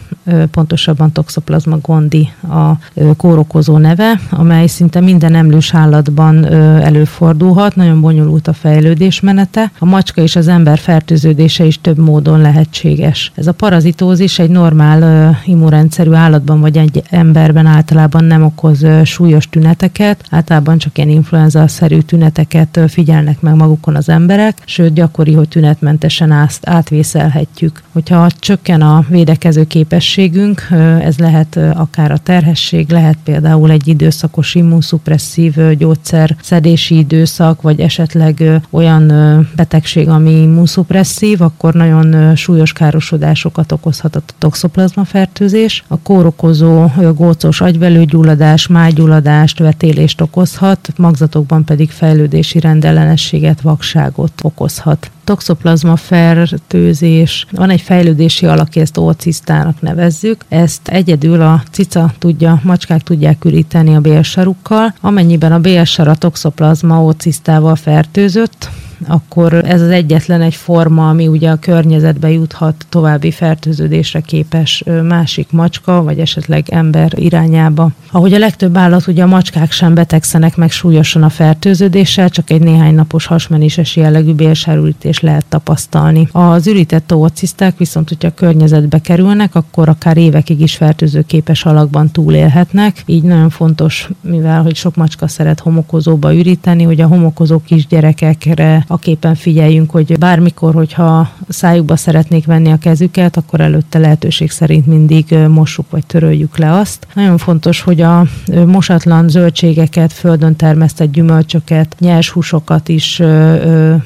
pontosabban 0.51 1.11
toxoplazma 1.11 1.77
gondi 1.81 2.29
a 2.49 2.71
kórokozó 3.17 3.77
neve, 3.77 4.19
amely 4.29 4.67
szinte 4.67 4.99
minden 4.99 5.35
emlős 5.35 5.73
állatban 5.73 6.45
előfordulhat, 6.81 7.75
nagyon 7.75 8.01
bonyolult 8.01 8.47
a 8.47 8.53
fejlődés 8.53 9.19
menete. 9.19 9.71
A 9.79 9.85
macska 9.85 10.21
és 10.21 10.35
az 10.35 10.47
ember 10.47 10.77
fertőződése 10.77 11.65
is 11.65 11.81
több 11.81 11.97
módon 11.97 12.41
lehetséges. 12.41 13.31
Ez 13.35 13.47
a 13.47 13.51
parazitózis 13.51 14.39
egy 14.39 14.49
normál 14.49 15.37
immunrendszerű 15.45 16.11
állatban 16.11 16.59
vagy 16.59 16.77
egy 16.77 17.03
emberben 17.09 17.65
általában 17.65 18.23
nem 18.23 18.43
okoz 18.43 18.85
súlyos 19.03 19.49
tüneteket, 19.49 20.25
általában 20.29 20.77
csak 20.77 20.97
ilyen 20.97 21.09
influenza-szerű 21.09 21.99
tüneteket 21.99 22.79
figyelnek 22.87 23.41
meg 23.41 23.55
magukon 23.55 23.95
az 23.95 24.09
emberek, 24.09 24.57
sőt 24.65 24.93
gyakori, 24.93 25.33
hogy 25.33 25.47
tünet 25.47 25.81
zöggenőmentesen 25.83 26.31
át, 26.31 26.59
átvészelhetjük. 26.61 27.83
Hogyha 27.93 28.29
csökken 28.39 28.81
a 28.81 29.05
védekező 29.09 29.63
képességünk, 29.63 30.67
ez 31.01 31.17
lehet 31.17 31.59
akár 31.73 32.11
a 32.11 32.17
terhesség, 32.17 32.89
lehet 32.89 33.17
például 33.23 33.71
egy 33.71 33.87
időszakos 33.87 34.55
immunszupresszív 34.55 35.55
gyógyszer 35.77 36.35
szedési 36.41 36.97
időszak, 36.97 37.61
vagy 37.61 37.79
esetleg 37.79 38.61
olyan 38.69 39.07
betegség, 39.55 40.09
ami 40.09 40.31
immunszupresszív, 40.31 41.41
akkor 41.41 41.73
nagyon 41.73 42.35
súlyos 42.35 42.73
károsodásokat 42.73 43.71
okozhat 43.71 44.15
a 44.15 44.21
toxoplazma 44.37 45.03
fertőzés. 45.03 45.83
A 45.87 45.97
kórokozó 45.97 46.85
gócos 47.15 47.61
agyvelőgyulladás, 47.61 48.67
májgyulladást, 48.67 49.59
vetélést 49.59 50.21
okozhat, 50.21 50.93
magzatokban 50.97 51.63
pedig 51.63 51.89
fejlődési 51.89 52.59
rendellenességet, 52.59 53.61
vakságot 53.61 54.33
okozhat 54.41 55.11
toxoplazma 55.23 55.95
fertőzés, 55.95 57.45
van 57.51 57.69
egy 57.69 57.81
fejlődési 57.83 58.45
alak, 58.45 58.75
ezt 58.75 58.97
ócisztának 58.97 59.81
nevezzük. 59.81 60.45
Ezt 60.49 60.87
egyedül 60.87 61.41
a 61.41 61.63
cica 61.71 62.13
tudja, 62.19 62.61
macskák 62.63 63.01
tudják 63.01 63.45
üríteni 63.45 63.95
a 63.95 63.99
bélsarukkal. 63.99 64.93
Amennyiben 65.01 65.51
a 65.51 65.59
bélsar 65.59 66.07
a 66.07 66.15
toxoplazma 66.15 67.03
ócisztával 67.03 67.75
fertőzött, 67.75 68.69
akkor 69.07 69.53
ez 69.53 69.81
az 69.81 69.89
egyetlen 69.89 70.41
egy 70.41 70.55
forma, 70.55 71.09
ami 71.09 71.27
ugye 71.27 71.49
a 71.49 71.55
környezetbe 71.55 72.31
juthat 72.31 72.85
további 72.89 73.31
fertőződésre 73.31 74.19
képes 74.19 74.83
másik 75.07 75.51
macska, 75.51 76.03
vagy 76.03 76.19
esetleg 76.19 76.65
ember 76.69 77.11
irányába. 77.15 77.91
Ahogy 78.11 78.33
a 78.33 78.37
legtöbb 78.37 78.77
állat, 78.77 79.07
ugye 79.07 79.23
a 79.23 79.27
macskák 79.27 79.71
sem 79.71 79.93
betegszenek 79.93 80.55
meg 80.55 80.71
súlyosan 80.71 81.23
a 81.23 81.29
fertőződéssel, 81.29 82.29
csak 82.29 82.49
egy 82.49 82.61
néhány 82.61 82.95
napos 82.95 83.25
hasmenéses 83.25 83.95
jellegű 83.95 84.33
bélsárülítés 84.33 85.19
lehet 85.19 85.45
tapasztalni. 85.45 86.27
Az 86.31 86.67
ürített 86.67 87.13
óciszták 87.13 87.77
viszont, 87.77 88.09
hogyha 88.09 88.27
a 88.27 88.33
környezetbe 88.33 88.99
kerülnek, 88.99 89.55
akkor 89.55 89.89
akár 89.89 90.17
évekig 90.17 90.61
is 90.61 90.75
fertőzőképes 90.75 91.65
alakban 91.65 92.11
túlélhetnek. 92.11 93.03
Így 93.05 93.23
nagyon 93.23 93.49
fontos, 93.49 94.09
mivel 94.21 94.61
hogy 94.61 94.75
sok 94.75 94.95
macska 94.95 95.27
szeret 95.27 95.59
homokozóba 95.59 96.35
üríteni, 96.35 96.83
hogy 96.83 97.01
a 97.01 97.07
homokozó 97.07 97.61
kisgyerekekre 97.65 98.85
a 98.93 98.97
képen 98.97 99.35
figyeljünk, 99.35 99.91
hogy 99.91 100.17
bármikor, 100.17 100.73
hogyha 100.73 101.31
szájukba 101.47 101.95
szeretnék 101.95 102.45
venni 102.45 102.71
a 102.71 102.77
kezüket, 102.77 103.37
akkor 103.37 103.61
előtte 103.61 103.99
lehetőség 103.99 104.51
szerint 104.51 104.85
mindig 104.85 105.35
mossuk 105.47 105.89
vagy 105.89 106.05
töröljük 106.05 106.57
le 106.57 106.71
azt. 106.71 107.07
Nagyon 107.13 107.37
fontos, 107.37 107.81
hogy 107.81 108.01
a 108.01 108.25
mosatlan 108.65 109.29
zöldségeket, 109.29 110.13
földön 110.13 110.55
termesztett 110.55 111.11
gyümölcsöket, 111.11 111.95
nyers 111.99 112.29
húsokat 112.29 112.89
is 112.89 113.19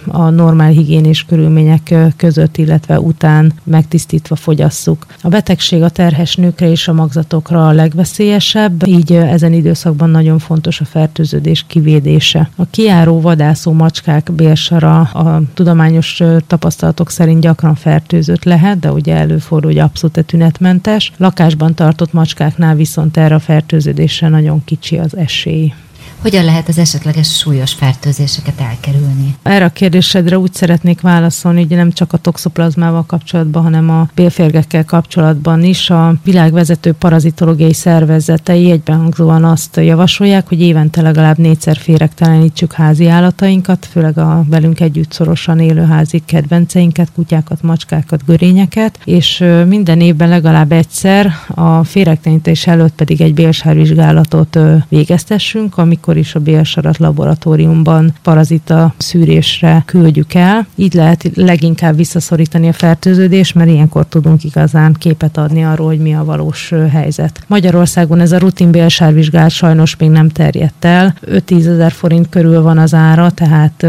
a 0.08 0.30
normál 0.30 0.70
higiénés 0.70 1.24
körülmények 1.24 1.94
között, 2.18 2.58
illetve 2.58 3.00
után 3.00 3.54
megtisztítva 3.64 4.36
fogyasszuk. 4.36 5.06
A 5.22 5.30
betegség 5.30 5.82
a 5.82 5.90
terhes 5.90 6.36
nőkre 6.36 6.70
és 6.70 6.88
a 6.88 6.94
magzatokra 6.94 7.68
a 7.68 7.72
legveszélyesebb, 7.72 8.88
így 8.88 9.14
ezen 9.14 9.54
időszakban 9.54 10.10
nagyon 10.10 10.40
fontos 10.40 10.82
a 10.82 10.86
fertőződés 10.86 11.66
kivédése. 11.68 12.50
A 12.56 12.66
kiáró 12.70 13.22
vadászó 13.22 13.72
macskák 13.72 14.32
bélsa 14.32 14.77
bélsara 14.78 15.00
a 15.00 15.42
tudományos 15.54 16.22
tapasztalatok 16.48 17.10
szerint 17.10 17.42
gyakran 17.42 17.76
fertőzött 17.76 18.44
lehet, 18.44 18.80
de 18.80 18.92
ugye 18.92 19.16
előfordul, 19.16 19.72
hogy 19.72 19.80
abszolút 19.80 20.26
tünetmentes. 20.26 21.12
Lakásban 21.18 21.74
tartott 21.74 22.14
macskáknál 22.14 22.76
viszont 22.76 23.18
erre 23.18 23.36
a 23.36 23.40
fertőződésre 23.40 24.30
nagyon 24.30 24.64
kicsi 24.64 24.98
az 24.98 25.18
esély. 25.18 25.74
Hogyan 26.22 26.46
lehet 26.46 26.68
az 26.68 26.78
esetleges 26.78 27.38
súlyos 27.38 27.74
fertőzéseket 27.74 28.60
elkerülni? 28.60 29.36
Erre 29.44 29.66
a 29.66 29.70
kérdésedre 29.70 30.40
úgy 30.40 30.54
szeretnék 30.54 31.02
válaszolni, 31.02 31.66
hogy 31.66 31.78
nem 31.78 31.92
csak 31.92 32.14
a 32.14 32.18
toxoplazmával 32.18 33.06
kapcsolatban, 33.06 33.64
hanem 33.64 33.90
a 33.90 34.10
bélférgekkel 34.16 34.86
kapcsolatban 34.86 35.64
is. 35.64 35.90
A 35.90 36.16
világ 36.24 36.52
vezető 36.52 36.94
parazitológiai 36.94 37.74
szervezetei 37.74 38.72
egybenhangzóan 38.72 39.44
azt 39.44 39.76
javasolják, 39.76 40.48
hogy 40.48 40.62
évente 40.62 41.02
legalább 41.02 41.38
négyszer 41.38 41.78
féregtelenítsük 41.78 42.74
házi 42.74 43.08
állatainkat, 43.08 43.88
főleg 43.92 44.18
a 44.18 44.46
velünk 44.50 44.80
együtt 44.80 45.12
szorosan 45.12 45.60
élő 45.60 45.82
házi 45.82 46.22
kedvenceinket, 46.26 47.12
kutyákat, 47.16 47.62
macskákat, 47.62 48.26
görényeket, 48.26 49.00
és 49.04 49.44
minden 49.68 50.02
évben 50.02 50.30
legalább 50.30 50.72
egyszer 50.72 51.32
a 51.48 51.84
féregtelenítés 51.84 52.68
előtt 52.68 52.96
pedig 52.96 53.22
egy 53.22 53.34
bélsárvizsgálatot 53.34 54.60
végeztessünk, 54.90 55.78
amikor 55.78 56.07
akkor 56.08 56.20
is 56.20 56.36
a 56.36 56.40
bélsarat 56.40 56.98
laboratóriumban 56.98 58.14
parazita 58.22 58.94
szűrésre 58.98 59.84
küldjük 59.86 60.34
el. 60.34 60.68
Így 60.76 60.94
lehet 60.94 61.32
leginkább 61.34 61.96
visszaszorítani 61.96 62.68
a 62.68 62.74
fertőződést, 62.74 63.56
mert 63.56 63.70
ilyenkor 63.70 64.06
tudunk 64.06 64.44
igazán 64.44 64.94
képet 64.94 65.38
adni 65.38 65.64
arról, 65.64 65.88
hogy 65.88 66.00
mi 66.00 66.16
a 66.16 66.24
valós 66.24 66.74
helyzet. 66.92 67.44
Magyarországon 67.48 68.20
ez 68.20 68.32
a 68.32 68.38
rutin 68.38 68.72
bélsárvizsgálat 68.72 69.50
sajnos 69.50 69.96
még 69.96 70.10
nem 70.10 70.30
terjedt 70.30 70.86
el. 70.86 71.16
5-10 71.26 71.68
ezer 71.68 71.92
forint 71.92 72.30
körül 72.30 72.62
van 72.62 72.78
az 72.78 72.94
ára, 72.94 73.30
tehát 73.30 73.86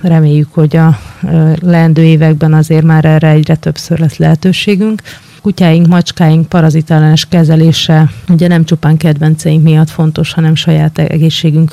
reméljük, 0.00 0.48
hogy 0.52 0.76
a 0.76 0.98
leendő 1.60 2.02
években 2.02 2.54
azért 2.54 2.84
már 2.84 3.04
erre 3.04 3.28
egyre 3.28 3.54
többször 3.54 3.98
lesz 3.98 4.16
lehetőségünk 4.16 5.02
kutyáink, 5.42 5.86
macskáink 5.86 6.48
parazitálenes 6.48 7.26
kezelése 7.28 8.10
ugye 8.28 8.48
nem 8.48 8.64
csupán 8.64 8.96
kedvenceink 8.96 9.62
miatt 9.62 9.90
fontos, 9.90 10.32
hanem 10.32 10.54
saját 10.54 10.98
egészségünk 10.98 11.72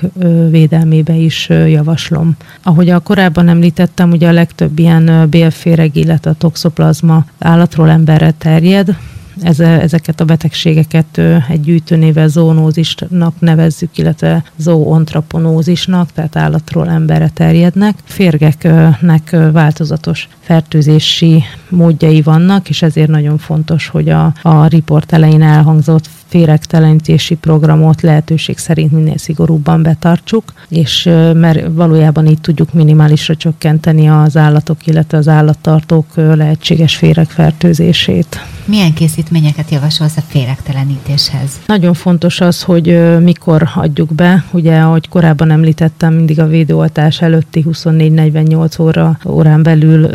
védelmébe 0.49 1.13
is 1.13 1.49
javaslom. 1.49 2.35
Ahogy 2.63 2.89
a 2.89 2.99
korábban 2.99 3.47
említettem, 3.47 4.11
ugye 4.11 4.27
a 4.27 4.31
legtöbb 4.31 4.79
ilyen 4.79 5.29
bélféreg, 5.29 5.95
illetve 5.95 6.29
a 6.29 6.33
toxoplazma 6.33 7.25
állatról 7.39 7.89
emberre 7.89 8.31
terjed, 8.31 8.97
ezeket 9.41 10.21
a 10.21 10.25
betegségeket 10.25 11.17
egy 11.49 11.61
gyűjtőnével 11.61 12.27
zoonózisnak 12.27 13.33
nevezzük, 13.39 13.97
illetve 13.97 14.43
zoontraponózisnak, 14.57 16.11
tehát 16.11 16.35
állatról 16.35 16.89
emberre 16.89 17.29
terjednek. 17.33 17.95
Férgeknek 18.03 19.35
változatos 19.51 20.27
fertőzési 20.39 21.43
módjai 21.69 22.21
vannak, 22.21 22.69
és 22.69 22.81
ezért 22.81 23.09
nagyon 23.09 23.37
fontos, 23.37 23.87
hogy 23.87 24.09
a, 24.09 24.33
a 24.41 24.67
riport 24.67 25.11
elején 25.11 25.41
elhangzott 25.41 26.09
féregtelenítési 26.27 27.35
programot 27.35 28.01
lehetőség 28.01 28.57
szerint 28.57 28.91
minél 28.91 29.17
szigorúbban 29.17 29.81
betartsuk, 29.83 30.53
és 30.69 31.03
mert 31.33 31.67
valójában 31.73 32.27
így 32.27 32.41
tudjuk 32.41 32.73
minimálisra 32.73 33.35
csökkenteni 33.35 34.09
az 34.09 34.37
állatok, 34.37 34.87
illetve 34.87 35.17
az 35.17 35.27
állattartók 35.27 36.05
lehetséges 36.15 36.95
féregfertőzését. 36.95 38.39
Milyen 38.67 38.93
készítményeket 38.93 39.69
javasolsz 39.69 40.17
a 40.17 40.21
féregtelenítéshez? 40.27 41.49
Nagyon 41.65 41.93
fontos 41.93 42.41
az, 42.41 42.61
hogy 42.61 43.17
mikor 43.19 43.69
adjuk 43.75 44.13
be. 44.13 44.43
Ugye, 44.51 44.79
ahogy 44.79 45.07
korábban 45.09 45.51
említettem, 45.51 46.13
mindig 46.13 46.39
a 46.39 46.47
védőoltás 46.47 47.21
előtti 47.21 47.65
24-48 47.71 48.81
óra 48.81 49.19
órán 49.25 49.63
belül 49.63 50.09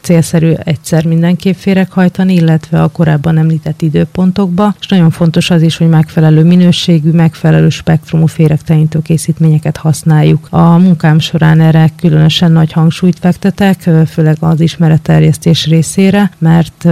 célszerű 0.00 0.52
egyszer 0.64 1.04
mindenképp 1.04 1.54
féreghajtani, 1.54 2.34
illetve 2.34 2.82
a 2.82 2.88
korábban 2.88 3.38
említett 3.38 3.82
időpontokba. 3.82 4.74
És 4.80 4.86
nagyon 4.86 5.10
fontos 5.10 5.50
az 5.50 5.62
is, 5.62 5.76
hogy 5.76 5.88
megfelelő 5.88 6.44
minőségű, 6.44 7.10
megfelelő 7.10 7.68
spektrumú 7.68 8.26
féregtelenítő 8.26 9.02
készítményeket 9.02 9.76
használjuk. 9.76 10.46
A 10.50 10.78
munkám 10.78 11.18
során 11.18 11.60
erre 11.60 11.90
különösen 11.96 12.52
nagy 12.52 12.72
hangsúlyt 12.72 13.18
fektetek, 13.18 13.90
főleg 14.06 14.36
az 14.40 14.60
ismeretterjesztés 14.60 15.66
részére, 15.66 16.30
mert 16.38 16.88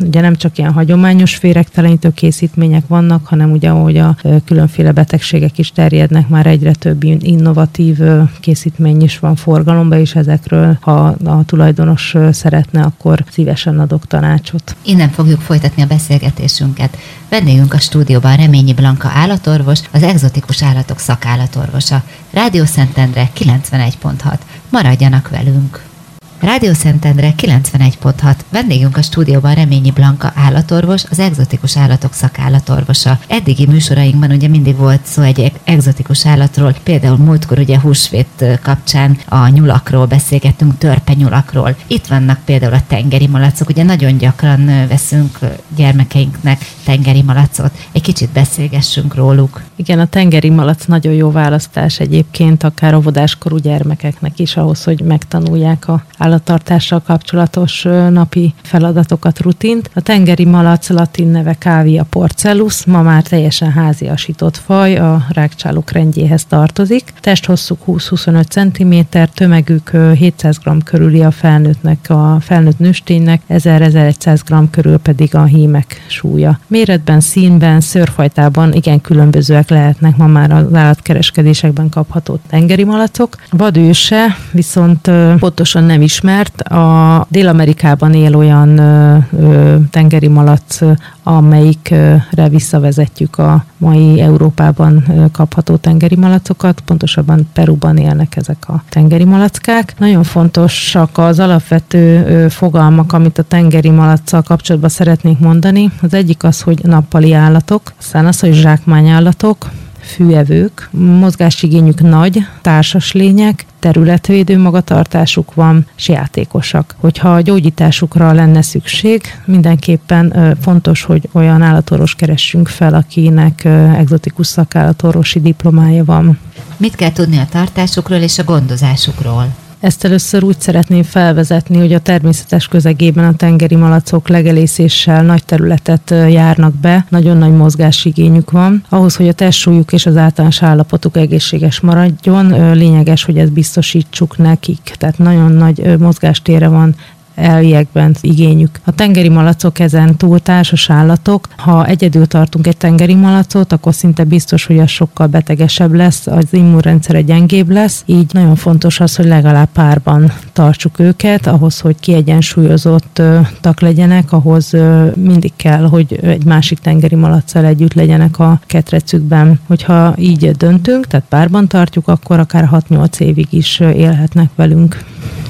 ugye 0.00 0.20
nem 0.20 0.34
csak 0.36 0.58
ilyen 0.58 0.72
hagyományos 0.72 1.34
féregtelenítő 1.36 2.10
készítmények 2.10 2.86
vannak, 2.86 3.26
hanem 3.26 3.50
ugye 3.50 3.70
ahogy 3.70 3.96
a 3.96 4.16
különféle 4.44 4.92
betegségek 4.92 5.58
is 5.58 5.72
terjednek, 5.72 6.28
már 6.28 6.46
egyre 6.46 6.72
több 6.72 7.04
innovatív 7.04 7.98
készítmény 8.40 9.02
is 9.02 9.18
van 9.18 9.36
forgalomban, 9.36 9.98
és 9.98 10.14
ezekről, 10.14 10.78
ha 10.80 11.16
a 11.24 11.44
tulajdonos 11.44 12.14
szeretne, 12.30 12.82
akkor 12.82 13.24
szívesen 13.30 13.78
adok 13.80 14.06
tanácsot. 14.06 14.76
Innen 14.82 15.10
fogjuk 15.10 15.40
folytatni 15.40 15.82
a 15.82 15.86
beszélgetésünket. 15.86 16.96
Vendégünk 17.28 17.74
a 17.74 17.78
stúdióban 17.78 18.36
Reményi 18.36 18.74
Blanka 18.74 19.10
állatorvos, 19.14 19.80
az 19.92 20.02
egzotikus 20.02 20.62
állatok 20.62 20.98
szakállatorvosa. 20.98 22.02
Rádió 22.30 22.64
Szentendre 22.64 23.30
91.6. 23.34 24.38
Maradjanak 24.70 25.28
velünk! 25.28 25.95
Rádió 26.40 26.72
Szentendre 26.72 27.34
91.6. 27.36 28.34
Vendégünk 28.50 28.96
a 28.96 29.02
stúdióban 29.02 29.54
Reményi 29.54 29.90
Blanka 29.90 30.32
állatorvos, 30.34 31.04
az 31.10 31.18
egzotikus 31.18 31.76
állatok 31.76 32.12
szakállatorvosa. 32.12 33.18
Eddigi 33.26 33.66
műsorainkban 33.66 34.30
ugye 34.30 34.48
mindig 34.48 34.76
volt 34.76 35.00
szó 35.04 35.22
egy 35.22 35.52
egzotikus 35.64 36.26
állatról, 36.26 36.74
például 36.82 37.16
múltkor 37.16 37.58
ugye 37.58 37.80
húsvét 37.80 38.44
kapcsán 38.62 39.18
a 39.28 39.48
nyulakról 39.48 40.06
beszélgettünk, 40.06 40.78
törpenyulakról. 40.78 41.76
Itt 41.86 42.06
vannak 42.06 42.38
például 42.44 42.74
a 42.74 42.82
tengeri 42.86 43.26
malacok, 43.26 43.68
ugye 43.68 43.82
nagyon 43.82 44.16
gyakran 44.16 44.64
veszünk 44.88 45.38
gyermekeinknek 45.76 46.64
tengeri 46.84 47.22
malacot. 47.22 47.72
Egy 47.92 48.02
kicsit 48.02 48.30
beszélgessünk 48.30 49.14
róluk. 49.14 49.62
Igen, 49.76 49.98
a 49.98 50.06
tengeri 50.06 50.50
malac 50.50 50.84
nagyon 50.84 51.12
jó 51.12 51.30
választás 51.30 52.00
egyébként, 52.00 52.62
akár 52.62 52.94
óvodáskorú 52.94 53.56
gyermekeknek 53.56 54.38
is, 54.38 54.56
ahhoz, 54.56 54.84
hogy 54.84 55.00
megtanulják 55.00 55.88
a 55.88 56.04
állattartással 56.26 57.00
kapcsolatos 57.00 57.82
napi 58.10 58.54
feladatokat, 58.62 59.40
rutint. 59.40 59.90
A 59.94 60.00
tengeri 60.00 60.44
malac 60.44 60.88
latin 60.88 61.28
neve 61.28 61.54
Cavia 61.58 62.04
porcellus, 62.10 62.84
ma 62.84 63.02
már 63.02 63.22
teljesen 63.22 63.72
háziasított 63.72 64.56
faj, 64.56 64.96
a 64.96 65.26
rákcsálók 65.28 65.90
rendjéhez 65.90 66.44
tartozik. 66.44 67.12
Testhosszuk 67.20 67.78
20-25 67.86 68.48
cm, 68.48 69.18
tömegük 69.34 69.90
700 70.18 70.58
g 70.58 70.82
körüli 70.84 71.22
a 71.22 71.30
felnőttnek, 71.30 71.98
a 72.08 72.36
felnőtt 72.40 72.78
nősténynek, 72.78 73.42
1000-1100 73.48 74.40
g 74.48 74.70
körül 74.70 74.96
pedig 74.98 75.34
a 75.34 75.44
hímek 75.44 76.04
súlya. 76.08 76.58
Méretben, 76.66 77.20
színben, 77.20 77.80
szőrfajtában 77.80 78.72
igen 78.72 79.00
különbözőek 79.00 79.68
lehetnek 79.68 80.16
ma 80.16 80.26
már 80.26 80.52
az 80.52 80.74
állatkereskedésekben 80.74 81.88
kapható 81.88 82.38
tengeri 82.48 82.84
malacok. 82.84 83.36
Vadőse 83.50 84.36
viszont 84.52 85.10
pontosan 85.38 85.84
nem 85.84 86.02
ismert. 86.16 86.60
A 86.60 87.26
Dél-Amerikában 87.28 88.14
él 88.14 88.36
olyan 88.36 88.78
ö, 88.78 89.18
ö, 89.40 89.76
tengeri 89.90 90.28
malac, 90.28 90.78
amelyikre 91.22 92.48
visszavezetjük 92.48 93.38
a 93.38 93.64
mai 93.76 94.20
Európában 94.20 95.04
kapható 95.32 95.76
tengeri 95.76 96.16
malacokat, 96.16 96.80
pontosabban 96.80 97.48
Peruban 97.52 97.96
élnek 97.96 98.36
ezek 98.36 98.68
a 98.68 98.82
tengeri 98.88 99.24
malackák. 99.24 99.94
Nagyon 99.98 100.22
fontosak 100.22 101.18
az 101.18 101.38
alapvető 101.38 102.48
fogalmak, 102.48 103.12
amit 103.12 103.38
a 103.38 103.42
tengeri 103.42 103.90
malaccal 103.90 104.42
kapcsolatban 104.42 104.90
szeretnék 104.90 105.38
mondani. 105.38 105.90
Az 106.02 106.14
egyik 106.14 106.44
az, 106.44 106.60
hogy 106.60 106.80
nappali 106.82 107.32
állatok, 107.32 107.92
aztán 107.98 108.26
az, 108.26 108.40
hogy 108.40 108.52
zsákmányállatok, 108.52 109.66
fűevők, 110.06 110.88
mozgásigényük 110.92 112.00
nagy, 112.00 112.38
társas 112.60 113.12
lények, 113.12 113.64
területvédő 113.78 114.58
magatartásuk 114.58 115.54
van, 115.54 115.86
és 115.96 116.08
játékosak. 116.08 116.94
Hogyha 117.00 117.34
a 117.34 117.40
gyógyításukra 117.40 118.32
lenne 118.32 118.62
szükség, 118.62 119.22
mindenképpen 119.44 120.56
fontos, 120.60 121.02
hogy 121.02 121.28
olyan 121.32 121.62
állatorvos 121.62 122.14
keressünk 122.14 122.68
fel, 122.68 122.94
akinek 122.94 123.64
egzotikus 123.98 124.46
szakállatorvosi 124.46 125.40
diplomája 125.40 126.04
van. 126.04 126.38
Mit 126.76 126.94
kell 126.94 127.12
tudni 127.12 127.38
a 127.38 127.46
tartásukról 127.50 128.18
és 128.18 128.38
a 128.38 128.44
gondozásukról? 128.44 129.54
Ezt 129.86 130.04
először 130.04 130.44
úgy 130.44 130.60
szeretném 130.60 131.02
felvezetni, 131.02 131.78
hogy 131.78 131.92
a 131.92 132.00
természetes 132.00 132.68
közegében 132.68 133.24
a 133.24 133.36
tengeri 133.36 133.76
malacok 133.76 134.28
legelészéssel 134.28 135.22
nagy 135.22 135.44
területet 135.44 136.10
járnak 136.10 136.74
be, 136.74 137.06
nagyon 137.08 137.36
nagy 137.36 137.52
mozgásigényük 137.52 138.50
van. 138.50 138.84
Ahhoz, 138.88 139.16
hogy 139.16 139.28
a 139.28 139.32
testsúlyuk 139.32 139.92
és 139.92 140.06
az 140.06 140.16
általános 140.16 140.62
állapotuk 140.62 141.16
egészséges 141.16 141.80
maradjon, 141.80 142.74
lényeges, 142.76 143.24
hogy 143.24 143.38
ezt 143.38 143.52
biztosítsuk 143.52 144.38
nekik. 144.38 144.94
Tehát 144.98 145.18
nagyon 145.18 145.52
nagy 145.52 145.98
mozgástere 145.98 146.68
van 146.68 146.94
elviekben 147.36 148.16
igényük. 148.20 148.80
A 148.84 148.90
tengeri 148.90 149.28
malacok 149.28 149.78
ezen 149.78 150.16
túl 150.16 150.40
társas 150.40 150.90
állatok. 150.90 151.48
Ha 151.56 151.86
egyedül 151.86 152.26
tartunk 152.26 152.66
egy 152.66 152.76
tengeri 152.76 153.14
malacot, 153.14 153.72
akkor 153.72 153.94
szinte 153.94 154.24
biztos, 154.24 154.64
hogy 154.64 154.78
az 154.78 154.90
sokkal 154.90 155.26
betegesebb 155.26 155.94
lesz, 155.94 156.26
az 156.26 156.46
immunrendszere 156.50 157.20
gyengébb 157.20 157.70
lesz, 157.70 158.02
így 158.06 158.30
nagyon 158.32 158.56
fontos 158.56 159.00
az, 159.00 159.16
hogy 159.16 159.26
legalább 159.26 159.68
párban 159.72 160.32
tartsuk 160.52 160.98
őket, 160.98 161.46
ahhoz, 161.46 161.80
hogy 161.80 161.96
kiegyensúlyozottak 162.00 163.80
legyenek, 163.80 164.32
ahhoz 164.32 164.72
mindig 165.14 165.52
kell, 165.56 165.88
hogy 165.88 166.18
egy 166.22 166.44
másik 166.44 166.78
tengeri 166.78 167.14
malaccal 167.14 167.64
együtt 167.64 167.94
legyenek 167.94 168.38
a 168.38 168.60
ketrecükben. 168.66 169.60
Hogyha 169.66 170.14
így 170.18 170.50
döntünk, 170.50 171.06
tehát 171.06 171.26
párban 171.28 171.68
tartjuk, 171.68 172.08
akkor 172.08 172.38
akár 172.38 172.68
6-8 172.72 173.20
évig 173.20 173.46
is 173.50 173.80
élhetnek 173.80 174.50
velünk. 174.54 175.04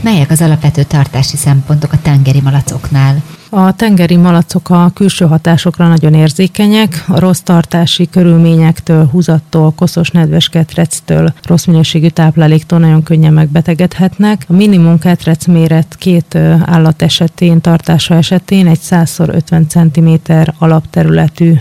Melyek 0.07 0.31
az 0.31 0.41
alapvető 0.41 0.83
tartási 0.83 1.37
szempontok 1.37 1.93
a 1.93 2.01
tengeri 2.03 2.41
malacoknál? 2.41 3.23
A 3.51 3.73
tengeri 3.73 4.17
malacok 4.17 4.71
a 4.71 4.91
külső 4.95 5.25
hatásokra 5.25 5.89
nagyon 5.89 6.15
érzékenyek, 6.15 7.05
a 7.09 7.19
rossz 7.19 7.41
tartási 7.41 8.09
körülményektől, 8.09 9.09
húzattól, 9.13 9.73
koszos 9.77 10.11
nedves 10.11 10.49
ketrectől, 10.49 11.35
rossz 11.43 11.65
minőségű 11.65 12.09
tápláléktól 12.09 12.79
nagyon 12.79 13.03
könnyen 13.03 13.33
megbetegedhetnek. 13.33 14.45
A 14.49 14.53
minimum 14.53 14.99
ketrec 14.99 15.47
méret 15.47 15.97
két 15.99 16.39
állat 16.65 17.03
esetén, 17.03 17.61
tartása 17.61 18.15
esetén 18.15 18.67
egy 18.67 18.81
100x50 18.83 19.67
cm 19.69 20.33
alapterületű 20.59 21.55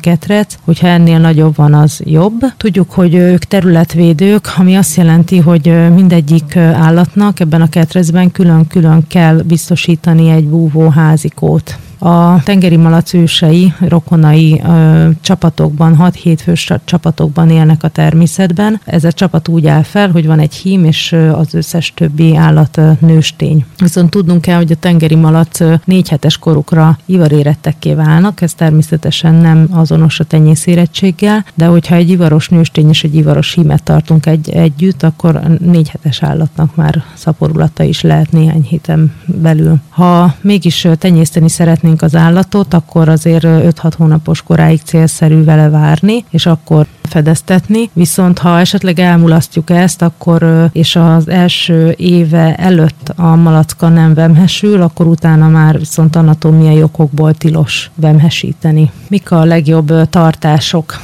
ketrec, 0.00 0.54
hogyha 0.64 0.86
ennél 0.86 1.18
nagyobb 1.18 1.56
van, 1.56 1.74
az 1.74 2.00
jobb. 2.04 2.40
Tudjuk, 2.56 2.90
hogy 2.90 3.14
ők 3.14 3.44
területvédők, 3.44 4.52
ami 4.56 4.74
azt 4.74 4.96
jelenti, 4.96 5.38
hogy 5.38 5.92
mindegyik 5.94 6.56
állatnak 6.56 7.40
ebben 7.40 7.60
a 7.60 7.68
ketrecben 7.68 8.30
külön-külön 8.30 9.06
kell 9.08 9.36
biztosítani 9.36 10.30
egy 10.30 10.48
búvóházi 10.48 11.30
kót. 11.34 11.76
A 12.04 12.42
tengeri 12.42 12.76
malac 12.76 13.12
ősei, 13.12 13.72
rokonai 13.80 14.62
ö, 14.66 15.08
csapatokban, 15.20 15.96
6-7 16.00 16.38
fős 16.42 16.72
csapatokban 16.84 17.50
élnek 17.50 17.82
a 17.82 17.88
természetben. 17.88 18.80
Ez 18.84 19.04
a 19.04 19.12
csapat 19.12 19.48
úgy 19.48 19.66
áll 19.66 19.82
fel, 19.82 20.10
hogy 20.10 20.26
van 20.26 20.38
egy 20.38 20.54
hím, 20.54 20.84
és 20.84 21.16
az 21.32 21.54
összes 21.54 21.92
többi 21.96 22.36
állat 22.36 22.80
nőstény. 23.00 23.64
Viszont 23.78 24.10
tudnunk 24.10 24.40
kell, 24.40 24.56
hogy 24.56 24.72
a 24.72 24.76
tengeri 24.76 25.14
malac 25.14 25.58
4 25.84 26.08
hetes 26.08 26.38
korukra 26.38 26.98
ivarérettekké 27.06 27.94
válnak, 27.94 28.40
ez 28.40 28.54
természetesen 28.54 29.34
nem 29.34 29.68
azonos 29.70 30.20
a 30.20 30.24
tenyészérettséggel, 30.24 31.44
de 31.54 31.66
hogyha 31.66 31.94
egy 31.94 32.10
ivaros 32.10 32.48
nőstény 32.48 32.88
és 32.88 33.04
egy 33.04 33.14
ivaros 33.14 33.52
hímet 33.54 33.82
tartunk 33.82 34.26
egy, 34.26 34.50
együtt, 34.50 35.02
akkor 35.02 35.40
4 35.58 35.88
hetes 35.88 36.22
állatnak 36.22 36.76
már 36.76 37.02
szaporulata 37.14 37.82
is 37.82 38.00
lehet 38.00 38.32
néhány 38.32 38.62
héten 38.62 39.12
belül. 39.24 39.76
Ha 39.88 40.34
mégis 40.40 40.88
tenyészteni 40.98 41.48
szeretnénk 41.48 41.91
szeretnénk 41.98 42.02
az 42.02 42.14
állatot, 42.14 42.74
akkor 42.74 43.08
azért 43.08 43.44
5-6 43.46 43.92
hónapos 43.96 44.42
koráig 44.42 44.80
célszerű 44.84 45.44
vele 45.44 45.68
várni, 45.68 46.24
és 46.30 46.46
akkor 46.46 46.86
fedeztetni, 47.02 47.90
viszont 47.92 48.38
ha 48.38 48.58
esetleg 48.58 48.98
elmulasztjuk 48.98 49.70
ezt, 49.70 50.02
akkor 50.02 50.68
és 50.72 50.96
az 50.96 51.28
első 51.28 51.94
éve 51.96 52.54
előtt 52.54 53.12
a 53.16 53.36
malacka 53.36 53.88
nem 53.88 54.14
vemhesül, 54.14 54.82
akkor 54.82 55.06
utána 55.06 55.48
már 55.48 55.78
viszont 55.78 56.16
anatómiai 56.16 56.82
okokból 56.82 57.34
tilos 57.34 57.90
vemhesíteni. 57.94 58.90
Mik 59.08 59.30
a 59.30 59.44
legjobb 59.44 60.08
tartások, 60.08 61.00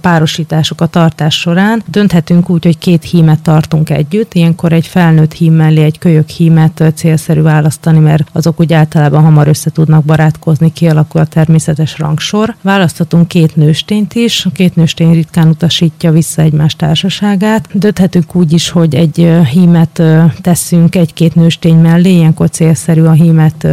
párosítások 0.00 0.80
a 0.80 0.86
tartás 0.86 1.34
során? 1.40 1.82
Dönthetünk 1.86 2.50
úgy, 2.50 2.64
hogy 2.64 2.78
két 2.78 3.04
hímet 3.04 3.40
tartunk 3.40 3.90
együtt, 3.90 4.34
ilyenkor 4.34 4.72
egy 4.72 4.86
felnőtt 4.86 5.32
hím 5.32 5.52
mellé 5.52 5.82
egy 5.82 5.98
kölyök 5.98 6.28
hímet 6.28 6.92
célszerű 6.94 7.42
választani, 7.42 7.98
mert 7.98 8.28
azok 8.32 8.60
úgy 8.60 8.72
általában 8.72 9.22
hamar 9.22 9.48
össze 9.48 9.70
tudnak 9.70 9.93
barátkozni, 10.00 10.72
kialakul 10.72 11.20
a 11.20 11.24
természetes 11.24 11.98
rangsor. 11.98 12.54
Választhatunk 12.62 13.28
két 13.28 13.56
nőstényt 13.56 14.14
is, 14.14 14.46
a 14.46 14.50
két 14.50 14.76
nőstény 14.76 15.12
ritkán 15.12 15.48
utasítja 15.48 16.12
vissza 16.12 16.42
egymás 16.42 16.76
társaságát. 16.76 17.68
Dönthetünk 17.72 18.34
úgy 18.34 18.52
is, 18.52 18.68
hogy 18.68 18.94
egy 18.94 19.30
hímet 19.50 20.02
teszünk 20.40 20.94
egy-két 20.96 21.34
nőstény 21.34 21.76
mellé, 21.76 22.14
ilyenkor 22.14 22.50
célszerű 22.50 23.02
a 23.02 23.12
hímet 23.12 23.68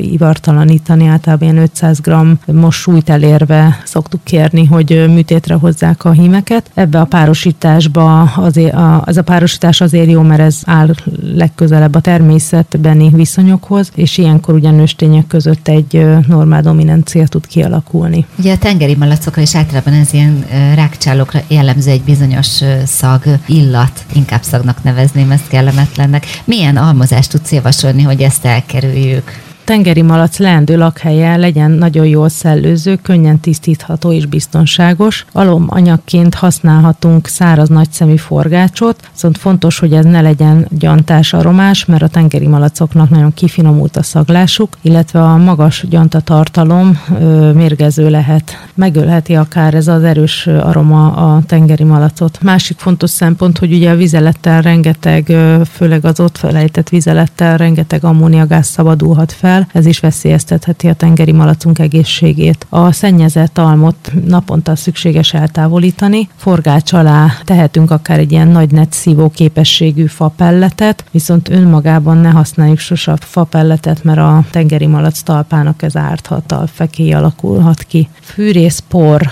ivartalanítani, 0.00 1.06
általában 1.06 1.48
ilyen 1.48 1.62
500 1.62 2.00
g 2.00 2.10
most 2.52 2.88
elérve 3.04 3.82
szoktuk 3.84 4.24
kérni, 4.24 4.64
hogy 4.64 5.04
műtétre 5.08 5.54
hozzák 5.54 6.04
a 6.04 6.10
hímeket. 6.10 6.70
Ebbe 6.74 7.00
a 7.00 7.04
párosításba 7.04 8.22
azért, 8.22 8.74
az 9.04 9.16
a 9.16 9.22
párosítás 9.22 9.80
azért 9.80 10.10
jó, 10.10 10.22
mert 10.22 10.40
ez 10.40 10.60
áll 10.64 10.94
legközelebb 11.34 11.94
a 11.94 12.00
természetbeni 12.00 13.10
viszonyokhoz, 13.14 13.90
és 13.94 14.18
ilyenkor 14.18 14.54
ugyan 14.54 14.74
nőstények 14.74 15.26
között 15.26 15.47
egy 15.68 16.06
normál 16.26 16.62
dominancia 16.62 17.26
tud 17.26 17.46
kialakulni. 17.46 18.26
Ugye 18.38 18.52
a 18.52 18.58
tengeri 18.58 18.94
malacokra 18.94 19.42
is 19.42 19.54
általában 19.56 19.92
ez 19.92 20.12
ilyen 20.12 20.44
rákcsálókra 20.74 21.40
jellemző 21.48 21.90
egy 21.90 22.02
bizonyos 22.02 22.60
szag, 22.84 23.22
illat, 23.46 24.04
inkább 24.12 24.42
szagnak 24.42 24.82
nevezném 24.82 25.30
ezt 25.30 25.48
kellemetlennek. 25.48 26.26
Milyen 26.44 26.76
almozást 26.76 27.30
tudsz 27.30 27.52
javasolni, 27.52 28.02
hogy 28.02 28.22
ezt 28.22 28.44
elkerüljük? 28.44 29.46
Tengeri 29.68 30.02
malac 30.02 30.38
leendő 30.38 30.76
lakhelye 30.76 31.36
legyen 31.36 31.70
nagyon 31.70 32.06
jól 32.06 32.28
szellőző, 32.28 32.96
könnyen 33.02 33.40
tisztítható 33.40 34.12
és 34.12 34.26
biztonságos. 34.26 35.24
Alomanyagként 35.32 36.34
használhatunk 36.34 37.26
száraz 37.26 37.68
nagyszemű 37.68 38.16
forgácsot, 38.16 39.08
viszont 39.12 39.38
fontos, 39.38 39.78
hogy 39.78 39.92
ez 39.92 40.04
ne 40.04 40.20
legyen 40.20 40.66
gyantás 40.70 41.32
aromás, 41.32 41.84
mert 41.84 42.02
a 42.02 42.08
tengeri 42.08 42.46
malacoknak 42.46 43.10
nagyon 43.10 43.34
kifinomult 43.34 43.96
a 43.96 44.02
szaglásuk, 44.02 44.76
illetve 44.80 45.22
a 45.22 45.36
magas 45.36 45.84
gyantatartalom 45.88 46.98
ö, 47.20 47.52
mérgező 47.52 48.10
lehet. 48.10 48.68
Megölheti 48.74 49.34
akár 49.34 49.74
ez 49.74 49.88
az 49.88 50.02
erős 50.02 50.46
aroma 50.46 51.12
a 51.12 51.42
tengeri 51.46 51.84
malacot. 51.84 52.42
Másik 52.42 52.78
fontos 52.78 53.10
szempont, 53.10 53.58
hogy 53.58 53.72
ugye 53.72 53.90
a 53.90 53.96
vizelettel 53.96 54.62
rengeteg, 54.62 55.36
főleg 55.72 56.04
az 56.04 56.20
ott 56.20 56.38
felejtett 56.38 56.88
vizelettel 56.88 57.56
rengeteg 57.56 58.04
ammóniagáz 58.04 58.66
szabadulhat 58.66 59.32
fel, 59.32 59.56
el, 59.58 59.68
ez 59.72 59.86
is 59.86 60.00
veszélyeztetheti 60.00 60.88
a 60.88 60.94
tengeri 60.94 61.32
malacunk 61.32 61.78
egészségét. 61.78 62.66
A 62.68 62.92
szennyezett 62.92 63.58
almot 63.58 64.12
naponta 64.26 64.76
szükséges 64.76 65.34
eltávolítani, 65.34 66.28
forgács 66.36 66.92
alá 66.92 67.26
tehetünk 67.44 67.90
akár 67.90 68.18
egy 68.18 68.32
ilyen 68.32 68.48
nagy 68.48 68.70
netszívó 68.70 69.30
képességű 69.30 70.06
fapelletet, 70.06 71.04
viszont 71.10 71.48
önmagában 71.48 72.16
ne 72.16 72.30
használjuk 72.30 72.78
sose 72.78 73.16
fapelletet, 73.20 74.04
mert 74.04 74.18
a 74.18 74.44
tengeri 74.50 74.86
malac 74.86 75.20
talpának 75.20 75.82
ez 75.82 75.96
árthat, 75.96 76.52
a 76.52 76.66
fekély 76.66 77.12
alakulhat 77.12 77.82
ki. 77.82 78.08
Fűrészpor 78.20 79.30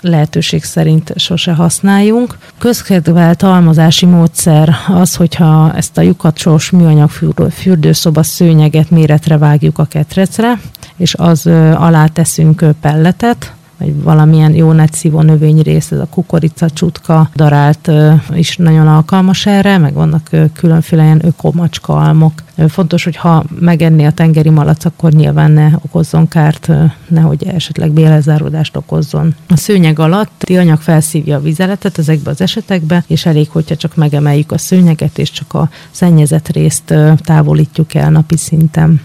lehetőség 0.00 0.64
szerint 0.64 1.12
sose 1.16 1.52
használjunk. 1.52 2.38
Közkedvelt 2.58 3.42
almozási 3.42 4.06
módszer 4.06 4.74
az, 4.88 5.14
hogyha 5.14 5.72
ezt 5.74 5.98
a 5.98 6.02
lyukacsós 6.02 6.70
műanyag 6.70 7.10
fürdőszoba 7.50 8.22
szőnyeget 8.22 8.90
méretre 8.90 9.38
vágjuk 9.38 9.78
a 9.78 9.84
ketrecre, 9.84 10.60
és 10.96 11.14
az 11.14 11.46
alá 11.74 12.06
teszünk 12.06 12.64
pelletet, 12.80 13.52
vagy 13.78 14.02
valamilyen 14.02 14.54
jó 14.54 14.72
nagy 14.72 14.92
szívó 14.92 15.20
növényrész, 15.20 15.90
ez 15.90 15.98
a 15.98 16.06
kukorica, 16.10 16.70
csutka, 16.70 17.30
darált 17.34 17.90
is 18.34 18.56
nagyon 18.56 18.88
alkalmas 18.88 19.46
erre, 19.46 19.78
meg 19.78 19.94
vannak 19.94 20.30
különféle 20.52 21.02
ilyen 21.02 21.26
ökomacska 21.26 21.96
almok. 21.96 22.32
Fontos, 22.68 23.04
hogy 23.04 23.16
ha 23.16 23.44
megenni 23.60 24.06
a 24.06 24.10
tengeri 24.10 24.50
malac, 24.50 24.84
akkor 24.84 25.12
nyilván 25.12 25.50
ne 25.50 25.70
okozzon 25.84 26.28
kárt, 26.28 26.70
nehogy 27.08 27.46
esetleg 27.46 27.90
bélezárodást 27.90 28.76
okozzon. 28.76 29.34
A 29.48 29.56
szőnyeg 29.56 29.98
alatt 29.98 30.44
a 30.48 30.52
anyag 30.52 30.80
felszívja 30.80 31.36
a 31.36 31.40
vizeletet 31.40 31.98
ezekbe 31.98 32.30
az 32.30 32.40
esetekbe, 32.40 33.04
és 33.06 33.26
elég, 33.26 33.48
hogyha 33.50 33.76
csak 33.76 33.96
megemeljük 33.96 34.52
a 34.52 34.58
szőnyeget, 34.58 35.18
és 35.18 35.30
csak 35.30 35.54
a 35.54 35.68
szennyezett 35.90 36.48
részt 36.48 36.94
távolítjuk 37.16 37.94
el 37.94 38.10
napi 38.10 38.36
szinten. 38.36 39.00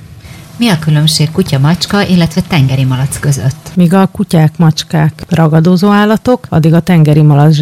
Mi 0.57 0.69
a 0.69 0.79
különbség 0.79 1.31
kutya-macska, 1.31 2.07
illetve 2.07 2.41
tengeri 2.41 2.83
malac 2.83 3.19
között? 3.19 3.71
Míg 3.75 3.93
a 3.93 4.05
kutyák, 4.05 4.57
macskák 4.57 5.23
ragadozó 5.29 5.89
állatok, 5.89 6.45
addig 6.49 6.73
a 6.73 6.79
tengeri 6.79 7.21
malac 7.21 7.61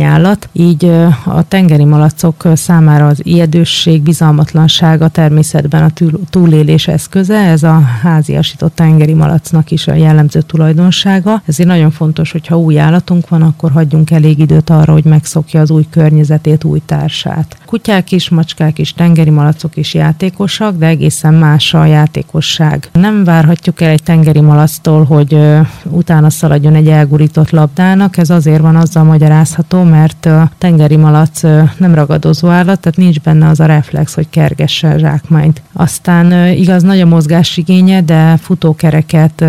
állat. 0.00 0.48
Így 0.52 0.84
a 1.24 1.44
tengeri 1.48 1.84
malacok 1.84 2.48
számára 2.54 3.06
az 3.06 3.26
ijedősség, 3.26 4.02
bizalmatlanság 4.02 5.02
a 5.02 5.08
természetben 5.08 5.82
a 5.82 5.90
túlélés 6.30 6.88
eszköze, 6.88 7.36
ez 7.36 7.62
a 7.62 7.80
háziasított 7.80 8.74
tengeri 8.74 9.14
malacnak 9.14 9.70
is 9.70 9.86
a 9.86 9.94
jellemző 9.94 10.40
tulajdonsága. 10.40 11.42
Ezért 11.46 11.68
nagyon 11.68 11.90
fontos, 11.90 12.32
hogy 12.32 12.46
ha 12.46 12.58
új 12.58 12.78
állatunk 12.78 13.28
van, 13.28 13.42
akkor 13.42 13.70
hagyjunk 13.70 14.10
elég 14.10 14.38
időt 14.38 14.70
arra, 14.70 14.92
hogy 14.92 15.04
megszokja 15.04 15.60
az 15.60 15.70
új 15.70 15.86
környezetét, 15.90 16.64
új 16.64 16.82
társát. 16.86 17.56
Kutyák 17.66 18.12
is, 18.12 18.28
macskák 18.28 18.78
is, 18.78 18.92
tengeri 18.92 19.30
malacok 19.30 19.76
is 19.76 19.94
játékosak, 19.94 20.76
de 20.76 20.86
egészen 20.86 21.34
más 21.34 21.74
a 21.74 21.84
játék 21.84 22.31
lakosság. 22.32 22.88
Nem 22.92 23.24
várhatjuk 23.24 23.80
el 23.80 23.90
egy 23.90 24.02
tengeri 24.02 24.40
malactól, 24.40 25.04
hogy 25.04 25.38
utána 25.84 26.30
szaladjon 26.30 26.74
egy 26.74 26.88
elgurított 26.88 27.50
labdának. 27.50 28.16
Ez 28.16 28.30
azért 28.30 28.60
van 28.60 28.76
azzal 28.76 29.04
magyarázható, 29.04 29.82
mert 29.82 30.26
a 30.26 30.50
tengeri 30.58 30.96
malac 30.96 31.42
nem 31.76 31.94
ragadozó 31.94 32.48
állat, 32.48 32.80
tehát 32.80 32.98
nincs 32.98 33.20
benne 33.20 33.48
az 33.48 33.60
a 33.60 33.66
reflex, 33.66 34.14
hogy 34.14 34.26
kergesse 34.30 34.88
a 34.88 34.98
zsákmányt. 34.98 35.62
Aztán 35.72 36.54
igaz, 36.54 36.82
nagy 36.82 37.00
a 37.00 37.06
mozgásigénye, 37.06 38.00
de 38.02 38.36
futókereket 38.36 39.40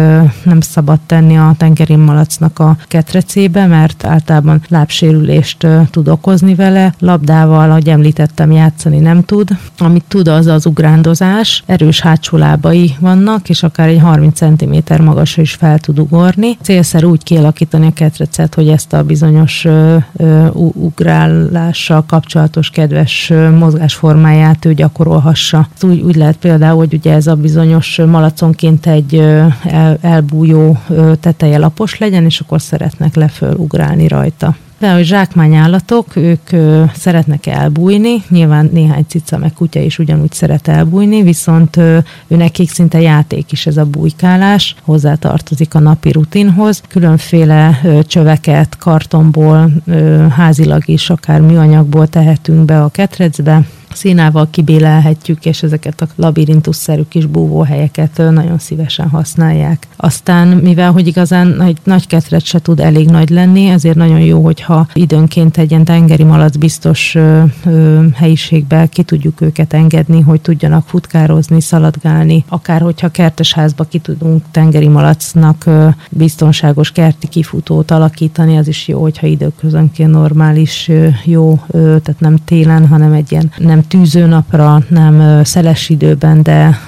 nem 0.44 0.62
szabad 0.62 1.00
tenni 1.06 1.38
a 1.38 1.54
tengeri 1.58 1.96
malacnak 1.96 2.60
a 2.60 2.78
ketrecébe, 2.88 3.66
mert 3.66 4.06
általában 4.06 4.62
lábsérülést 4.70 5.68
tud 5.92 6.08
okozni 6.08 6.56
vele. 6.56 6.94
Labdával, 7.00 7.70
ahogy 7.70 7.90
említettem, 7.90 8.52
játszani 8.52 9.00
nem 9.00 9.24
tud. 9.24 9.50
Amit 9.78 10.04
tud, 10.08 10.28
az 10.28 10.48
az 10.48 10.66
ugrándozás. 10.66 11.64
Erős 11.66 12.02
hátsó 12.02 12.38
lábai 12.74 12.96
vannak, 13.00 13.50
és 13.50 13.64
akár 13.64 13.88
egy 13.88 14.00
30 14.00 14.38
cm 14.38 15.04
magasra 15.04 15.42
is 15.42 15.54
fel 15.54 15.80
tud 15.80 16.00
ugorni. 16.00 16.58
Célszer 16.62 17.04
úgy 17.04 17.24
kialakítani 17.24 17.88
a 17.88 17.94
ketrecet, 17.94 18.56
hogy 18.56 18.68
ezt 18.68 18.94
a 18.94 19.04
bizonyos 19.04 19.66
ö, 19.66 19.98
ö, 20.14 20.48
ugrálással 20.74 22.06
kapcsolatos 22.06 22.70
kedves 22.70 23.32
mozgásformáját 23.58 24.66
ő 24.66 24.74
gyakorolhassa. 24.74 25.68
Úgy, 25.82 26.02
úgy 26.02 26.16
lehet 26.16 26.38
például, 26.38 26.78
hogy 26.78 26.94
ugye 26.94 27.14
ez 27.14 27.28
a 27.28 27.36
bizonyos 27.36 28.00
malaconként 28.08 28.86
egy 28.86 29.16
el, 29.64 29.98
elbújó 30.02 30.78
teteje 31.20 31.58
lapos 31.58 31.98
legyen, 31.98 32.24
és 32.24 32.40
akkor 32.40 32.62
szeretnek 32.62 33.16
leföl 33.16 33.54
ugrálni 33.56 34.08
rajta. 34.08 34.56
Például 34.84 35.04
zsákmányállatok, 35.04 36.16
ők 36.16 36.52
ö, 36.52 36.84
szeretnek 36.94 37.46
elbújni, 37.46 38.24
nyilván 38.30 38.70
néhány 38.72 39.06
cica 39.08 39.38
meg 39.38 39.54
kutya 39.54 39.80
is 39.80 40.00
ugyanúgy 40.00 40.32
szeret 40.32 40.68
elbújni, 40.68 41.22
viszont 41.22 41.78
ő 41.78 42.04
nekik 42.28 42.70
szinte 42.70 43.02
játék 43.02 43.52
is 43.52 43.66
ez 43.66 43.78
a 43.78 43.86
bujkálás, 43.86 44.76
hozzátartozik 44.82 45.74
a 45.76 45.80
napi 45.80 46.12
rutinhoz. 46.12 46.82
Különféle 46.88 47.80
ö, 47.84 48.00
csöveket 48.04 48.78
kartonból, 48.78 49.72
ö, 49.86 50.26
házilag 50.28 50.82
is, 50.86 51.10
akár 51.10 51.42
műanyagból 51.42 52.08
tehetünk 52.08 52.66
be 52.66 52.84
a 52.84 52.90
ketrecbe, 52.90 53.62
színával 53.96 54.48
kibélelhetjük, 54.50 55.46
és 55.46 55.64
ezeket 55.64 56.02
a 56.02 56.08
labirintusszerű 56.16 57.02
kis 57.10 57.26
búvóhelyeket 57.26 58.18
nagyon 58.18 58.58
szívesen 58.58 59.10
használják. 59.10 59.88
Aztán, 59.96 60.48
mivel 60.48 60.92
hogy 60.92 61.08
igazán 61.08 61.62
egy 61.62 61.78
nagy 61.84 62.08
ketret 62.08 62.46
se 62.46 62.60
tud 62.60 62.80
elég 62.80 63.10
nagy 63.10 63.30
lenni, 63.30 63.66
ezért 63.66 63.96
nagyon 63.96 64.20
jó, 64.20 64.44
hogyha 64.44 64.88
időnként 64.94 65.58
egy 65.58 65.72
ilyen 65.72 65.84
tengeri 65.84 66.24
malac 66.24 66.56
biztos 66.56 67.16
ö, 67.16 67.44
ö, 67.66 68.06
helyiségbe 68.14 68.88
ki 68.88 69.04
tudjuk 69.04 69.42
őket 69.42 69.74
engedni, 69.74 70.22
hogy 70.22 70.42
tudjanak 70.42 70.88
futkározni, 70.88 71.62
szaladgálni, 71.62 72.44
akár 72.48 72.82
hogyha 72.82 73.10
kertesházba 73.10 73.84
ki 73.84 74.00
tudunk 74.00 74.44
tengeri 74.52 74.88
malacnak 74.88 75.64
ö, 75.66 75.88
biztonságos 76.10 76.92
kerti 76.92 77.28
kifutót 77.28 77.92
alakítani, 77.92 78.58
az 78.58 78.68
is 78.68 78.88
jó, 78.88 79.02
hogyha 79.02 79.28
időközönként 79.28 80.12
normális, 80.12 80.88
ö, 80.88 81.08
jó, 81.24 81.60
ö, 81.68 81.78
tehát 81.78 82.20
nem 82.20 82.36
télen, 82.46 82.88
hanem 82.88 83.14
egy 83.14 83.32
ilyen 83.32 83.52
nem 83.58 83.83
tűzőnapra, 83.88 84.84
nem 84.90 85.44
szeles 85.44 85.90
időben, 85.90 86.44
de 86.44 86.80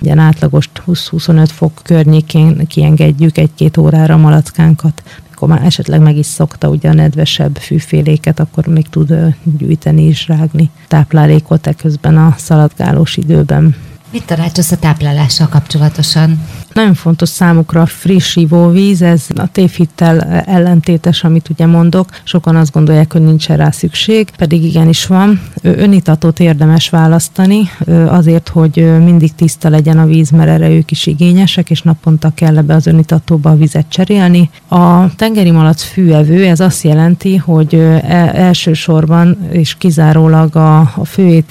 ilyen 0.00 0.18
átlagos 0.18 0.70
20-25 0.86 1.48
fok 1.52 1.80
környékén 1.82 2.66
kiengedjük 2.66 3.38
egy-két 3.38 3.76
órára 3.76 4.14
a 4.14 4.16
malackánkat. 4.16 5.02
Akkor 5.34 5.48
már 5.48 5.64
esetleg 5.64 6.00
meg 6.00 6.16
is 6.16 6.26
szokta 6.26 6.68
ugye 6.68 6.88
a 6.88 6.94
nedvesebb 6.94 7.56
fűféléket, 7.56 8.40
akkor 8.40 8.66
még 8.66 8.88
tud 8.88 9.14
gyűjteni 9.42 10.02
és 10.02 10.28
rágni 10.28 10.70
táplálékot 10.88 11.66
eközben 11.66 12.16
a 12.16 12.34
szaladgálós 12.38 13.16
időben. 13.16 13.74
Mit 14.10 14.26
tanácsolsz 14.26 14.72
a 14.72 14.76
táplálással 14.76 15.48
kapcsolatosan? 15.48 16.44
Nagyon 16.76 16.94
fontos 16.94 17.28
számukra 17.28 17.80
a 17.80 17.86
friss 17.86 18.36
ivóvíz, 18.36 19.02
ez 19.02 19.26
a 19.36 19.46
tévhittel 19.52 20.20
ellentétes, 20.46 21.24
amit 21.24 21.48
ugye 21.48 21.66
mondok. 21.66 22.08
Sokan 22.24 22.56
azt 22.56 22.72
gondolják, 22.72 23.12
hogy 23.12 23.22
nincsen 23.22 23.56
rá 23.56 23.70
szükség, 23.70 24.30
pedig 24.36 24.64
igenis 24.64 25.06
van. 25.06 25.40
Önitatót 25.62 26.40
érdemes 26.40 26.88
választani, 26.88 27.70
azért, 28.06 28.48
hogy 28.48 29.04
mindig 29.04 29.34
tiszta 29.34 29.68
legyen 29.68 29.98
a 29.98 30.06
víz, 30.06 30.30
mert 30.30 30.48
erre 30.48 30.68
ők 30.68 30.90
is 30.90 31.06
igényesek, 31.06 31.70
és 31.70 31.82
naponta 31.82 32.32
kell 32.34 32.56
ebbe 32.56 32.74
az 32.74 32.86
önitatóba 32.86 33.50
a 33.50 33.56
vizet 33.56 33.88
cserélni. 33.88 34.50
A 34.68 35.14
tengeri 35.14 35.50
malac 35.50 35.82
fűevő, 35.82 36.46
ez 36.46 36.60
azt 36.60 36.82
jelenti, 36.82 37.36
hogy 37.36 37.74
e, 37.74 38.00
elsősorban 38.34 39.38
és 39.50 39.74
kizárólag 39.78 40.56
a, 40.56 40.78
a 40.80 41.04
fő 41.04 41.44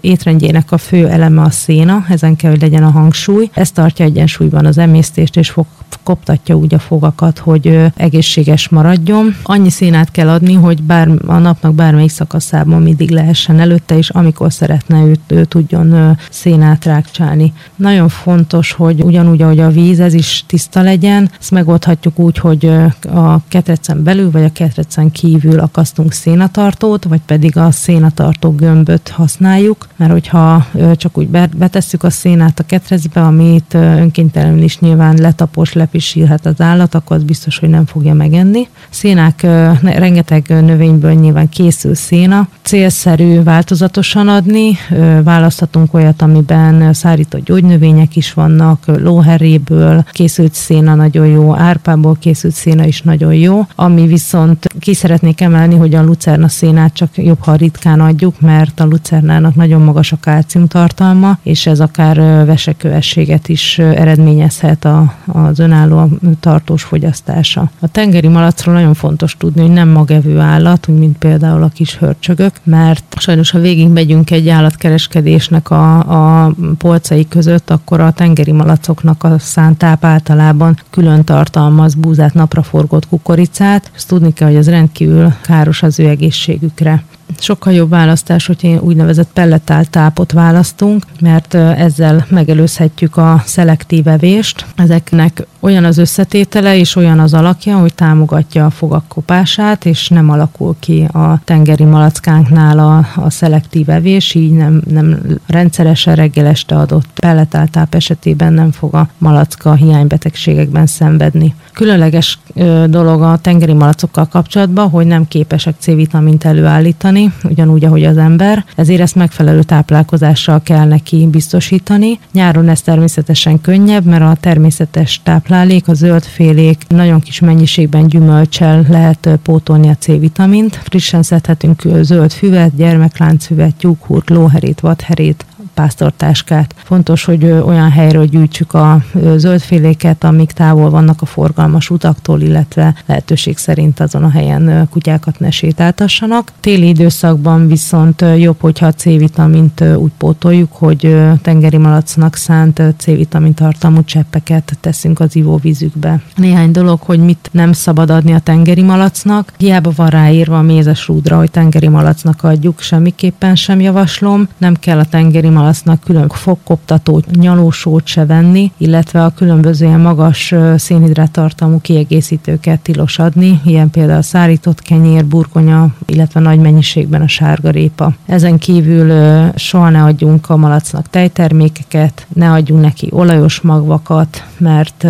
étrendjének 0.00 0.72
a 0.72 0.78
fő 0.78 1.08
eleme 1.08 1.42
a 1.42 1.50
széna, 1.50 2.04
ezen 2.08 2.36
kell, 2.36 2.50
hogy 2.50 2.60
legyen 2.60 2.84
a 2.84 2.90
hangsúly. 2.90 3.50
Ez 3.52 3.70
tartja 3.70 4.04
egyensúlyban 4.40 4.66
az 4.66 4.78
emésztést, 4.78 5.36
és 5.36 5.50
fog, 5.50 5.66
koptatja 6.02 6.54
úgy 6.54 6.74
a 6.74 6.78
fogakat, 6.78 7.38
hogy 7.38 7.80
egészséges 7.96 8.68
maradjon. 8.68 9.36
Annyi 9.42 9.70
szénát 9.70 10.10
kell 10.10 10.28
adni, 10.28 10.54
hogy 10.54 10.82
bár 10.82 11.08
a 11.26 11.38
napnak 11.38 11.74
bármelyik 11.74 12.10
szakaszában 12.10 12.82
mindig 12.82 13.10
lehessen 13.10 13.60
előtte, 13.60 13.96
és 13.96 14.10
amikor 14.10 14.52
szeretne 14.52 15.04
őt, 15.04 15.20
ő 15.26 15.44
tudjon 15.44 16.18
szénát 16.30 16.84
rákcsálni. 16.84 17.52
Nagyon 17.76 18.08
fontos, 18.08 18.72
hogy 18.72 19.02
ugyanúgy, 19.02 19.42
ahogy 19.42 19.60
a 19.60 19.70
víz, 19.70 20.00
ez 20.00 20.14
is 20.14 20.44
tiszta 20.46 20.80
legyen. 20.80 21.30
Ezt 21.40 21.50
megoldhatjuk 21.50 22.18
úgy, 22.18 22.38
hogy 22.38 22.66
a 23.12 23.40
ketrecen 23.48 24.02
belül, 24.02 24.30
vagy 24.30 24.44
a 24.44 24.52
ketrecen 24.52 25.10
kívül 25.10 25.58
akasztunk 25.58 26.12
szénatartót, 26.12 27.04
vagy 27.04 27.20
pedig 27.26 27.56
a 27.56 27.70
szénatartó 27.70 28.50
gömböt 28.50 29.08
használjuk, 29.08 29.88
mert 29.96 30.12
hogyha 30.12 30.66
csak 30.96 31.18
úgy 31.18 31.28
betesszük 31.56 32.02
a 32.02 32.10
szénát 32.10 32.58
a 32.58 32.64
ketrecbe, 32.66 33.20
amit 33.20 33.74
önkéntelenül 33.74 34.62
is 34.62 34.78
nyilván 34.78 35.16
letapos, 35.16 35.72
lepisílhet 35.80 36.46
az 36.46 36.60
állat, 36.60 36.94
akkor 36.94 37.16
az 37.16 37.22
biztos, 37.22 37.58
hogy 37.58 37.68
nem 37.68 37.86
fogja 37.86 38.14
megenni. 38.14 38.68
Szénák, 38.90 39.42
rengeteg 39.82 40.46
növényből 40.48 41.12
nyilván 41.12 41.48
készül 41.48 41.94
széna. 41.94 42.48
Célszerű 42.62 43.42
változatosan 43.42 44.28
adni, 44.28 44.78
választhatunk 45.24 45.94
olyat, 45.94 46.22
amiben 46.22 46.92
szárított 46.92 47.44
gyógynövények 47.44 48.16
is 48.16 48.32
vannak, 48.32 48.84
lóheréből 48.86 50.04
készült 50.12 50.54
széna 50.54 50.94
nagyon 50.94 51.26
jó, 51.26 51.56
árpából 51.56 52.16
készült 52.20 52.54
széna 52.54 52.84
is 52.84 53.02
nagyon 53.02 53.34
jó, 53.34 53.66
ami 53.74 54.06
viszont 54.06 54.66
ki 54.78 54.94
szeretnék 54.94 55.40
emelni, 55.40 55.76
hogy 55.76 55.94
a 55.94 56.02
lucerna 56.02 56.48
szénát 56.48 56.92
csak 56.92 57.10
jobb, 57.16 57.40
ha 57.40 57.54
ritkán 57.54 58.00
adjuk, 58.00 58.40
mert 58.40 58.80
a 58.80 58.84
lucernának 58.84 59.54
nagyon 59.54 59.82
magas 59.82 60.12
a 60.12 60.16
kálcium 60.20 60.66
tartalma, 60.66 61.38
és 61.42 61.66
ez 61.66 61.80
akár 61.80 62.16
vesekövességet 62.46 63.48
is 63.48 63.78
eredményezhet 63.78 64.84
a, 64.84 65.14
az 65.26 65.60
önálló 65.70 66.08
tartós 66.40 66.82
fogyasztása. 66.82 67.70
A 67.80 67.88
tengeri 67.88 68.28
malacról 68.28 68.74
nagyon 68.74 68.94
fontos 68.94 69.36
tudni, 69.36 69.60
hogy 69.60 69.70
nem 69.70 69.88
magevő 69.88 70.38
állat, 70.38 70.86
mint 70.86 71.18
például 71.18 71.62
a 71.62 71.68
kis 71.68 71.96
hörcsögök, 71.96 72.52
mert 72.62 73.16
sajnos 73.18 73.50
ha 73.50 73.58
végig 73.58 73.88
megyünk 73.88 74.30
egy 74.30 74.48
állatkereskedésnek 74.48 75.70
a, 75.70 75.98
a 76.44 76.52
polcai 76.78 77.28
között, 77.28 77.70
akkor 77.70 78.00
a 78.00 78.10
tengeri 78.10 78.52
malacoknak 78.52 79.24
a 79.24 79.38
szántáp 79.38 80.04
általában 80.04 80.78
külön 80.90 81.24
tartalmaz 81.24 81.94
búzát, 81.94 82.34
napraforgott 82.34 83.08
kukoricát. 83.08 83.90
Ezt 83.94 84.08
tudni 84.08 84.32
kell, 84.32 84.48
hogy 84.48 84.56
ez 84.56 84.68
rendkívül 84.68 85.32
káros 85.42 85.82
az 85.82 85.98
ő 85.98 86.08
egészségükre 86.08 87.02
sokkal 87.38 87.72
jobb 87.72 87.90
választás, 87.90 88.46
hogy 88.46 88.78
úgynevezett 88.80 89.28
pelletált 89.32 89.90
tápot 89.90 90.32
választunk, 90.32 91.04
mert 91.20 91.54
ezzel 91.54 92.26
megelőzhetjük 92.28 93.16
a 93.16 93.42
szelektív 93.46 94.08
evést. 94.08 94.66
Ezeknek 94.76 95.46
olyan 95.60 95.84
az 95.84 95.98
összetétele 95.98 96.76
és 96.76 96.96
olyan 96.96 97.18
az 97.18 97.34
alakja, 97.34 97.78
hogy 97.78 97.94
támogatja 97.94 98.64
a 98.64 98.70
fogak 98.70 99.08
kopását, 99.08 99.84
és 99.84 100.08
nem 100.08 100.30
alakul 100.30 100.76
ki 100.78 101.08
a 101.12 101.40
tengeri 101.44 101.84
malackánknál 101.84 102.78
a, 102.78 103.22
a 103.24 103.30
szelektív 103.30 103.88
evés, 103.88 104.34
így 104.34 104.52
nem, 104.52 104.82
nem 104.90 105.18
rendszeresen 105.46 106.14
reggel 106.14 106.46
este 106.46 106.76
adott 106.76 107.06
pelletáltáp 107.14 107.94
esetében 107.94 108.52
nem 108.52 108.72
fog 108.72 108.94
a 108.94 109.08
malacka 109.18 109.74
hiánybetegségekben 109.74 110.86
szenvedni. 110.86 111.54
Különleges 111.72 112.38
dolog 112.86 113.22
a 113.22 113.38
tengeri 113.42 113.72
malacokkal 113.72 114.26
kapcsolatban, 114.26 114.88
hogy 114.88 115.06
nem 115.06 115.28
képesek 115.28 115.74
C-vitamint 115.78 116.44
előállítani, 116.44 117.32
ugyanúgy, 117.44 117.84
ahogy 117.84 118.04
az 118.04 118.16
ember, 118.16 118.64
ezért 118.76 119.00
ezt 119.00 119.14
megfelelő 119.14 119.62
táplálkozással 119.62 120.62
kell 120.62 120.86
neki 120.86 121.28
biztosítani. 121.30 122.18
Nyáron 122.32 122.68
ez 122.68 122.80
természetesen 122.80 123.60
könnyebb, 123.60 124.04
mert 124.04 124.22
a 124.22 124.36
természetes 124.40 125.20
táplálék, 125.22 125.88
a 125.88 125.94
zöldfélék 125.94 126.84
nagyon 126.88 127.20
kis 127.20 127.40
mennyiségben 127.40 128.08
gyümölcsel 128.08 128.84
lehet 128.88 129.28
pótolni 129.42 129.88
a 129.88 129.96
C-vitamint. 129.98 130.80
Frissen 130.82 131.22
szedhetünk 131.22 131.82
zöld 132.00 132.32
füvet, 132.32 132.76
gyermekláncfüvet, 132.76 133.74
tyúkhurt, 133.76 134.30
lóherét, 134.30 134.80
vadherét, 134.80 135.44
pásztortáskát. 135.74 136.74
Fontos, 136.84 137.24
hogy 137.24 137.44
olyan 137.44 137.90
helyről 137.90 138.26
gyűjtsük 138.26 138.74
a 138.74 139.02
zöldféléket, 139.36 140.24
amik 140.24 140.52
távol 140.52 140.90
vannak 140.90 141.22
a 141.22 141.26
forgalmas 141.26 141.90
utaktól, 141.90 142.40
illetve 142.40 142.94
lehetőség 143.06 143.58
szerint 143.58 144.00
azon 144.00 144.24
a 144.24 144.30
helyen 144.30 144.88
kutyákat 144.90 145.38
ne 145.38 145.50
sétáltassanak. 145.50 146.52
Téli 146.60 146.88
időszakban 146.88 147.66
viszont 147.66 148.24
jobb, 148.36 148.60
hogyha 148.60 148.86
a 148.86 148.92
C-vitamint 148.92 149.84
úgy 149.96 150.12
pótoljuk, 150.18 150.72
hogy 150.72 151.16
tengeri 151.42 151.76
malacnak 151.76 152.36
szánt 152.36 152.82
C-vitamin 152.96 153.54
tartalmú 153.54 154.04
cseppeket 154.04 154.76
teszünk 154.80 155.20
az 155.20 155.36
ivóvízükbe. 155.36 156.22
Néhány 156.36 156.70
dolog, 156.70 157.00
hogy 157.00 157.18
mit 157.18 157.48
nem 157.52 157.72
szabad 157.72 158.10
adni 158.10 158.32
a 158.32 158.38
tengeri 158.38 158.82
malacnak. 158.82 159.52
Hiába 159.56 159.92
van 159.96 160.08
ráírva 160.08 160.58
a 160.58 160.62
mézes 160.62 161.06
rúdra, 161.06 161.36
hogy 161.36 161.50
tengeri 161.50 161.88
malacnak 161.88 162.42
adjuk, 162.42 162.80
semmiképpen 162.80 163.56
sem 163.56 163.80
javaslom. 163.80 164.48
Nem 164.58 164.74
kell 164.74 164.98
a 164.98 165.04
tengeri 165.04 165.48
malacnak 165.48 165.58
külön 166.04 166.28
fogkoptató 166.28 167.22
nyalósót 167.32 168.06
se 168.06 168.26
venni, 168.26 168.72
illetve 168.76 169.24
a 169.24 169.32
különböző 169.36 169.86
ilyen 169.86 170.00
magas 170.00 170.54
szénhidrát 170.76 171.30
tartalmú 171.30 171.80
kiegészítőket 171.80 172.80
tilos 172.80 173.18
adni, 173.18 173.60
ilyen 173.64 173.90
például 173.90 174.18
a 174.18 174.22
szárított 174.22 174.82
kenyér, 174.82 175.24
burgonya, 175.24 175.88
illetve 176.06 176.40
nagy 176.40 176.58
mennyiségben 176.58 177.22
a 177.22 177.28
sárgarépa. 177.28 178.12
Ezen 178.26 178.58
kívül 178.58 179.12
soha 179.54 179.88
ne 179.88 180.02
adjunk 180.02 180.50
a 180.50 180.56
malacnak 180.56 181.10
tejtermékeket, 181.10 182.26
ne 182.34 182.50
adjunk 182.50 182.82
neki 182.82 183.08
olajos 183.10 183.60
magvakat, 183.60 184.44
mert 184.58 185.06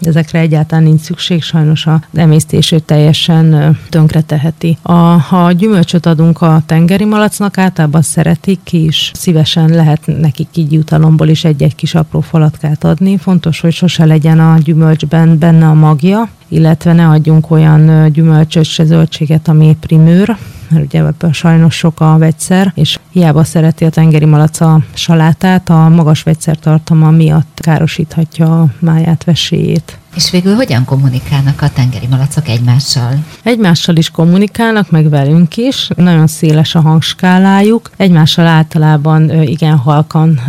ezekre 0.00 0.38
egyáltalán 0.38 0.84
nincs 0.84 1.00
szükség, 1.00 1.42
sajnos 1.42 1.86
a 1.86 2.02
emésztését 2.14 2.84
teljesen 2.84 3.78
tönkre 3.88 4.20
teheti. 4.20 4.78
A, 4.82 4.92
ha 4.92 5.52
gyümölcsöt 5.52 6.06
adunk 6.06 6.42
a 6.42 6.62
tengeri 6.66 7.04
malacnak, 7.04 7.58
általában 7.58 8.02
szeretik 8.02 8.72
is, 8.72 9.10
szívesen 9.14 9.68
lehet 9.68 10.00
nekik 10.06 10.48
így 10.54 10.72
jutalomból 10.72 11.28
is 11.28 11.44
egy-egy 11.44 11.74
kis 11.74 11.94
apró 11.94 12.20
falatkát 12.20 12.84
adni. 12.84 13.16
Fontos, 13.16 13.60
hogy 13.60 13.72
sose 13.72 14.04
legyen 14.04 14.40
a 14.40 14.58
gyümölcsben 14.58 15.38
benne 15.38 15.66
a 15.66 15.74
magja, 15.74 16.28
illetve 16.48 16.92
ne 16.92 17.08
adjunk 17.08 17.50
olyan 17.50 18.12
gyümölcsöt 18.12 18.64
se 18.64 18.84
zöldséget, 18.84 19.48
ami 19.48 19.76
primőr, 19.80 20.36
mert 20.70 20.84
ugye 20.84 20.98
ebből 20.98 21.32
sajnos 21.32 21.74
sok 21.74 22.00
a 22.00 22.18
vegyszer, 22.18 22.72
és 22.74 22.98
hiába 23.10 23.44
szereti 23.44 23.84
a 23.84 23.90
tengeri 23.90 24.24
malac 24.24 24.60
a 24.60 24.80
salátát, 24.94 25.70
a 25.70 25.88
magas 25.88 26.22
vegyszertartalma 26.22 27.10
miatt 27.10 27.60
károsíthatja 27.62 28.60
a 28.60 28.66
máját, 28.78 29.24
veséjét. 29.24 29.98
És 30.14 30.30
végül 30.30 30.54
hogyan 30.54 30.84
kommunikálnak 30.84 31.62
a 31.62 31.68
tengeri 31.68 32.06
malacok 32.06 32.48
egymással? 32.48 33.12
Egymással 33.42 33.96
is 33.96 34.10
kommunikálnak, 34.10 34.90
meg 34.90 35.08
velünk 35.08 35.56
is. 35.56 35.88
Nagyon 35.96 36.26
széles 36.26 36.74
a 36.74 36.80
hangskálájuk. 36.80 37.90
Egymással 37.96 38.46
általában 38.46 39.42
igen 39.42 39.76
halkan 39.76 40.40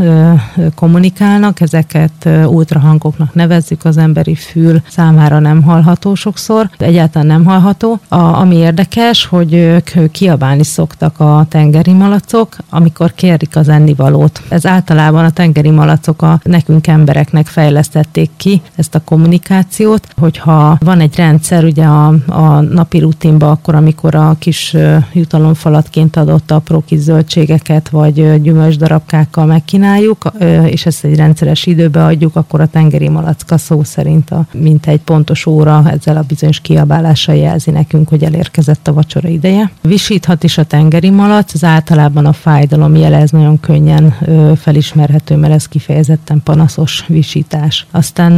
kommunikálnak. 0.75 1.61
Ezeket 1.61 2.29
ultrahangoknak 2.45 3.33
nevezzük, 3.33 3.85
az 3.85 3.97
emberi 3.97 4.35
fül 4.35 4.81
számára 4.87 5.39
nem 5.39 5.63
hallható 5.63 6.15
sokszor. 6.15 6.69
Egyáltalán 6.77 7.27
nem 7.27 7.45
hallható. 7.45 7.99
A, 8.07 8.15
ami 8.15 8.55
érdekes, 8.55 9.25
hogy 9.25 9.53
ők 9.53 10.11
kiabálni 10.11 10.63
szoktak 10.63 11.19
a 11.19 11.45
tengeri 11.49 11.93
malacok, 11.93 12.55
amikor 12.69 13.13
kérik 13.13 13.55
az 13.55 13.69
ennivalót. 13.69 14.41
Ez 14.49 14.65
általában 14.65 15.25
a 15.25 15.31
tengeri 15.31 15.69
malacok 15.69 16.21
a 16.21 16.39
nekünk 16.43 16.87
embereknek 16.87 17.47
fejlesztették 17.47 18.29
ki 18.37 18.61
ezt 18.75 18.95
a 18.95 19.01
kommunikációt, 19.03 19.49
kommunikációt, 19.51 20.07
hogyha 20.17 20.77
van 20.79 20.99
egy 20.99 21.15
rendszer 21.15 21.63
ugye 21.63 21.83
a, 21.83 22.07
a 22.27 22.61
napi 22.61 22.99
rutinba, 22.99 23.51
akkor 23.51 23.75
amikor 23.75 24.15
a 24.15 24.35
kis 24.39 24.75
jutalomfalatként 25.13 26.15
adott 26.15 26.51
apró 26.51 26.83
kis 26.85 26.99
zöldségeket 26.99 27.89
vagy 27.89 28.41
gyümölcsdarabkákkal 28.41 29.45
megkínáljuk, 29.45 30.31
és 30.65 30.85
ezt 30.85 31.03
egy 31.03 31.15
rendszeres 31.15 31.65
időbe 31.65 32.05
adjuk, 32.05 32.35
akkor 32.35 32.61
a 32.61 32.65
tengeri 32.65 33.09
malacka 33.09 33.57
szó 33.57 33.83
szerint 33.83 34.29
a, 34.29 34.45
mint 34.53 34.87
egy 34.87 35.01
pontos 35.01 35.45
óra 35.45 35.83
ezzel 35.85 36.17
a 36.17 36.23
bizonyos 36.27 36.59
kiabálással 36.59 37.35
jelzi 37.35 37.71
nekünk, 37.71 38.09
hogy 38.09 38.23
elérkezett 38.23 38.87
a 38.87 38.93
vacsora 38.93 39.27
ideje. 39.27 39.71
Visíthat 39.81 40.43
is 40.43 40.57
a 40.57 40.63
tengeri 40.63 41.09
malac, 41.09 41.53
az 41.53 41.63
általában 41.63 42.25
a 42.25 42.33
fájdalom 42.33 42.95
jele, 42.95 43.17
ez 43.17 43.29
nagyon 43.29 43.59
könnyen 43.59 44.15
felismerhető, 44.55 45.35
mert 45.35 45.53
ez 45.53 45.67
kifejezetten 45.67 46.41
panaszos 46.43 47.03
visítás. 47.07 47.85
Aztán 47.91 48.31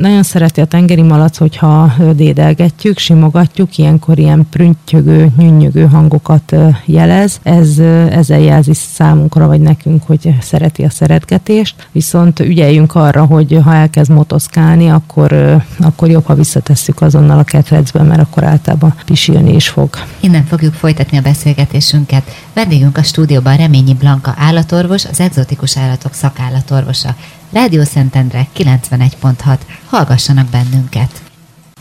nagyon 0.00 0.22
szereti 0.22 0.59
a 0.60 0.64
tengeri 0.64 1.02
malac, 1.02 1.36
hogyha 1.36 1.92
dédelgetjük, 2.14 2.98
simogatjuk, 2.98 3.78
ilyenkor 3.78 4.18
ilyen 4.18 4.46
prüntjögő, 4.50 5.28
nyünnyögő 5.36 5.86
hangokat 5.86 6.56
jelez. 6.84 7.40
Ez, 7.42 7.78
ezzel 8.10 8.40
jelzi 8.40 8.74
számunkra, 8.74 9.46
vagy 9.46 9.60
nekünk, 9.60 10.02
hogy 10.06 10.34
szereti 10.40 10.82
a 10.82 10.90
szeretgetést. 10.90 11.88
Viszont 11.92 12.40
ügyeljünk 12.40 12.94
arra, 12.94 13.24
hogy 13.24 13.58
ha 13.64 13.74
elkezd 13.74 14.10
motoszkálni, 14.10 14.90
akkor, 14.90 15.60
akkor 15.78 16.10
jobb, 16.10 16.24
ha 16.24 16.34
visszatesszük 16.34 17.00
azonnal 17.00 17.38
a 17.38 17.44
ketrecbe, 17.44 18.02
mert 18.02 18.20
akkor 18.20 18.44
általában 18.44 18.94
pisilni 19.04 19.54
is 19.54 19.68
fog. 19.68 19.88
Innen 20.20 20.44
fogjuk 20.44 20.74
folytatni 20.74 21.18
a 21.18 21.22
beszélgetésünket. 21.22 22.22
Vendégünk 22.52 22.98
a 22.98 23.02
stúdióban 23.02 23.56
Reményi 23.56 23.94
Blanka 23.94 24.34
állatorvos, 24.38 25.04
az 25.04 25.20
egzotikus 25.20 25.76
állatok 25.76 26.12
szakállatorvosa. 26.12 27.14
Rádió 27.52 27.84
Szentendre 27.84 28.46
91.6. 28.56 29.58
Hallgassanak 29.86 30.46
bennünket! 30.46 31.29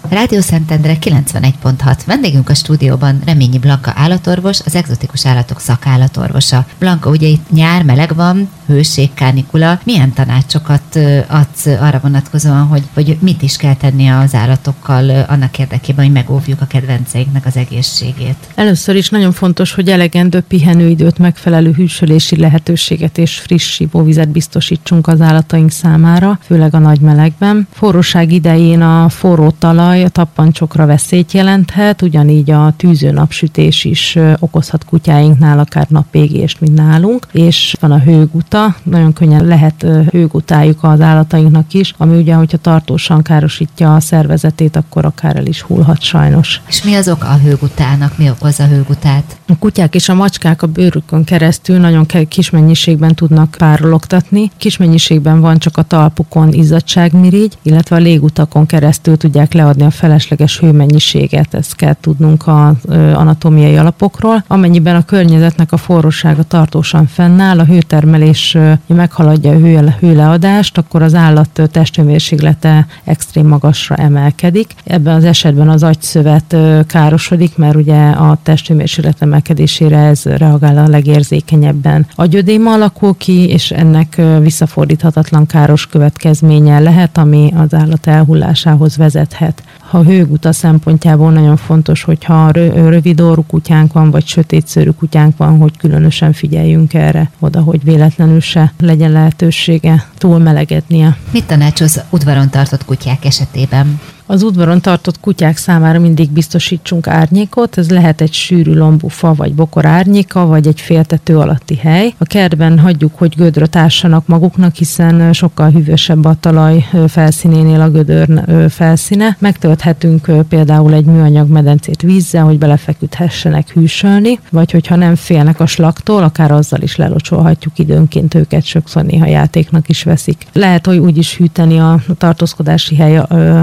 Rádió 0.07 0.41
Szentendre 0.41 0.97
91.6. 1.01 1.97
Vendégünk 2.05 2.49
a 2.49 2.53
stúdióban 2.53 3.21
Reményi 3.25 3.59
Blanka 3.59 3.93
állatorvos, 3.95 4.59
az 4.65 4.75
egzotikus 4.75 5.25
állatok 5.25 5.59
szakállatorvosa. 5.59 6.65
Blanka, 6.79 7.09
ugye 7.09 7.27
itt 7.27 7.51
nyár, 7.51 7.83
meleg 7.83 8.15
van, 8.15 8.49
hőség, 8.67 9.13
kánikula. 9.13 9.79
Milyen 9.83 10.13
tanácsokat 10.13 10.99
adsz 11.27 11.65
arra 11.65 11.99
vonatkozóan, 12.01 12.67
hogy, 12.67 12.83
hogy 12.93 13.17
mit 13.21 13.41
is 13.41 13.57
kell 13.57 13.75
tenni 13.75 14.07
az 14.07 14.33
állatokkal 14.35 15.09
annak 15.09 15.59
érdekében, 15.59 16.05
hogy 16.05 16.13
megóvjuk 16.13 16.61
a 16.61 16.65
kedvenceinknek 16.65 17.45
az 17.45 17.55
egészségét? 17.55 18.35
Először 18.55 18.95
is 18.95 19.09
nagyon 19.09 19.31
fontos, 19.31 19.73
hogy 19.73 19.89
elegendő 19.89 20.39
pihenőidőt, 20.39 21.17
megfelelő 21.17 21.71
hűsölési 21.71 22.35
lehetőséget 22.35 23.17
és 23.17 23.39
friss 23.39 23.79
ivóvizet 23.79 24.29
biztosítsunk 24.29 25.07
az 25.07 25.21
állataink 25.21 25.71
számára, 25.71 26.39
főleg 26.45 26.75
a 26.75 26.79
nagy 26.79 26.99
melegben. 26.99 27.67
Forróság 27.71 28.31
idején 28.31 28.81
a 28.81 29.09
forró 29.09 29.49
talaj 29.59 29.88
a 29.97 30.09
tappancsokra 30.09 30.85
veszélyt 30.85 31.31
jelenthet, 31.31 32.01
ugyanígy 32.01 32.51
a 32.51 32.73
tűző 32.77 33.11
napsütés 33.11 33.85
is 33.85 34.17
okozhat 34.39 34.85
kutyáinknál 34.85 35.59
akár 35.59 35.85
napégést, 35.89 36.61
mint 36.61 36.75
nálunk, 36.75 37.27
és 37.31 37.75
van 37.79 37.91
a 37.91 37.99
hőguta, 37.99 38.75
nagyon 38.83 39.13
könnyen 39.13 39.45
lehet 39.45 39.85
hőgutájuk 40.11 40.83
az 40.83 41.01
állatainknak 41.01 41.73
is, 41.73 41.93
ami 41.97 42.17
ugye, 42.17 42.33
hogyha 42.33 42.57
tartósan 42.57 43.21
károsítja 43.21 43.95
a 43.95 43.99
szervezetét, 43.99 44.75
akkor 44.75 45.05
akár 45.05 45.35
el 45.35 45.45
is 45.45 45.61
hullhat 45.61 46.01
sajnos. 46.01 46.61
És 46.67 46.83
mi 46.83 46.95
az 46.95 47.07
oka 47.09 47.27
a 47.27 47.37
hőgutának? 47.37 48.17
Mi 48.17 48.29
okozza 48.29 48.63
a 48.63 48.67
hőgutát? 48.67 49.37
A 49.47 49.57
kutyák 49.57 49.95
és 49.95 50.09
a 50.09 50.13
macskák 50.13 50.61
a 50.61 50.67
bőrükön 50.67 51.23
keresztül 51.23 51.77
nagyon 51.77 52.05
kis 52.27 52.49
mennyiségben 52.49 53.15
tudnak 53.15 53.55
párologtatni. 53.57 54.51
Kis 54.57 54.77
mennyiségben 54.77 55.41
van 55.41 55.57
csak 55.57 55.77
a 55.77 55.83
talpukon 55.83 56.53
izzadságmirigy, 56.53 57.57
illetve 57.61 57.95
a 57.95 57.99
légutakon 57.99 58.65
keresztül 58.65 59.17
tudják 59.17 59.53
leadni 59.53 59.78
a 59.85 59.91
felesleges 59.91 60.59
hőmennyiséget, 60.59 61.53
ezt 61.53 61.75
kell 61.75 61.95
tudnunk 62.01 62.43
az 62.47 62.95
anatómiai 63.13 63.77
alapokról. 63.77 64.43
Amennyiben 64.47 64.95
a 64.95 65.05
környezetnek 65.05 65.71
a 65.71 65.77
forrósága 65.77 66.43
tartósan 66.43 67.07
fennáll, 67.07 67.59
a 67.59 67.65
hőtermelés 67.65 68.57
meghaladja 68.87 69.51
a 69.51 69.57
hő, 69.57 69.93
hőleadást, 69.99 70.77
akkor 70.77 71.01
az 71.01 71.13
állat 71.13 71.69
testhőmérséklete 71.71 72.87
extrém 73.03 73.47
magasra 73.47 73.95
emelkedik. 73.95 74.73
Ebben 74.83 75.15
az 75.15 75.23
esetben 75.23 75.69
az 75.69 75.83
agyszövet 75.83 76.55
károsodik, 76.87 77.57
mert 77.57 77.75
ugye 77.75 78.09
a 78.09 78.37
testhőmérséklet 78.43 79.21
emelkedésére 79.21 79.97
ez 79.97 80.23
reagál 80.23 80.77
a 80.77 80.87
legérzékenyebben. 80.87 82.07
Agyödéma 82.15 82.73
alakul 82.73 83.15
ki, 83.17 83.49
és 83.49 83.71
ennek 83.71 84.21
visszafordíthatatlan 84.41 85.45
káros 85.45 85.87
következménye 85.87 86.79
lehet, 86.79 87.17
ami 87.17 87.53
az 87.55 87.73
állat 87.73 88.07
elhullásához 88.07 88.97
vezethet 88.97 89.63
ha 89.77 90.03
hőguta 90.03 90.51
szempontjából 90.51 91.31
nagyon 91.31 91.57
fontos, 91.57 92.03
hogyha 92.03 92.51
rövid 92.51 93.21
orrú 93.21 93.43
kutyánk 93.47 93.93
van, 93.93 94.11
vagy 94.11 94.27
sötétszőrű 94.27 94.89
kutyánk 94.89 95.37
van, 95.37 95.57
hogy 95.57 95.77
különösen 95.77 96.33
figyeljünk 96.33 96.93
erre 96.93 97.31
oda, 97.39 97.61
hogy 97.61 97.83
véletlenül 97.83 98.39
se 98.39 98.73
legyen 98.79 99.11
lehetősége 99.11 100.05
túl 100.17 100.39
melegednie. 100.39 101.17
Mit 101.31 101.45
tanácsoz 101.45 102.03
udvaron 102.09 102.49
tartott 102.49 102.85
kutyák 102.85 103.25
esetében? 103.25 103.99
Az 104.31 104.43
udvaron 104.43 104.81
tartott 104.81 105.19
kutyák 105.19 105.57
számára 105.57 105.99
mindig 105.99 106.31
biztosítsunk 106.31 107.07
árnyékot, 107.07 107.77
ez 107.77 107.89
lehet 107.89 108.21
egy 108.21 108.33
sűrű 108.33 108.73
lombú 108.73 109.07
fa 109.07 109.33
vagy 109.33 109.53
bokor 109.53 109.85
árnyéka, 109.85 110.45
vagy 110.45 110.67
egy 110.67 110.81
féltető 110.81 111.37
alatti 111.37 111.75
hely. 111.75 112.13
A 112.17 112.25
kertben 112.25 112.79
hagyjuk, 112.79 113.11
hogy 113.15 113.33
gödröt 113.37 113.69
társanak 113.69 114.27
maguknak, 114.27 114.75
hiszen 114.75 115.33
sokkal 115.33 115.69
hűvösebb 115.69 116.25
a 116.25 116.35
talaj 116.39 116.85
felszínénél 117.07 117.81
a 117.81 117.89
gödör 117.89 118.27
felszíne. 118.69 119.37
Megtölthetünk 119.39 120.31
például 120.49 120.93
egy 120.93 121.05
műanyag 121.05 121.49
medencét 121.49 122.01
vízzel, 122.01 122.43
hogy 122.43 122.57
belefeküdhessenek 122.57 123.69
hűsölni, 123.69 124.39
vagy 124.51 124.71
hogyha 124.71 124.95
nem 124.95 125.15
félnek 125.15 125.59
a 125.59 125.65
slaktól, 125.65 126.23
akár 126.23 126.51
azzal 126.51 126.81
is 126.81 126.95
lelocsolhatjuk 126.95 127.79
időnként 127.79 128.35
őket, 128.35 128.63
sokszor 128.63 129.03
néha 129.03 129.25
játéknak 129.25 129.89
is 129.89 130.03
veszik. 130.03 130.45
Lehet, 130.53 130.85
hogy 130.85 130.97
úgy 130.97 131.17
is 131.17 131.37
hűteni 131.37 131.79
a 131.79 131.99
tartózkodási 132.17 132.95
hely 132.95 133.21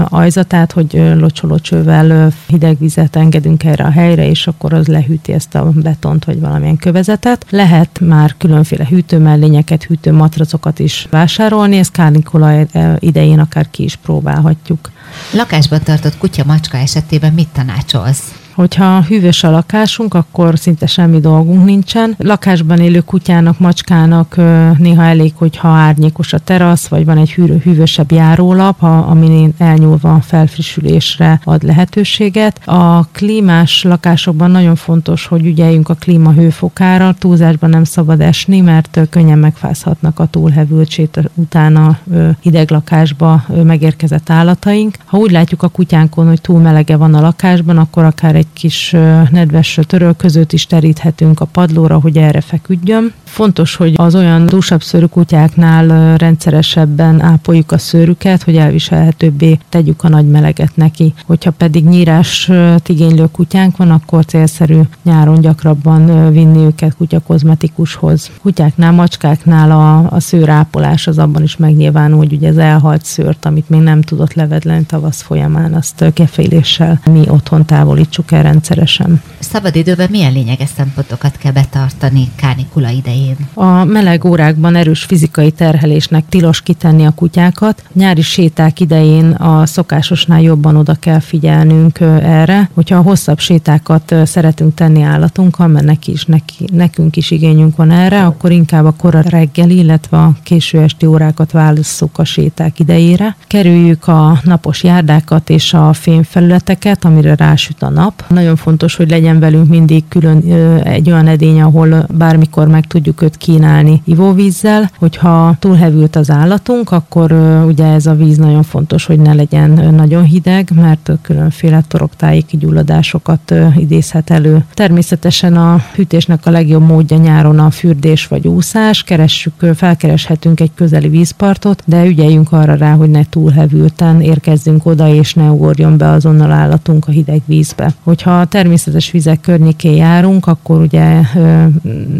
ajzatát, 0.09 0.55
hogy 0.71 1.01
locsolócsővel 1.15 2.33
hideg 2.47 2.77
vizet 2.79 3.15
engedünk 3.15 3.63
erre 3.63 3.83
a 3.83 3.91
helyre, 3.91 4.29
és 4.29 4.47
akkor 4.47 4.73
az 4.73 4.87
lehűti 4.87 5.33
ezt 5.33 5.55
a 5.55 5.71
betont, 5.75 6.25
vagy 6.25 6.39
valamilyen 6.39 6.77
kövezetet. 6.77 7.45
Lehet 7.49 7.99
már 7.99 8.35
különféle 8.37 8.85
hűtőmellényeket, 8.89 9.83
hűtőmatracokat 9.83 10.79
is 10.79 11.07
vásárolni, 11.09 11.77
ezt 11.77 11.91
kárnikola 11.91 12.65
idején 12.99 13.39
akár 13.39 13.69
ki 13.71 13.83
is 13.83 13.95
próbálhatjuk. 13.95 14.91
Lakásban 15.33 15.83
tartott 15.83 16.17
kutya-macska 16.17 16.77
esetében 16.77 17.33
mit 17.33 17.47
tanácsolsz? 17.47 18.46
Hogyha 18.57 19.01
hűvös 19.01 19.43
a 19.43 19.49
lakásunk, 19.49 20.13
akkor 20.13 20.59
szinte 20.59 20.85
semmi 20.85 21.19
dolgunk 21.19 21.65
nincsen. 21.65 22.15
Lakásban 22.17 22.79
élő 22.79 22.99
kutyának, 22.99 23.59
macskának 23.59 24.35
néha 24.77 25.03
elég, 25.03 25.33
hogyha 25.35 25.67
árnyékos 25.67 26.33
a 26.33 26.37
terasz, 26.37 26.87
vagy 26.87 27.05
van 27.05 27.17
egy 27.17 27.31
hűvösebb 27.63 28.11
járólap, 28.11 28.81
amin 28.81 29.53
elnyúlva 29.57 30.19
felfrissülésre 30.21 31.39
ad 31.43 31.63
lehetőséget. 31.63 32.67
A 32.67 33.03
klímás 33.03 33.83
lakásokban 33.83 34.51
nagyon 34.51 34.75
fontos, 34.75 35.25
hogy 35.25 35.45
ügyeljünk 35.45 35.89
a 35.89 35.93
klíma 35.93 36.31
hőfokára, 36.31 37.13
túlzásban 37.19 37.69
nem 37.69 37.83
szabad 37.83 38.21
esni, 38.21 38.59
mert 38.61 38.99
könnyen 39.09 39.37
megfázhatnak 39.37 40.19
a 40.19 40.25
túlhevültsét 40.25 41.29
után 41.33 41.75
a 41.75 41.97
hideg 42.41 42.71
lakásba 42.71 43.43
megérkezett 43.63 44.29
állataink. 44.29 44.95
Ha 45.05 45.17
úgy 45.17 45.31
látjuk 45.31 45.63
a 45.63 45.67
kutyánkon, 45.67 46.27
hogy 46.27 46.41
túl 46.41 46.59
melege 46.59 46.95
van 46.95 47.13
a 47.13 47.21
lakásban, 47.21 47.77
akkor 47.77 48.03
akár 48.03 48.35
egy 48.35 48.45
egy 48.47 48.53
kis 48.53 48.95
nedves 49.31 49.79
törölközőt 49.87 50.53
is 50.53 50.65
teríthetünk 50.65 51.39
a 51.39 51.45
padlóra, 51.45 51.99
hogy 51.99 52.17
erre 52.17 52.41
feküdjön. 52.41 53.13
Fontos, 53.23 53.75
hogy 53.75 53.93
az 53.95 54.15
olyan 54.15 54.45
dúsabb 54.45 54.83
szőrű 54.83 55.05
kutyáknál 55.05 56.17
rendszeresebben 56.17 57.21
ápoljuk 57.21 57.71
a 57.71 57.77
szőrüket, 57.77 58.43
hogy 58.43 58.55
elviselhetőbbé 58.55 59.57
tegyük 59.69 60.03
a 60.03 60.09
nagy 60.09 60.27
meleget 60.27 60.75
neki. 60.75 61.13
Hogyha 61.25 61.51
pedig 61.51 61.85
nyírás 61.85 62.51
igénylő 62.85 63.27
kutyánk 63.31 63.77
van, 63.77 63.91
akkor 63.91 64.25
célszerű 64.25 64.79
nyáron 65.03 65.41
gyakrabban 65.41 66.31
vinni 66.31 66.63
őket 66.63 66.95
kutyakozmetikushoz. 66.95 68.31
Kutyáknál, 68.41 68.91
macskáknál 68.91 69.71
a, 69.71 70.15
a 70.15 70.19
szőrápolás 70.19 71.07
az 71.07 71.17
abban 71.17 71.43
is 71.43 71.57
megnyilvánul, 71.57 72.17
hogy 72.17 72.33
ugye 72.33 72.49
az 72.49 72.57
elhalt 72.57 73.05
szőrt, 73.05 73.45
amit 73.45 73.69
még 73.69 73.81
nem 73.81 74.01
tudott 74.01 74.33
levedleni 74.33 74.83
tavasz 74.83 75.21
folyamán, 75.21 75.73
azt 75.73 76.11
keféléssel 76.13 76.99
mi 77.11 77.29
otthon 77.29 77.65
távolítsuk 77.65 78.31
el 78.31 78.36
rendszeresen. 78.41 79.21
Szabadidőben 79.39 80.07
milyen 80.11 80.31
lényeges 80.31 80.69
szempontokat 80.75 81.37
kell 81.37 81.51
betartani 81.51 82.31
kánikula 82.35 82.89
idején? 82.89 83.35
A 83.53 83.83
meleg 83.83 84.25
órákban 84.25 84.75
erős 84.75 85.03
fizikai 85.03 85.51
terhelésnek 85.51 86.23
tilos 86.29 86.61
kitenni 86.61 87.05
a 87.05 87.11
kutyákat. 87.11 87.83
Nyári 87.93 88.21
séták 88.21 88.79
idején 88.79 89.31
a 89.31 89.65
szokásosnál 89.65 90.41
jobban 90.41 90.75
oda 90.75 90.93
kell 90.93 91.19
figyelnünk 91.19 91.99
erre. 92.21 92.69
Hogyha 92.73 92.97
a 92.97 93.01
hosszabb 93.01 93.39
sétákat 93.39 94.15
szeretünk 94.25 94.73
tenni 94.73 95.01
állatunkkal, 95.01 95.67
mert 95.67 95.85
neki 95.85 96.11
is, 96.11 96.25
neki, 96.25 96.65
nekünk 96.73 97.15
is 97.15 97.31
igényünk 97.31 97.75
van 97.75 97.91
erre, 97.91 98.25
akkor 98.25 98.51
inkább 98.51 98.85
a 98.85 98.93
kora 98.97 99.21
reggel, 99.21 99.69
illetve 99.69 100.17
a 100.17 100.33
késő 100.43 100.79
esti 100.79 101.05
órákat 101.05 101.51
válasszuk 101.51 102.17
a 102.17 102.23
séták 102.23 102.79
idejére. 102.79 103.35
Kerüljük 103.47 104.07
a 104.07 104.39
napos 104.43 104.83
járdákat 104.83 105.49
és 105.49 105.73
a 105.73 105.93
fémfelületeket, 105.93 107.05
amire 107.05 107.35
rásüt 107.35 107.81
a 107.81 107.89
nap, 107.89 108.16
nagyon 108.27 108.55
fontos, 108.55 108.95
hogy 108.95 109.09
legyen 109.09 109.39
velünk 109.39 109.67
mindig 109.67 110.03
külön 110.07 110.51
egy 110.83 111.11
olyan 111.11 111.27
edény, 111.27 111.61
ahol 111.61 112.07
bármikor 112.17 112.67
meg 112.67 112.87
tudjuk 112.87 113.21
őt 113.21 113.37
kínálni 113.37 114.01
ivóvízzel. 114.05 114.91
Hogyha 114.97 115.55
túlhevült 115.59 116.15
az 116.15 116.29
állatunk, 116.29 116.91
akkor 116.91 117.31
ugye 117.67 117.85
ez 117.85 118.05
a 118.05 118.13
víz 118.13 118.37
nagyon 118.37 118.63
fontos, 118.63 119.05
hogy 119.05 119.19
ne 119.19 119.33
legyen 119.33 119.95
nagyon 119.95 120.23
hideg, 120.23 120.69
mert 120.75 121.11
különféle 121.21 121.83
toroktáji 121.87 122.41
kigyulladásokat 122.41 123.53
idézhet 123.77 124.29
elő. 124.29 124.65
Természetesen 124.73 125.55
a 125.57 125.81
hűtésnek 125.95 126.45
a 126.45 126.49
legjobb 126.49 126.87
módja 126.87 127.17
nyáron 127.17 127.59
a 127.59 127.69
fürdés 127.69 128.27
vagy 128.27 128.47
úszás. 128.47 129.03
Keressük, 129.03 129.65
felkereshetünk 129.75 130.59
egy 130.59 130.71
közeli 130.75 131.07
vízpartot, 131.07 131.83
de 131.85 132.05
ügyeljünk 132.05 132.51
arra 132.51 132.75
rá, 132.75 132.93
hogy 132.93 133.09
ne 133.09 133.23
túlhevülten 133.29 134.21
érkezzünk 134.21 134.85
oda, 134.85 135.07
és 135.07 135.33
ne 135.33 135.49
ugorjon 135.49 135.97
be 135.97 136.09
azonnal 136.09 136.51
állatunk 136.51 137.07
a 137.07 137.11
hideg 137.11 137.41
vízbe. 137.45 137.93
Hogyha 138.07 138.45
természetes 138.45 139.11
vizek 139.11 139.41
környékén 139.41 139.95
járunk, 139.95 140.47
akkor 140.47 140.81
ugye 140.81 141.21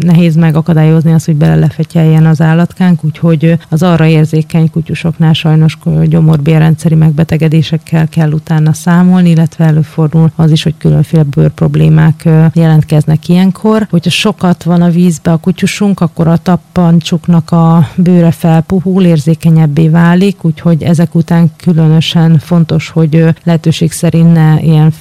nehéz 0.00 0.36
megakadályozni 0.36 1.12
azt, 1.12 1.26
hogy 1.26 1.36
belelefetyeljen 1.36 2.26
az 2.26 2.40
állatkánk, 2.40 3.04
úgyhogy 3.04 3.58
az 3.68 3.82
arra 3.82 4.06
érzékeny 4.06 4.70
kutyusoknál 4.70 5.32
sajnos 5.32 5.78
gyomorbélrendszeri 6.04 6.94
megbetegedésekkel 6.94 8.08
kell 8.08 8.32
utána 8.32 8.72
számolni, 8.72 9.30
illetve 9.30 9.64
előfordul 9.64 10.30
az 10.36 10.50
is, 10.50 10.62
hogy 10.62 10.74
különféle 10.78 11.22
bőrproblémák 11.22 12.28
jelentkeznek 12.52 13.28
ilyenkor. 13.28 13.86
Hogyha 13.90 14.10
sokat 14.10 14.62
van 14.62 14.82
a 14.82 14.90
vízbe 14.90 15.32
a 15.32 15.36
kutyusunk, 15.36 16.00
akkor 16.00 16.28
a 16.28 16.36
tappancsuknak 16.36 17.50
a 17.50 17.88
bőre 17.96 18.30
felpuhul, 18.30 19.04
érzékenyebbé 19.04 19.88
válik, 19.88 20.44
úgyhogy 20.44 20.82
ezek 20.82 21.14
után 21.14 21.50
különösen 21.56 22.38
fontos, 22.38 22.88
hogy 22.88 23.24
lehetőség 23.44 23.92
szerint 23.92 24.32
ne 24.32 24.60
ilyen 24.60 24.92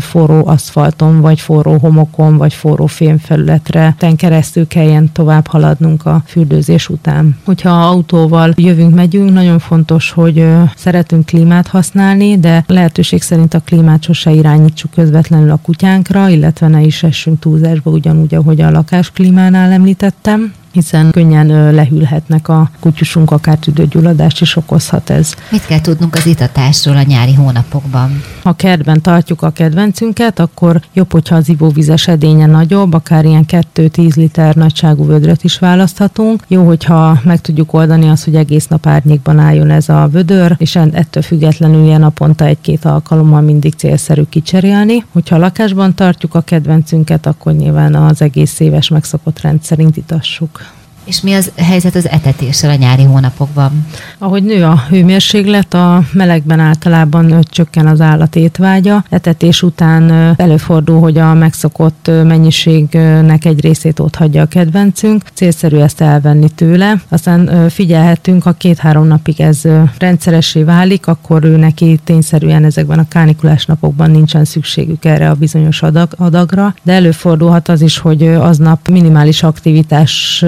forró 0.00 0.46
aszfalton, 0.46 1.20
vagy 1.20 1.40
forró 1.40 1.76
homokon, 1.78 2.36
vagy 2.36 2.54
forró 2.54 2.86
fémfelületre 2.86 3.94
ten 3.98 4.16
keresztül 4.16 4.66
kelljen 4.66 5.12
tovább 5.12 5.46
haladnunk 5.46 6.06
a 6.06 6.22
fürdőzés 6.26 6.88
után. 6.88 7.36
Hogyha 7.44 7.70
autóval 7.70 8.52
jövünk, 8.56 8.94
megyünk, 8.94 9.32
nagyon 9.32 9.58
fontos, 9.58 10.10
hogy 10.10 10.46
szeretünk 10.76 11.26
klímát 11.26 11.66
használni, 11.66 12.38
de 12.38 12.64
lehetőség 12.66 13.22
szerint 13.22 13.54
a 13.54 13.60
klímát 13.60 14.02
sose 14.02 14.30
irányítsuk 14.30 14.90
közvetlenül 14.90 15.50
a 15.50 15.60
kutyánkra, 15.62 16.28
illetve 16.28 16.68
ne 16.68 16.80
is 16.80 17.02
essünk 17.02 17.38
túlzásba, 17.38 17.90
ugyanúgy, 17.90 18.34
ahogy 18.34 18.60
a 18.60 18.70
lakásklímánál 18.70 19.70
említettem 19.70 20.52
hiszen 20.78 21.10
könnyen 21.10 21.74
lehűlhetnek 21.74 22.48
a 22.48 22.70
kutyusunk, 22.80 23.30
akár 23.30 23.58
tüdőgyulladást 23.58 24.40
is 24.40 24.56
okozhat 24.56 25.10
ez. 25.10 25.34
Mit 25.50 25.66
kell 25.66 25.80
tudnunk 25.80 26.14
az 26.14 26.26
itatásról 26.26 26.96
a 26.96 27.02
nyári 27.02 27.34
hónapokban? 27.34 28.22
Ha 28.42 28.52
kertben 28.52 29.00
tartjuk 29.00 29.42
a 29.42 29.50
kedvencünket, 29.50 30.38
akkor 30.38 30.80
jobb, 30.92 31.12
hogyha 31.12 31.36
az 31.36 31.48
ivóvizes 31.48 32.08
edénye 32.08 32.46
nagyobb, 32.46 32.94
akár 32.94 33.24
ilyen 33.24 33.44
2-10 33.74 34.16
liter 34.16 34.54
nagyságú 34.54 35.06
vödröt 35.06 35.44
is 35.44 35.58
választhatunk. 35.58 36.42
Jó, 36.48 36.66
hogyha 36.66 37.20
meg 37.24 37.40
tudjuk 37.40 37.72
oldani 37.72 38.08
azt, 38.08 38.24
hogy 38.24 38.34
egész 38.34 38.66
nap 38.66 38.86
árnyékban 38.86 39.38
álljon 39.38 39.70
ez 39.70 39.88
a 39.88 40.08
vödör, 40.12 40.54
és 40.58 40.76
ettől 40.76 41.22
függetlenül 41.22 41.84
ilyen 41.84 42.00
naponta 42.00 42.44
egy-két 42.44 42.84
alkalommal 42.84 43.40
mindig 43.40 43.74
célszerű 43.74 44.22
kicserélni. 44.28 45.04
Hogyha 45.12 45.36
a 45.36 45.38
lakásban 45.38 45.94
tartjuk 45.94 46.34
a 46.34 46.40
kedvencünket, 46.40 47.26
akkor 47.26 47.52
nyilván 47.52 47.94
az 47.94 48.22
egész 48.22 48.60
éves 48.60 48.88
megszokott 48.88 49.40
rendszerint 49.40 49.96
itassuk. 49.96 50.60
És 51.08 51.20
mi 51.20 51.32
az 51.32 51.52
helyzet 51.56 51.94
az 51.94 52.08
etetéssel 52.08 52.70
a 52.70 52.74
nyári 52.74 53.02
hónapokban? 53.02 53.86
Ahogy 54.18 54.42
nő 54.42 54.64
a 54.64 54.82
hőmérséklet, 54.88 55.74
a 55.74 56.02
melegben 56.12 56.60
általában 56.60 57.44
csökken 57.50 57.86
az 57.86 58.00
állat 58.00 58.36
étvágya. 58.36 59.04
Etetés 59.08 59.62
után 59.62 60.34
előfordul, 60.36 61.00
hogy 61.00 61.18
a 61.18 61.34
megszokott 61.34 62.10
mennyiségnek 62.24 63.44
egy 63.44 63.60
részét 63.60 63.98
ott 63.98 64.14
hagyja 64.14 64.42
a 64.42 64.46
kedvencünk. 64.46 65.22
Célszerű 65.34 65.76
ezt 65.76 66.00
elvenni 66.00 66.48
tőle. 66.48 67.00
Aztán 67.08 67.68
figyelhetünk, 67.68 68.42
ha 68.42 68.52
két-három 68.52 69.06
napig 69.06 69.40
ez 69.40 69.62
rendszeressé 69.98 70.62
válik, 70.62 71.06
akkor 71.06 71.44
ő 71.44 71.56
neki 71.56 71.98
tényszerűen 72.04 72.64
ezekben 72.64 72.98
a 72.98 73.08
kánikulás 73.08 73.66
napokban 73.66 74.10
nincsen 74.10 74.44
szükségük 74.44 75.04
erre 75.04 75.30
a 75.30 75.34
bizonyos 75.34 75.82
adag, 75.82 76.12
adagra. 76.16 76.74
De 76.82 76.92
előfordulhat 76.92 77.68
az 77.68 77.80
is, 77.80 77.98
hogy 77.98 78.22
aznap 78.26 78.88
minimális 78.88 79.42
aktivitás 79.42 80.44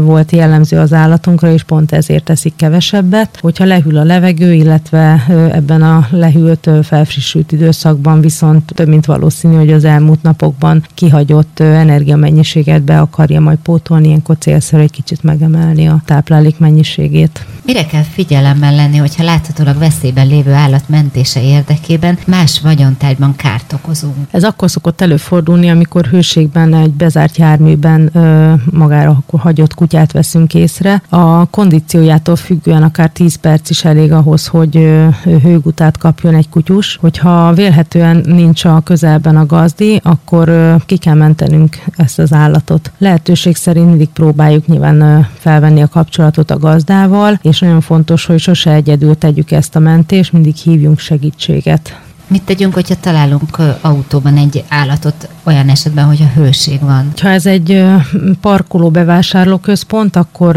volt 0.00 0.32
jellemző 0.32 0.78
az 0.78 0.92
állatunkra, 0.92 1.52
és 1.52 1.62
pont 1.62 1.92
ezért 1.92 2.30
eszik 2.30 2.56
kevesebbet. 2.56 3.38
Hogyha 3.40 3.64
lehűl 3.64 3.96
a 3.96 4.04
levegő, 4.04 4.52
illetve 4.52 5.24
ebben 5.52 5.82
a 5.82 6.06
lehűlt, 6.10 6.70
felfrissült 6.82 7.52
időszakban 7.52 8.20
viszont 8.20 8.72
több 8.74 8.88
mint 8.88 9.06
valószínű, 9.06 9.54
hogy 9.54 9.72
az 9.72 9.84
elmúlt 9.84 10.22
napokban 10.22 10.84
kihagyott 10.94 11.60
energiamennyiséget 11.60 12.82
be 12.82 13.00
akarja 13.00 13.40
majd 13.40 13.58
pótolni, 13.58 14.06
ilyenkor 14.06 14.36
célszerű 14.38 14.82
egy 14.82 14.90
kicsit 14.90 15.22
megemelni 15.22 15.88
a 15.88 16.02
táplálék 16.04 16.58
mennyiségét. 16.58 17.46
Mire 17.64 17.86
kell 17.86 18.02
figyelemmel 18.02 18.74
lenni, 18.74 18.96
hogyha 18.96 19.24
láthatólag 19.24 19.78
veszélyben 19.78 20.26
lévő 20.26 20.52
állat 20.52 20.88
mentése 20.88 21.42
érdekében 21.42 22.18
más 22.26 22.60
vagyontárgyban 22.60 23.36
kárt 23.36 23.72
okozunk? 23.72 24.14
Ez 24.30 24.44
akkor 24.44 24.70
szokott 24.70 25.00
előfordulni, 25.00 25.70
amikor 25.70 26.04
hőségben 26.04 26.74
egy 26.74 26.90
bezárt 26.90 27.36
járműben 27.36 28.10
ö, 28.12 28.52
magára 28.70 29.22
hagyott 29.36 29.74
kutyát 29.82 30.12
veszünk 30.12 30.54
észre. 30.54 31.02
A 31.08 31.46
kondíciójától 31.46 32.36
függően 32.36 32.82
akár 32.82 33.10
10 33.10 33.34
perc 33.34 33.70
is 33.70 33.84
elég 33.84 34.12
ahhoz, 34.12 34.46
hogy 34.46 34.74
hőgutát 35.22 35.98
kapjon 35.98 36.34
egy 36.34 36.48
kutyus. 36.48 36.96
Hogyha 37.00 37.52
vélhetően 37.52 38.22
nincs 38.26 38.64
a 38.64 38.80
közelben 38.84 39.36
a 39.36 39.46
gazdi, 39.46 40.00
akkor 40.02 40.76
ki 40.86 40.96
kell 40.96 41.14
mentenünk 41.14 41.76
ezt 41.96 42.18
az 42.18 42.32
állatot. 42.32 42.92
Lehetőség 42.98 43.56
szerint 43.56 43.88
mindig 43.88 44.08
próbáljuk 44.08 44.66
nyilván 44.66 45.28
felvenni 45.38 45.82
a 45.82 45.88
kapcsolatot 45.88 46.50
a 46.50 46.58
gazdával, 46.58 47.38
és 47.42 47.58
nagyon 47.58 47.80
fontos, 47.80 48.24
hogy 48.24 48.38
sose 48.38 48.72
egyedül 48.72 49.18
tegyük 49.18 49.50
ezt 49.50 49.76
a 49.76 49.78
mentést, 49.78 50.32
mindig 50.32 50.54
hívjunk 50.54 50.98
segítséget. 50.98 52.00
Mit 52.32 52.42
tegyünk, 52.42 52.74
hogyha 52.74 52.94
találunk 53.00 53.58
autóban 53.80 54.36
egy 54.36 54.64
állatot 54.68 55.28
olyan 55.42 55.68
esetben, 55.68 56.04
hogy 56.04 56.22
a 56.22 56.40
hőség 56.40 56.80
van? 56.80 57.12
Ha 57.20 57.28
ez 57.28 57.46
egy 57.46 57.84
parkoló 58.40 58.90
bevásárlóközpont, 58.90 60.16
akkor 60.16 60.52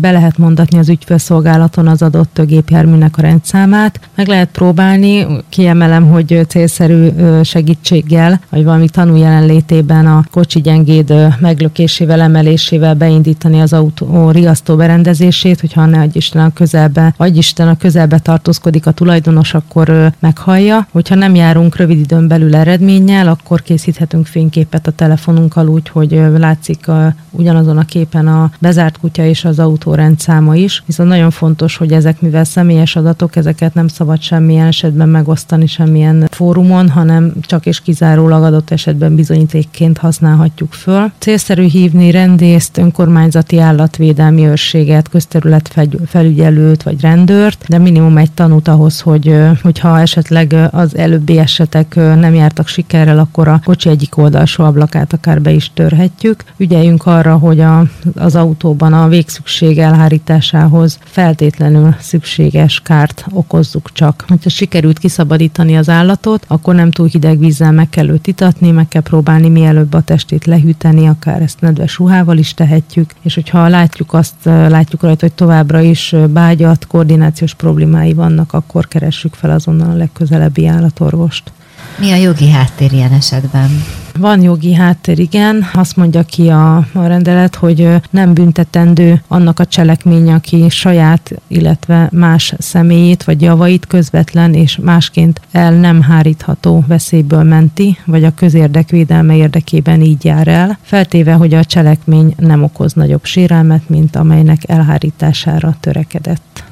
be 0.00 0.10
lehet 0.10 0.38
mondatni 0.38 0.78
az 0.78 0.88
ügyfélszolgálaton 0.88 1.88
az 1.88 2.02
adott 2.02 2.40
gépjárműnek 2.46 3.18
a 3.18 3.22
rendszámát. 3.22 4.00
Meg 4.14 4.26
lehet 4.26 4.48
próbálni, 4.48 5.26
kiemelem, 5.48 6.06
hogy 6.06 6.44
célszerű 6.48 7.08
segítséggel, 7.42 8.40
vagy 8.50 8.64
valami 8.64 8.88
tanú 8.88 9.16
jelenlétében 9.16 10.06
a 10.06 10.24
kocsi 10.30 10.60
gyengéd 10.60 11.14
meglökésével, 11.40 12.20
emelésével 12.20 12.94
beindítani 12.94 13.60
az 13.60 13.72
autó 13.72 14.30
riasztó 14.30 14.76
berendezését, 14.76 15.60
hogyha 15.60 15.86
ne 15.86 16.00
adj 16.00 16.16
Isten 16.16 16.44
a 16.44 16.52
közelbe, 16.52 17.14
vagy 17.16 17.36
Isten 17.36 17.68
a 17.68 17.76
közelbe 17.76 18.18
tartózkodik 18.18 18.86
a 18.86 18.90
tulajdonos, 18.90 19.54
akkor 19.54 20.12
meghallja. 20.54 20.86
Hogyha 20.92 21.14
nem 21.14 21.34
járunk 21.34 21.76
rövid 21.76 21.98
időn 21.98 22.28
belül 22.28 22.56
eredménnyel, 22.56 23.28
akkor 23.28 23.62
készíthetünk 23.62 24.26
fényképet 24.26 24.86
a 24.86 24.90
telefonunkkal 24.90 25.68
úgy, 25.68 25.88
hogy 25.88 26.22
látszik 26.36 26.88
a, 26.88 27.14
ugyanazon 27.30 27.78
a 27.78 27.84
képen 27.84 28.26
a 28.26 28.50
bezárt 28.58 28.98
kutya 28.98 29.24
és 29.24 29.44
az 29.44 29.58
autó 29.58 29.94
rendszáma 29.94 30.56
is. 30.56 30.82
Viszont 30.86 31.08
nagyon 31.08 31.30
fontos, 31.30 31.76
hogy 31.76 31.92
ezek, 31.92 32.20
mivel 32.20 32.44
személyes 32.44 32.96
adatok, 32.96 33.36
ezeket 33.36 33.74
nem 33.74 33.88
szabad 33.88 34.20
semmilyen 34.20 34.66
esetben 34.66 35.08
megosztani 35.08 35.66
semmilyen 35.66 36.28
fórumon, 36.30 36.88
hanem 36.88 37.32
csak 37.40 37.66
és 37.66 37.80
kizárólag 37.80 38.42
adott 38.42 38.70
esetben 38.70 39.14
bizonyítékként 39.14 39.98
használhatjuk 39.98 40.72
föl. 40.72 41.12
Célszerű 41.18 41.64
hívni 41.64 42.10
rendészt, 42.10 42.78
önkormányzati 42.78 43.58
állatvédelmi 43.58 44.46
őrséget, 44.46 45.08
közterület 45.08 45.74
felügyelőt 46.06 46.82
vagy 46.82 47.00
rendőrt, 47.00 47.64
de 47.68 47.78
minimum 47.78 48.16
egy 48.16 48.32
tanút 48.32 48.68
ahhoz, 48.68 49.00
hogy 49.00 49.34
hogyha 49.62 50.00
esetleg 50.00 50.43
az 50.52 50.96
előbbi 50.96 51.38
esetek 51.38 51.94
nem 51.94 52.34
jártak 52.34 52.66
sikerrel, 52.66 53.18
akkor 53.18 53.48
a 53.48 53.60
kocsi 53.64 53.88
egyik 53.88 54.16
oldalsó 54.16 54.64
ablakát 54.64 55.12
akár 55.12 55.42
be 55.42 55.50
is 55.50 55.70
törhetjük. 55.74 56.44
Ügyeljünk 56.56 57.06
arra, 57.06 57.36
hogy 57.36 57.60
a, 57.60 57.84
az 58.14 58.36
autóban 58.36 58.92
a 58.92 59.08
végszükség 59.08 59.78
elhárításához 59.78 60.98
feltétlenül 61.04 61.94
szükséges 61.98 62.80
kárt 62.80 63.24
okozzuk 63.30 63.92
csak. 63.92 64.24
Ha 64.28 64.36
sikerült 64.48 64.98
kiszabadítani 64.98 65.76
az 65.76 65.88
állatot, 65.88 66.44
akkor 66.48 66.74
nem 66.74 66.90
túl 66.90 67.06
hideg 67.06 67.38
vízzel 67.38 67.72
meg 67.72 67.88
kell 67.88 68.08
őt 68.08 68.26
itatni, 68.26 68.70
meg 68.70 68.88
kell 68.88 69.02
próbálni 69.02 69.48
mielőbb 69.48 69.94
a 69.94 70.00
testét 70.00 70.44
lehűteni, 70.44 71.06
akár 71.06 71.42
ezt 71.42 71.60
nedves 71.60 71.98
ruhával 71.98 72.38
is 72.38 72.54
tehetjük, 72.54 73.10
és 73.22 73.34
hogyha 73.34 73.68
látjuk 73.68 74.12
azt, 74.12 74.34
látjuk 74.44 75.02
rajta, 75.02 75.26
hogy 75.26 75.34
továbbra 75.34 75.80
is 75.80 76.14
bágyat, 76.28 76.86
koordinációs 76.86 77.54
problémái 77.54 78.12
vannak, 78.12 78.52
akkor 78.52 78.88
keressük 78.88 79.34
fel 79.34 79.50
azonnal 79.50 79.90
a 79.90 79.96
legközelebbi 80.24 80.66
állatorvost. 80.66 81.52
Mi 81.98 82.10
a 82.10 82.16
jogi 82.16 82.50
háttér 82.50 82.92
ilyen 82.92 83.12
esetben? 83.12 83.84
Van 84.18 84.42
jogi 84.42 84.74
háttér, 84.74 85.18
igen. 85.18 85.68
Azt 85.72 85.96
mondja 85.96 86.22
ki 86.22 86.48
a, 86.48 86.76
a 86.76 87.06
rendelet, 87.06 87.54
hogy 87.54 87.88
nem 88.10 88.34
büntetendő 88.34 89.22
annak 89.28 89.60
a 89.60 89.66
cselekmény, 89.66 90.32
aki 90.32 90.68
saját, 90.68 91.32
illetve 91.46 92.08
más 92.12 92.54
személyét 92.58 93.24
vagy 93.24 93.42
javait 93.42 93.86
közvetlen 93.86 94.54
és 94.54 94.78
másként 94.82 95.40
el 95.52 95.72
nem 95.72 96.02
hárítható 96.02 96.84
veszélyből 96.86 97.42
menti, 97.42 97.98
vagy 98.04 98.24
a 98.24 98.34
közérdek 98.34 98.88
védelme 98.88 99.36
érdekében 99.36 100.00
így 100.00 100.24
jár 100.24 100.48
el, 100.48 100.78
feltéve, 100.82 101.32
hogy 101.32 101.54
a 101.54 101.64
cselekmény 101.64 102.34
nem 102.38 102.62
okoz 102.62 102.92
nagyobb 102.92 103.24
sérelmet, 103.24 103.88
mint 103.88 104.16
amelynek 104.16 104.68
elhárítására 104.68 105.76
törekedett. 105.80 106.64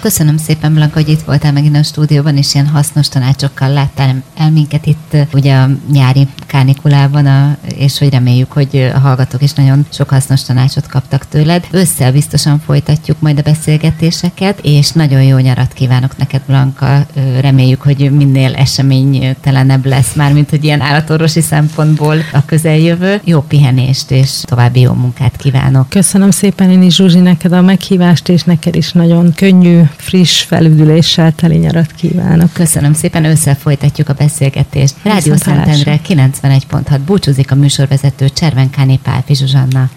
Köszönöm 0.00 0.36
szépen, 0.36 0.74
Blanka, 0.74 0.94
hogy 0.94 1.08
itt 1.08 1.22
voltál 1.22 1.52
megint 1.52 1.76
a 1.76 1.82
stúdióban, 1.82 2.36
és 2.36 2.54
ilyen 2.54 2.66
hasznos 2.66 3.08
tanácsokkal 3.08 3.72
láttál 3.72 4.22
el 4.36 4.50
minket 4.50 4.86
itt 4.86 5.16
ugye 5.32 5.54
a 5.54 5.68
nyári 5.92 6.28
kánikulában, 6.46 7.26
a, 7.26 7.56
és 7.76 7.98
hogy 7.98 8.10
reméljük, 8.10 8.52
hogy 8.52 8.90
a 8.94 8.98
hallgatók 8.98 9.42
is 9.42 9.52
nagyon 9.52 9.86
sok 9.92 10.08
hasznos 10.08 10.42
tanácsot 10.42 10.86
kaptak 10.86 11.28
tőled. 11.28 11.66
Össze 11.70 12.12
biztosan 12.12 12.58
folytatjuk 12.58 13.20
majd 13.20 13.38
a 13.38 13.42
beszélgetéseket, 13.42 14.58
és 14.62 14.90
nagyon 14.90 15.22
jó 15.22 15.36
nyarat 15.38 15.72
kívánok 15.72 16.16
neked, 16.16 16.42
Blanka. 16.46 17.06
Reméljük, 17.40 17.82
hogy 17.82 18.10
minél 18.10 18.54
eseménytelenebb 18.54 19.86
lesz 19.86 20.14
már, 20.14 20.32
mint 20.32 20.50
hogy 20.50 20.64
ilyen 20.64 20.80
állatorvosi 20.80 21.40
szempontból 21.40 22.16
a 22.32 22.44
közeljövő. 22.44 23.20
Jó 23.24 23.40
pihenést, 23.40 24.10
és 24.10 24.40
további 24.42 24.80
jó 24.80 24.92
munkát 24.92 25.36
kívánok. 25.36 25.88
Köszönöm 25.88 26.30
szépen 26.30 26.70
én 26.70 26.82
is, 26.82 26.94
Zsuzsi, 26.94 27.18
neked 27.18 27.52
a 27.52 27.60
meghívást, 27.60 28.28
és 28.28 28.42
neked 28.42 28.74
is 28.74 28.92
nagyon 28.92 29.32
könnyű 29.34 29.77
friss 29.96 30.42
felüdüléssel 30.42 31.32
teli 31.32 31.56
nyarat 31.56 31.92
kívánok. 31.92 32.52
Köszönöm 32.52 32.92
szépen, 32.92 33.24
össze 33.24 33.54
folytatjuk 33.54 34.08
a 34.08 34.12
beszélgetést. 34.12 34.94
Rádió 35.02 35.36
Szentendre 35.36 36.00
91.6 36.08 37.00
búcsúzik 37.06 37.50
a 37.50 37.54
műsorvezető 37.54 38.28
Cservenkáné 38.28 38.98
Pálfi 39.02 39.34
Zsuzsanna. 39.34 39.90